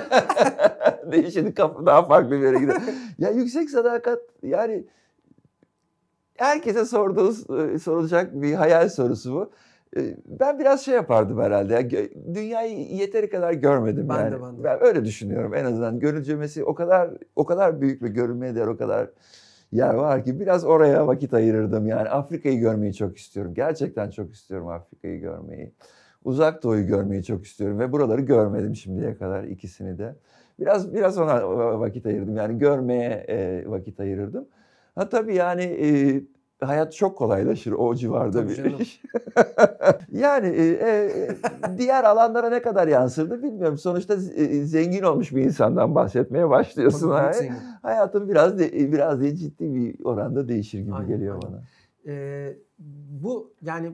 Değişini 1.13 1.55
kapı 1.55 1.87
daha 1.87 2.05
farklı 2.05 2.31
bir 2.31 2.41
yere 2.47 2.59
gidiyor. 2.59 2.81
ya 3.19 3.31
yüksek 3.31 3.71
sadakat 3.71 4.19
yani 4.43 4.85
herkese 6.37 6.85
sorduğu 6.85 7.31
e, 7.75 7.79
sorulacak 7.79 8.43
bir 8.43 8.55
hayal 8.55 8.89
sorusu 8.89 9.35
bu. 9.35 9.51
E, 10.01 10.17
Ben 10.27 10.59
biraz 10.59 10.85
şey 10.85 10.95
yapardım 10.95 11.41
herhalde. 11.41 11.75
Ya, 11.75 12.09
dünyayı 12.35 12.79
yeteri 12.79 13.31
kadar 13.31 13.53
görmedim 13.53 14.09
Ben 14.09 14.33
de, 14.33 14.35
yani. 14.37 14.57
ben 14.65 14.81
de. 14.81 14.85
öyle 14.85 15.05
düşünüyorum 15.05 15.55
en 15.55 15.65
azından. 15.65 15.99
Görülmesi 15.99 16.65
o 16.65 16.75
kadar 16.75 17.11
o 17.37 17.47
kadar 17.47 17.81
büyük 17.81 18.03
ve 18.03 18.09
görülmeye 18.09 18.55
değer 18.55 18.67
o 18.67 18.77
kadar 18.77 19.11
yer 19.73 19.95
var 19.95 20.25
ki 20.25 20.41
biraz 20.41 20.65
oraya 20.65 21.07
vakit 21.07 21.35
ayırırdım. 21.35 21.87
Yani 21.87 22.09
Afrika'yı 22.09 22.59
görmeyi 22.59 22.95
çok 22.95 23.19
istiyorum. 23.19 23.55
Gerçekten 23.55 24.11
çok 24.11 24.33
istiyorum 24.33 24.69
Afrika'yı 24.69 25.21
görmeyi. 25.21 25.73
Uzak 26.25 26.63
Doğu'yu 26.63 26.87
görmeyi 26.87 27.25
çok 27.25 27.47
istiyorum 27.47 27.79
ve 27.79 27.93
buraları 27.93 28.21
görmedim 28.21 28.77
şimdiye 28.77 29.17
kadar 29.17 29.45
ikisini 29.45 29.99
de. 29.99 30.15
Biraz 30.61 30.95
biraz 30.95 31.19
ona 31.19 31.81
vakit 31.81 32.07
ayırdım. 32.07 32.37
Yani 32.37 32.59
görmeye 32.59 33.25
e, 33.29 33.65
vakit 33.71 34.01
ayırırdım. 34.01 34.49
Ha 34.97 35.09
tabii 35.09 35.35
yani 35.35 35.63
e, 35.63 36.21
hayat 36.67 36.93
çok 36.93 37.19
kolaylaşır 37.19 37.73
o 37.73 37.95
civarda 37.95 38.39
Tabii 38.41 38.51
bir 38.51 38.55
canım. 38.57 38.81
iş. 38.81 39.03
yani 40.13 40.47
e, 40.47 40.67
e, 40.67 41.29
diğer 41.79 42.05
alanlara 42.05 42.51
ne 42.51 42.63
kadar 42.63 42.89
yansırdı 42.89 43.43
bilmiyorum. 43.43 43.79
Sonuçta 43.79 44.15
e, 44.15 44.65
zengin 44.65 45.03
olmuş 45.03 45.35
bir 45.35 45.43
insandan 45.43 45.95
bahsetmeye 45.95 46.51
başlıyorsun. 46.51 47.01
Çok 47.01 47.11
büyük 47.11 47.23
Ha. 47.27 47.33
zengin. 47.33 47.57
Hayatın 47.83 48.29
biraz 48.29 48.59
de, 48.59 48.93
biraz 48.93 49.21
değil 49.21 49.35
ciddi 49.37 49.75
bir 49.75 50.05
oranda 50.05 50.49
değişir 50.49 50.81
gibi 50.81 50.95
Aynen, 50.95 51.09
geliyor 51.09 51.35
aynen. 51.35 51.53
bana. 51.57 51.63
Ee, 52.07 52.57
bu 53.23 53.53
yani 53.63 53.93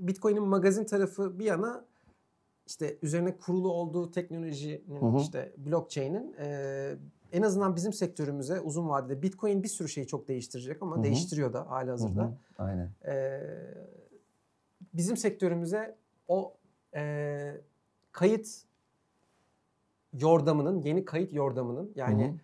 Bitcoin'in 0.00 0.42
magazin 0.42 0.84
tarafı 0.84 1.38
bir 1.38 1.44
yana 1.44 1.84
işte 2.66 2.96
üzerine 3.02 3.36
kurulu 3.36 3.72
olduğu 3.72 4.10
teknolojinin 4.10 5.00
Hı 5.00 5.06
hı. 5.06 5.20
işte 5.20 5.52
blockchain'in 5.56 6.34
e, 6.40 6.94
en 7.32 7.42
azından 7.42 7.76
bizim 7.76 7.92
sektörümüze 7.92 8.60
uzun 8.60 8.88
vadede 8.88 9.22
Bitcoin 9.22 9.62
bir 9.62 9.68
sürü 9.68 9.88
şeyi 9.88 10.06
çok 10.06 10.28
değiştirecek 10.28 10.82
ama 10.82 10.94
Hı 10.96 10.98
hı. 11.00 11.04
değiştiriyor 11.04 11.52
da 11.52 11.70
hali 11.70 11.90
hazırda. 11.90 12.32
Aynen. 12.58 12.90
Ee, 13.06 13.40
bizim 14.94 15.16
sektörümüze 15.16 15.96
o 16.28 16.54
e, 16.94 17.60
kayıt 18.12 18.48
yordamının, 20.12 20.80
yeni 20.82 21.04
kayıt 21.04 21.32
yordamının 21.32 21.92
yani 21.94 22.40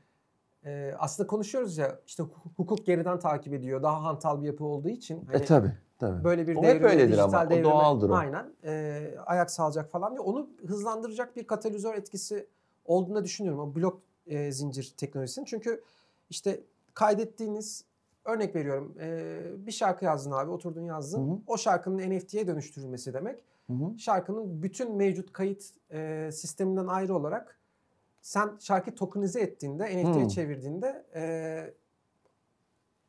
e, 0.64 0.94
aslında 0.98 1.27
konuşuyoruz 1.27 1.79
ya 1.79 2.01
işte 2.07 2.22
hukuk- 2.59 2.85
geriden 2.85 3.18
takip 3.18 3.53
ediyor. 3.55 3.83
Daha 3.83 4.03
hantal 4.05 4.42
bir 4.42 4.46
yapı 4.46 4.64
olduğu 4.64 4.88
için. 4.88 5.24
hani 5.27 5.37
e 5.42 5.44
tabii 5.44 5.72
tabii. 5.98 6.24
Böyle 6.24 6.46
bir 6.48 6.57
O 6.57 6.62
hep 6.62 6.74
devrime, 6.74 6.88
öyledir 6.90 7.18
ama, 7.18 7.44
o 7.46 7.51
devrime 7.51 7.64
doğaldır 7.64 8.11
o. 8.11 8.14
aynen 8.14 8.53
e, 8.64 9.14
ayak 9.26 9.51
sağlayacak 9.51 9.91
falan 9.91 10.11
diye 10.11 10.20
onu 10.20 10.51
hızlandıracak 10.66 11.36
bir 11.36 11.47
katalizör 11.47 11.95
etkisi 11.95 12.47
olduğunu 12.84 13.24
düşünüyorum. 13.24 13.61
O 13.61 13.74
blok 13.74 14.03
e, 14.29 14.53
zincir 14.53 14.95
teknolojisinin. 14.97 15.45
Çünkü 15.47 15.83
işte 16.31 16.61
kaydettiğiniz 16.95 17.85
örnek 18.24 18.55
veriyorum 18.55 18.95
e, 19.01 19.41
bir 19.66 19.72
şarkı 19.72 20.05
yazdın 20.05 20.31
abi 20.31 20.51
oturdun 20.51 20.85
yazdın. 20.85 21.29
Hı 21.29 21.33
hı. 21.33 21.39
O 21.47 21.57
şarkının 21.59 22.11
NFT'ye 22.11 22.47
dönüştürülmesi 22.47 23.14
demek. 23.14 23.45
Hı 23.66 23.72
hı. 23.72 23.99
Şarkının 23.99 24.62
bütün 24.62 24.93
mevcut 24.97 25.33
kayıt 25.33 25.64
e, 25.93 26.31
sisteminden 26.33 26.87
ayrı 26.87 27.16
olarak 27.16 27.59
sen 28.22 28.51
şarkıyı 28.61 28.97
tokenize 28.97 29.41
ettiğinde, 29.41 29.85
NFT'ye 30.05 30.29
çevirdiğinde 30.29 31.05
e, 31.14 31.22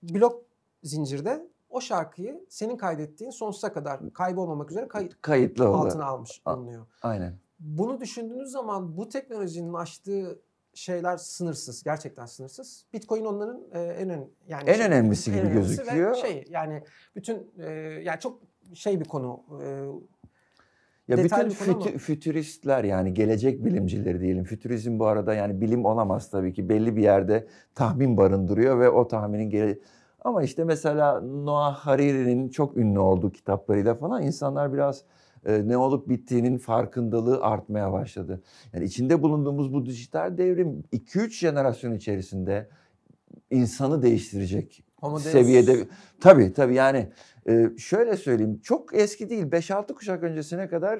blok 0.03 0.43
zincirde 0.83 1.47
o 1.69 1.81
şarkıyı 1.81 2.45
senin 2.49 2.77
kaydettiğin 2.77 3.31
sonsuza 3.31 3.73
kadar 3.73 4.13
kaybolmamak 4.13 4.71
üzere 4.71 4.87
kayıt 4.87 5.21
Kayıtlı 5.21 5.69
oldu. 5.69 5.77
altına 5.77 6.05
almış 6.05 6.41
A- 6.45 6.57
bulunuyor. 6.57 6.85
Aynen. 7.01 7.33
Bunu 7.59 8.01
düşündüğünüz 8.01 8.51
zaman 8.51 8.97
bu 8.97 9.09
teknolojinin 9.09 9.73
açtığı 9.73 10.39
şeyler 10.79 11.17
sınırsız. 11.17 11.83
Gerçekten 11.83 12.25
sınırsız. 12.25 12.85
Bitcoin 12.93 13.25
onların 13.25 13.61
e, 13.73 13.79
en 13.79 14.09
ön, 14.09 14.29
yani 14.47 14.69
En 14.69 14.81
önemlisi 14.81 15.31
gibi 15.31 15.41
önemlisi 15.41 15.59
ve 15.71 15.83
gözüküyor. 15.83 16.15
şey 16.15 16.45
yani 16.49 16.83
bütün 17.15 17.51
e, 17.59 17.71
yani 18.03 18.19
çok 18.19 18.39
şey 18.73 18.99
bir 18.99 19.05
konu. 19.05 19.43
E, 19.63 19.65
Ya 21.07 21.17
bütün 21.23 21.49
fütü- 21.49 21.97
fütüristler 21.97 22.83
yani 22.83 23.13
gelecek 23.13 23.65
bilimcileri 23.65 24.21
diyelim. 24.21 24.43
Fütürizm 24.43 24.99
bu 24.99 25.05
arada 25.05 25.33
yani 25.33 25.61
bilim 25.61 25.85
olamaz 25.85 26.29
tabii 26.29 26.53
ki. 26.53 26.69
Belli 26.69 26.95
bir 26.95 27.03
yerde 27.03 27.47
tahmin 27.75 28.17
barındırıyor 28.17 28.79
ve 28.79 28.89
o 28.89 29.07
tahminin 29.07 29.49
gele 29.49 29.79
ama 30.21 30.43
işte 30.43 30.63
mesela 30.63 31.21
Noah 31.21 31.75
Hariri'nin 31.75 32.49
çok 32.49 32.77
ünlü 32.77 32.99
olduğu 32.99 33.31
kitaplarıyla 33.31 33.95
falan 33.95 34.23
insanlar 34.23 34.73
biraz 34.73 35.03
ne 35.45 35.77
olup 35.77 36.09
bittiğinin 36.09 36.57
farkındalığı 36.57 37.43
artmaya 37.43 37.91
başladı. 37.91 38.41
Yani 38.73 38.85
içinde 38.85 39.21
bulunduğumuz 39.21 39.73
bu 39.73 39.85
dijital 39.85 40.37
devrim 40.37 40.83
2-3 40.93 41.29
jenerasyon 41.29 41.93
içerisinde 41.93 42.69
insanı 43.51 44.01
değiştirecek 44.01 44.83
Homo 44.95 45.15
Deus- 45.15 45.31
seviyede. 45.31 45.87
Tabii 46.21 46.53
tabii 46.53 46.75
yani 46.75 47.09
e, 47.49 47.69
şöyle 47.77 48.17
söyleyeyim 48.17 48.59
çok 48.63 48.95
eski 48.95 49.29
değil 49.29 49.43
5-6 49.43 49.93
kuşak 49.93 50.23
öncesine 50.23 50.67
kadar 50.67 50.99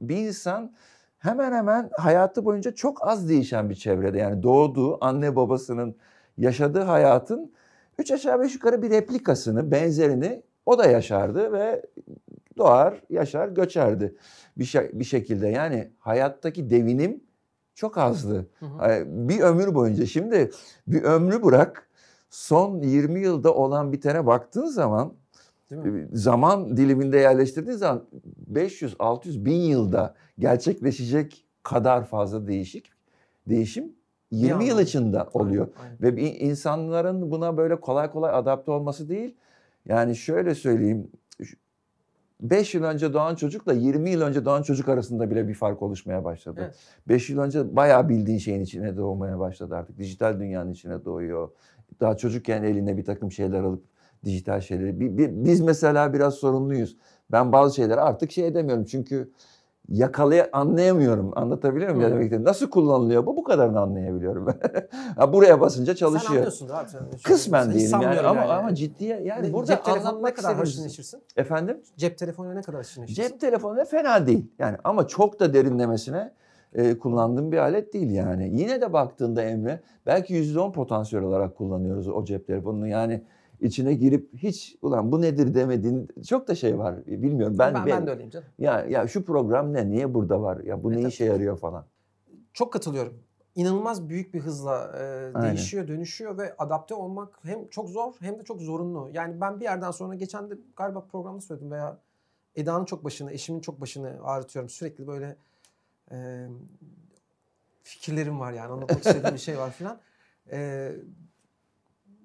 bir 0.00 0.16
insan 0.16 0.74
hemen 1.18 1.52
hemen 1.52 1.90
hayatı 1.98 2.44
boyunca 2.44 2.74
çok 2.74 3.08
az 3.08 3.28
değişen 3.28 3.70
bir 3.70 3.74
çevrede 3.74 4.18
yani 4.18 4.42
doğduğu 4.42 5.04
anne 5.04 5.36
babasının 5.36 5.96
yaşadığı 6.38 6.80
hayatın 6.82 7.52
3 7.98 8.10
aşağı 8.10 8.40
5 8.40 8.54
yukarı 8.54 8.82
bir 8.82 8.90
replikasını 8.90 9.70
benzerini 9.70 10.42
o 10.66 10.78
da 10.78 10.86
yaşardı 10.86 11.52
ve 11.52 11.82
doğar 12.62 13.02
yaşar 13.10 13.48
göçerdi 13.48 14.14
bir, 14.58 14.64
şey, 14.64 14.90
bir 14.92 15.04
şekilde 15.04 15.48
yani 15.48 15.90
hayattaki 15.98 16.70
devinim 16.70 17.20
çok 17.74 17.98
azdı. 17.98 18.46
Hı 18.58 18.66
hı. 18.66 19.04
Bir 19.06 19.40
ömür 19.40 19.74
boyunca 19.74 20.06
şimdi 20.06 20.50
bir 20.86 21.02
ömrü 21.02 21.42
bırak 21.42 21.88
son 22.30 22.82
20 22.82 23.20
yılda 23.20 23.54
olan 23.54 23.92
bitene 23.92 24.26
baktığın 24.26 24.66
zaman 24.66 25.14
e, 25.72 25.76
zaman 26.12 26.76
diliminde 26.76 27.18
yerleştirdiğin 27.18 27.76
zaman 27.76 28.04
500 28.46 28.96
600 28.98 29.44
bin 29.44 29.60
yılda 29.60 30.14
gerçekleşecek 30.38 31.44
kadar 31.62 32.04
fazla 32.04 32.46
değişik 32.46 32.92
değişim 33.48 33.92
20 34.30 34.64
yıl 34.64 34.80
içinde 34.80 35.22
oluyor. 35.32 35.68
Aynen, 35.82 35.96
aynen. 36.02 36.16
Ve 36.16 36.30
insanların 36.30 37.30
buna 37.30 37.56
böyle 37.56 37.80
kolay 37.80 38.10
kolay 38.10 38.34
adapte 38.34 38.70
olması 38.70 39.08
değil. 39.08 39.36
Yani 39.88 40.16
şöyle 40.16 40.54
söyleyeyim. 40.54 41.10
5 42.42 42.74
yıl 42.74 42.82
önce 42.84 43.12
doğan 43.12 43.34
çocukla 43.34 43.72
20 43.72 44.10
yıl 44.10 44.20
önce 44.20 44.44
doğan 44.44 44.62
çocuk 44.62 44.88
arasında 44.88 45.30
bile 45.30 45.48
bir 45.48 45.54
fark 45.54 45.82
oluşmaya 45.82 46.24
başladı. 46.24 46.60
Evet. 46.64 46.74
5 47.08 47.30
yıl 47.30 47.38
önce 47.38 47.76
bayağı 47.76 48.08
bildiğin 48.08 48.38
şeyin 48.38 48.60
içine 48.60 48.96
doğmaya 48.96 49.38
başladı 49.38 49.74
artık. 49.76 49.98
Dijital 49.98 50.40
dünyanın 50.40 50.72
içine 50.72 51.04
doğuyor. 51.04 51.48
Daha 52.00 52.16
çocukken 52.16 52.62
eline 52.62 52.96
bir 52.96 53.04
takım 53.04 53.32
şeyler 53.32 53.60
alıp 53.62 53.84
dijital 54.24 54.60
şeyleri. 54.60 55.00
Bi- 55.00 55.18
bi- 55.18 55.44
Biz 55.44 55.60
mesela 55.60 56.12
biraz 56.12 56.34
sorumluyuz. 56.34 56.96
Ben 57.32 57.52
bazı 57.52 57.76
şeyleri 57.76 58.00
artık 58.00 58.30
şey 58.32 58.46
edemiyorum 58.46 58.84
çünkü 58.84 59.30
yakalaya 59.88 60.48
anlayamıyorum. 60.52 61.32
Anlatabiliyor 61.38 61.94
muyum? 61.94 62.10
Demek 62.10 62.24
istediğimi? 62.24 62.44
Nasıl 62.44 62.70
kullanılıyor 62.70 63.26
bu? 63.26 63.36
Bu 63.36 63.44
kadarını 63.44 63.80
anlayabiliyorum. 63.80 64.46
ha, 65.16 65.32
buraya 65.32 65.60
basınca 65.60 65.92
Sen 65.92 65.98
çalışıyor. 65.98 66.34
anlıyorsundur 66.34 66.74
abi. 66.74 66.88
Sen, 66.88 67.00
Kısmen 67.24 67.68
Hiç 67.68 67.74
diyelim 67.74 68.00
yani 68.00 68.20
ama 68.20 68.42
ama 68.42 68.74
ciddiye 68.74 69.20
yani 69.22 69.48
Ne- 69.48 69.52
burada 69.52 69.66
cep 69.66 69.84
telefonuna 69.84 70.04
ne 70.04 70.08
anlatmak 70.08 70.36
kadar 70.36 70.58
neşirsin? 70.84 71.22
Efendim? 71.36 71.80
Cep 71.96 72.18
telefonuna 72.18 72.54
ne 72.54 72.62
kadar 72.62 72.78
haşır 72.78 73.02
neşirsin? 73.02 73.22
Cep 73.22 73.40
telefonu 73.40 73.76
da 73.76 73.84
fena 73.84 74.26
değil. 74.26 74.46
Yani 74.58 74.76
ama 74.84 75.06
çok 75.06 75.40
da 75.40 75.54
derinlemesine 75.54 76.32
e, 76.74 76.98
kullandığım 76.98 77.52
bir 77.52 77.58
alet 77.58 77.92
değil 77.92 78.10
yani. 78.10 78.50
Yine 78.60 78.80
de 78.80 78.92
baktığında 78.92 79.42
Emre 79.42 79.80
belki 80.06 80.34
%10 80.34 80.72
potansiyel 80.72 81.24
olarak 81.24 81.56
kullanıyoruz 81.56 82.08
o 82.08 82.24
cep 82.24 82.46
telefonunu. 82.46 82.88
Yani 82.88 83.22
içine 83.62 83.94
girip 83.94 84.34
hiç 84.34 84.76
ulan 84.82 85.12
bu 85.12 85.20
nedir 85.22 85.54
demediğin 85.54 86.08
çok 86.28 86.48
da 86.48 86.54
şey 86.54 86.78
var. 86.78 87.06
Bilmiyorum 87.06 87.56
ben 87.58 87.74
ben, 87.74 87.86
ben, 87.86 88.06
de 88.06 88.10
öyleyim 88.10 88.30
canım. 88.30 88.46
ya 88.58 88.84
ya 88.84 89.08
şu 89.08 89.24
program 89.24 89.72
ne? 89.72 89.90
Niye 89.90 90.14
burada 90.14 90.42
var? 90.42 90.60
Ya 90.60 90.82
bu 90.82 90.92
E, 90.92 90.96
ne 90.96 91.08
işe 91.08 91.24
yarıyor 91.24 91.58
falan. 91.58 91.84
Çok 92.52 92.72
katılıyorum. 92.72 93.14
İnanılmaz 93.54 94.08
büyük 94.08 94.34
bir 94.34 94.40
hızla 94.40 94.92
e, 94.98 95.02
Aynen. 95.34 95.48
değişiyor, 95.48 95.88
dönüşüyor 95.88 96.38
ve 96.38 96.54
adapte 96.58 96.94
olmak 96.94 97.38
hem 97.42 97.68
çok 97.68 97.88
zor 97.88 98.12
hem 98.20 98.38
de 98.38 98.44
çok 98.44 98.60
zorunlu. 98.60 99.10
Yani 99.12 99.40
ben 99.40 99.60
bir 99.60 99.64
yerden 99.64 99.90
sonra 99.90 100.14
geçen 100.14 100.50
de 100.50 100.54
galiba 100.76 101.00
programda 101.00 101.40
söyledim 101.40 101.70
veya 101.70 101.98
Eda'nın 102.56 102.84
çok 102.84 103.04
başını, 103.04 103.32
eşimin 103.32 103.60
çok 103.60 103.80
başını 103.80 104.16
ağrıtıyorum. 104.22 104.68
Sürekli 104.68 105.06
böyle 105.06 105.36
e, 106.12 106.46
fikirlerim 107.82 108.40
var 108.40 108.52
yani 108.52 108.72
anlatmak 108.72 109.06
istediğim 109.06 109.34
bir 109.34 109.40
şey 109.40 109.58
var 109.58 109.70
filan. 109.70 109.98
E, 110.52 110.90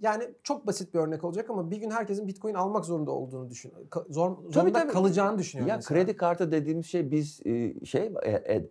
yani 0.02 0.24
çok 0.44 0.68
basit 0.68 0.94
bir 0.94 1.00
örnek 1.00 1.24
olacak 1.24 1.50
ama 1.50 1.72
bir 1.72 1.78
gün 1.78 1.92
herkesin 1.92 2.28
Bitcoin 2.28 2.54
almak 2.54 2.86
zorunda 2.86 3.12
olduğunu 3.12 3.50
düşün. 3.50 3.74
Zor, 4.10 4.38
zorunda 4.50 4.80
tabii. 4.80 4.92
kalacağını 4.92 5.38
düşünüyorum 5.38 5.70
Ya 5.70 5.76
mesela. 5.76 6.00
kredi 6.00 6.18
kartı 6.18 6.52
dediğimiz 6.52 6.86
şey 6.86 7.12
biz 7.12 7.42
e, 7.46 7.86
şey 7.86 8.12
e, 8.24 8.32
e, 8.32 8.70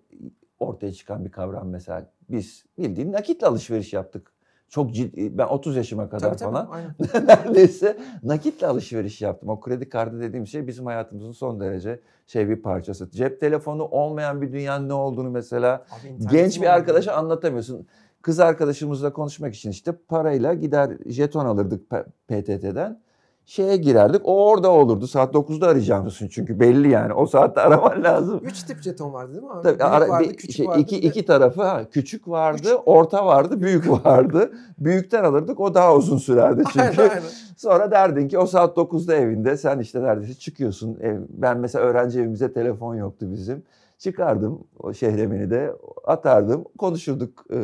ortaya 0.60 0.92
çıkan 0.92 1.24
bir 1.24 1.30
kavram 1.30 1.68
mesela. 1.68 2.10
Biz 2.30 2.64
bildiğin 2.78 3.12
nakitle 3.12 3.46
alışveriş 3.46 3.92
yaptık. 3.92 4.32
Çok 4.68 4.94
ciddi 4.94 5.38
ben 5.38 5.46
30 5.46 5.76
yaşıma 5.76 6.08
kadar 6.08 6.28
Tabii 6.28 6.36
tabii. 6.36 6.52
falan 6.52 6.68
Aynen. 6.70 6.94
neredeyse 7.26 7.98
nakitle 8.22 8.66
alışveriş 8.66 9.22
yaptım. 9.22 9.48
O 9.48 9.60
kredi 9.60 9.88
kartı 9.88 10.20
dediğim 10.20 10.46
şey 10.46 10.66
bizim 10.66 10.86
hayatımızın 10.86 11.32
son 11.32 11.60
derece 11.60 12.00
şey 12.26 12.48
bir 12.48 12.62
parçası. 12.62 13.10
Cep 13.10 13.40
telefonu 13.40 13.84
olmayan 13.84 14.42
bir 14.42 14.52
dünyanın 14.52 14.88
ne 14.88 14.92
olduğunu 14.92 15.30
mesela 15.30 15.86
Abi 15.90 16.28
genç 16.30 16.60
bir 16.60 16.66
arkadaşa 16.66 17.12
anlatamıyorsun. 17.12 17.86
Kız 18.26 18.40
arkadaşımızla 18.40 19.12
konuşmak 19.12 19.54
için 19.54 19.70
işte 19.70 19.92
parayla 20.08 20.54
gider 20.54 20.90
jeton 21.06 21.46
alırdık 21.46 21.90
PTT'den. 22.28 23.00
Şeye 23.44 23.76
girerdik. 23.76 24.20
O 24.24 24.50
orada 24.50 24.70
olurdu. 24.70 25.06
Saat 25.06 25.34
9'da 25.34 25.66
arayacağımızın 25.66 26.28
çünkü 26.28 26.60
belli 26.60 26.90
yani. 26.90 27.12
O 27.12 27.26
saatte 27.26 27.60
araman 27.60 28.04
lazım. 28.04 28.40
Üç 28.44 28.62
tip 28.62 28.82
jeton 28.82 29.12
vardı 29.12 29.32
değil 29.32 29.42
mi 29.44 29.50
abi? 29.50 29.62
Tabii 29.62 29.78
Büyük 29.78 29.92
ara- 29.92 30.08
vardı, 30.08 30.28
bir 30.28 30.36
küçük 30.36 30.56
şey, 30.56 30.66
vardı. 30.66 30.80
iki, 30.80 30.96
iki 30.98 31.24
tarafı 31.24 31.62
ha, 31.62 31.84
küçük 31.90 32.28
vardı, 32.28 32.62
Küçük. 32.62 32.78
orta 32.88 33.26
vardı, 33.26 33.60
büyük 33.60 33.90
vardı. 34.06 34.50
Büyükten 34.78 35.24
alırdık 35.24 35.60
o 35.60 35.74
daha 35.74 35.94
uzun 35.96 36.18
sürerdi 36.18 36.62
çünkü. 36.72 36.80
Aynen, 37.02 37.10
aynen. 37.10 37.22
Sonra 37.56 37.90
derdin 37.90 38.28
ki 38.28 38.38
o 38.38 38.46
saat 38.46 38.76
9'da 38.76 39.14
evinde 39.14 39.56
sen 39.56 39.78
işte 39.78 40.02
neredeyse 40.02 40.34
çıkıyorsun. 40.34 40.98
Ev, 41.00 41.20
ben 41.28 41.58
mesela 41.58 41.84
öğrenci 41.84 42.20
evimizde 42.20 42.52
telefon 42.52 42.94
yoktu 42.94 43.26
bizim. 43.32 43.62
Çıkardım 43.98 44.64
o 44.78 44.92
şehremini 44.92 45.50
de 45.50 45.72
atardım. 46.04 46.64
Konuşurduk 46.78 47.44
e, 47.52 47.58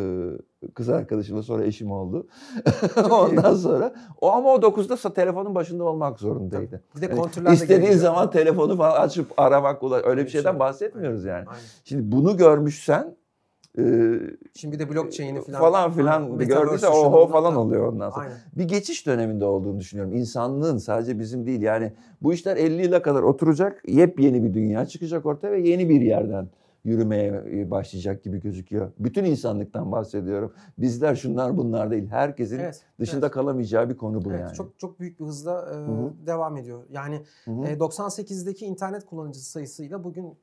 kız 0.75 0.89
arkadaşımla 0.89 1.43
sonra 1.43 1.65
eşim 1.65 1.91
oldu. 1.93 2.27
Ondan 3.11 3.55
sonra 3.55 3.95
o 4.21 4.31
ama 4.33 4.53
o 4.55 4.57
9'da 4.57 4.95
sa- 4.95 5.15
telefonun 5.15 5.55
başında 5.55 5.85
olmak 5.85 6.19
zorundaydı. 6.19 6.83
Bir 6.97 7.01
de 7.01 7.07
Yani 7.07 7.17
kontürler 7.17 7.51
de 7.51 7.55
İstediğin 7.55 7.93
zaman 7.93 8.31
telefonu 8.31 8.77
falan 8.77 9.01
açıp 9.01 9.33
aramak 9.37 10.07
öyle 10.07 10.25
bir 10.25 10.31
şeyden 10.31 10.51
şey. 10.51 10.61
bahsetmiyoruz 10.61 11.25
yani. 11.25 11.49
Aynen. 11.49 11.63
Şimdi 11.85 12.13
bunu 12.13 12.37
görmüşsen 12.37 13.17
e, 13.79 13.83
Şimdi 14.55 14.75
bir 14.75 14.79
de 14.79 14.91
blockchain'i 14.91 15.41
falan. 15.41 15.61
falan 15.61 15.93
filan 15.93 16.41
bir 16.41 16.47
şunu 16.47 16.89
oho 16.91 17.29
falan 17.29 17.55
da- 17.55 17.59
oluyor 17.61 17.93
ondan 17.93 18.11
sonra 18.11 18.25
Aynen. 18.25 18.39
bir 18.57 18.65
geçiş 18.65 19.07
döneminde 19.07 19.45
olduğunu 19.45 19.81
düşünüyorum. 19.81 20.15
İnsanlığın 20.15 20.79
sadece 20.79 21.19
bizim 21.19 21.47
değil. 21.47 21.63
Yani 21.63 21.93
bu 22.23 22.33
işler 22.33 22.57
50 22.57 22.83
yıla 22.83 23.03
kadar 23.03 23.23
oturacak. 23.23 23.83
Yepyeni 23.89 24.45
bir 24.45 24.55
dünya 24.55 24.87
çıkacak 24.87 25.27
ortaya 25.27 25.53
ve 25.53 25.61
yeni 25.69 25.89
bir 25.89 26.01
yerden 26.01 26.49
yürümeye 26.85 27.43
e, 27.53 27.71
başlayacak 27.71 28.25
gibi 28.25 28.41
gözüküyor. 28.41 28.93
Bütün 28.99 29.25
insanlıktan 29.25 29.93
bahsediyorum. 29.93 30.53
Bizler 30.79 31.15
şunlar 31.15 31.57
bunlar 31.57 31.91
değil. 31.91 32.09
Herkesin 32.09 32.59
Evet, 32.59 32.83
dışında 33.01 33.27
evet. 33.27 33.35
kalamayacağı 33.35 33.91
bir 33.91 33.97
konu 33.97 34.25
bu 34.25 34.31
Evet, 34.31 34.41
yani. 34.41 34.55
çok 34.55 34.79
çok 34.79 35.01
büyük 35.01 35.21
bir 35.21 35.25
hızla 35.25 35.73
e, 35.73 36.27
devam 36.27 36.57
ediyor. 36.57 36.83
Yani 36.91 37.23
e, 37.47 37.51
98'deki 37.79 38.67
internet 38.67 39.07
kullanıcısı 39.07 39.51
sayısıyla 39.51 40.05
bugün 40.05 40.35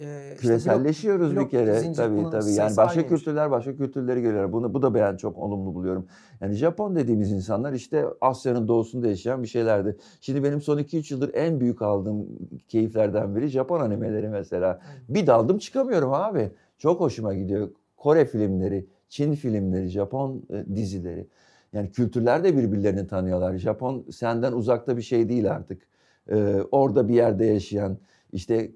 e, 0.00 0.28
işte 0.34 0.36
Küreselleşiyoruz 0.36 1.32
blok- 1.32 1.44
bir 1.44 1.48
kere 1.50 1.92
tabii 1.92 2.30
tabii. 2.30 2.52
Yani 2.52 2.76
başka 2.76 2.82
aynıymış. 2.82 3.08
kültürler 3.08 3.50
başka 3.50 3.76
kültürleri 3.76 4.22
görüyorlar. 4.22 4.52
Bunu 4.52 4.74
bu 4.74 4.82
da 4.82 4.94
ben 4.94 5.16
çok 5.16 5.38
olumlu 5.38 5.74
buluyorum. 5.74 6.06
Yani 6.40 6.54
Japon 6.54 6.96
dediğimiz 6.96 7.32
insanlar 7.32 7.72
işte 7.72 8.04
Asya'nın 8.20 8.68
doğusunda 8.68 9.08
yaşayan 9.08 9.42
bir 9.42 9.48
şeylerdi. 9.48 9.96
Şimdi 10.20 10.44
benim 10.44 10.60
son 10.60 10.78
2-3 10.78 11.14
yıldır 11.14 11.34
en 11.34 11.60
büyük 11.60 11.82
aldığım 11.82 12.26
keyiflerden 12.68 13.36
biri 13.36 13.48
Japon 13.48 13.80
animeleri 13.80 14.28
mesela. 14.28 14.80
Bir 15.08 15.26
daldım 15.26 15.58
çıkamıyorum 15.58 16.12
abi. 16.12 16.50
Çok 16.78 17.00
hoşuma 17.00 17.34
gidiyor. 17.34 17.68
Kore 17.96 18.24
filmleri, 18.24 18.86
Çin 19.08 19.34
filmleri, 19.34 19.88
Japon 19.88 20.42
e, 20.50 20.76
dizileri. 20.76 21.26
Yani 21.72 21.90
kültürler 21.90 22.44
de 22.44 22.56
birbirlerini 22.56 23.06
tanıyorlar. 23.06 23.56
Japon 23.56 24.04
senden 24.10 24.52
uzakta 24.52 24.96
bir 24.96 25.02
şey 25.02 25.28
değil 25.28 25.50
artık. 25.50 25.82
Ee, 26.30 26.62
orada 26.70 27.08
bir 27.08 27.14
yerde 27.14 27.44
yaşayan 27.44 27.98
işte 28.32 28.70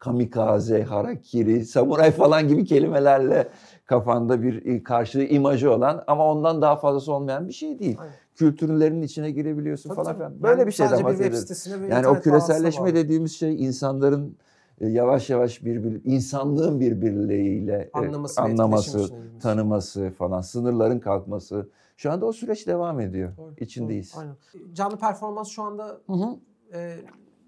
kamikaze, 0.00 0.82
harakiri, 0.82 1.64
samuray 1.64 2.10
falan 2.10 2.48
gibi 2.48 2.64
kelimelerle 2.64 3.48
kafanda 3.86 4.42
bir 4.42 4.84
karşılığı 4.84 5.24
imajı 5.24 5.72
olan 5.72 6.04
ama 6.06 6.32
ondan 6.32 6.62
daha 6.62 6.76
fazlası 6.76 7.12
olmayan 7.12 7.48
bir 7.48 7.52
şey 7.52 7.78
değil. 7.78 7.96
Aynen. 8.00 8.14
Kültürlerin 8.34 9.02
içine 9.02 9.30
girebiliyorsun 9.30 9.90
Tabii 9.90 9.96
falan 9.96 10.16
filan. 10.16 10.42
Böyle 10.42 10.66
bir 10.66 10.72
şeyden 10.72 11.04
bahsediyoruz. 11.04 11.66
Yani 11.88 12.06
o 12.06 12.20
küreselleşme 12.20 12.94
dediğimiz 12.94 13.32
şey 13.32 13.64
insanların 13.64 14.36
e, 14.80 14.88
yavaş 14.88 15.30
yavaş 15.30 15.64
birbir 15.64 16.00
insanlığın 16.04 16.80
birbirleriyle 16.80 17.90
e, 17.94 17.98
Anlaması 17.98 18.40
anlaması, 18.40 19.10
tanıması 19.42 20.10
falan, 20.10 20.40
sınırların 20.40 20.98
kalkması. 20.98 21.68
Şu 21.96 22.12
anda 22.12 22.26
o 22.26 22.32
süreç 22.32 22.66
devam 22.66 23.00
ediyor. 23.00 23.36
Doğru, 23.36 23.54
İçindeyiz. 23.58 24.14
doğru, 24.14 24.20
Aynen. 24.20 24.74
Canlı 24.74 24.96
performans 24.96 25.48
şu 25.48 25.62
anda 25.62 26.00
Hı 26.06 26.12
hı. 26.12 26.36
e, 26.74 26.96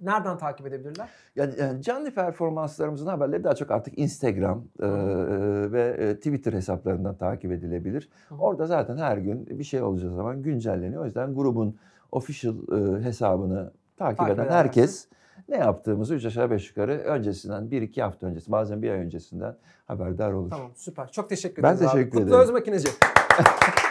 nereden 0.03 0.39
takip 0.39 0.67
edebilirler? 0.67 1.09
Yani, 1.37 1.55
yani 1.59 1.83
canlı 1.83 2.15
performanslarımızın 2.15 3.07
haberleri 3.07 3.45
daha 3.45 3.55
çok 3.55 3.71
artık 3.71 3.99
Instagram 3.99 4.65
e, 4.81 4.89
ve 5.73 6.15
Twitter 6.17 6.53
hesaplarından 6.53 7.17
takip 7.17 7.53
edilebilir. 7.53 8.09
Hı. 8.29 8.35
Orada 8.35 8.67
zaten 8.67 8.97
her 8.97 9.17
gün 9.17 9.47
bir 9.47 9.65
şey 9.65 9.83
olacağı 9.83 10.15
zaman 10.15 10.43
güncelleniyor. 10.43 11.03
O 11.03 11.05
yüzden 11.05 11.35
grubun 11.35 11.77
official 12.13 12.55
e, 12.55 13.05
hesabını 13.05 13.73
takip, 13.97 14.19
Takip 14.19 14.39
eden 14.39 14.49
herkes 14.49 15.09
ne 15.49 15.57
yaptığımızı 15.57 16.15
üç 16.15 16.25
aşağı 16.25 16.51
beş 16.51 16.69
yukarı 16.69 16.93
öncesinden 16.93 17.71
bir 17.71 17.83
iki 17.83 18.03
hafta 18.03 18.27
öncesi 18.27 18.53
bazen 18.53 18.83
bir 18.83 18.91
ay 18.91 18.99
öncesinden 18.99 19.57
haberdar 19.87 20.33
olur. 20.33 20.51
Tamam 20.51 20.71
süper. 20.75 21.13
Çok 21.13 21.29
teşekkür 21.29 21.63
Ben 21.63 21.69
ederiz 21.69 21.83
abi. 21.83 21.93
teşekkür 21.93 22.11
Kutlu 22.11 22.29
ederim. 22.29 22.41
Öz 22.41 22.51
Makineci. 22.51 22.89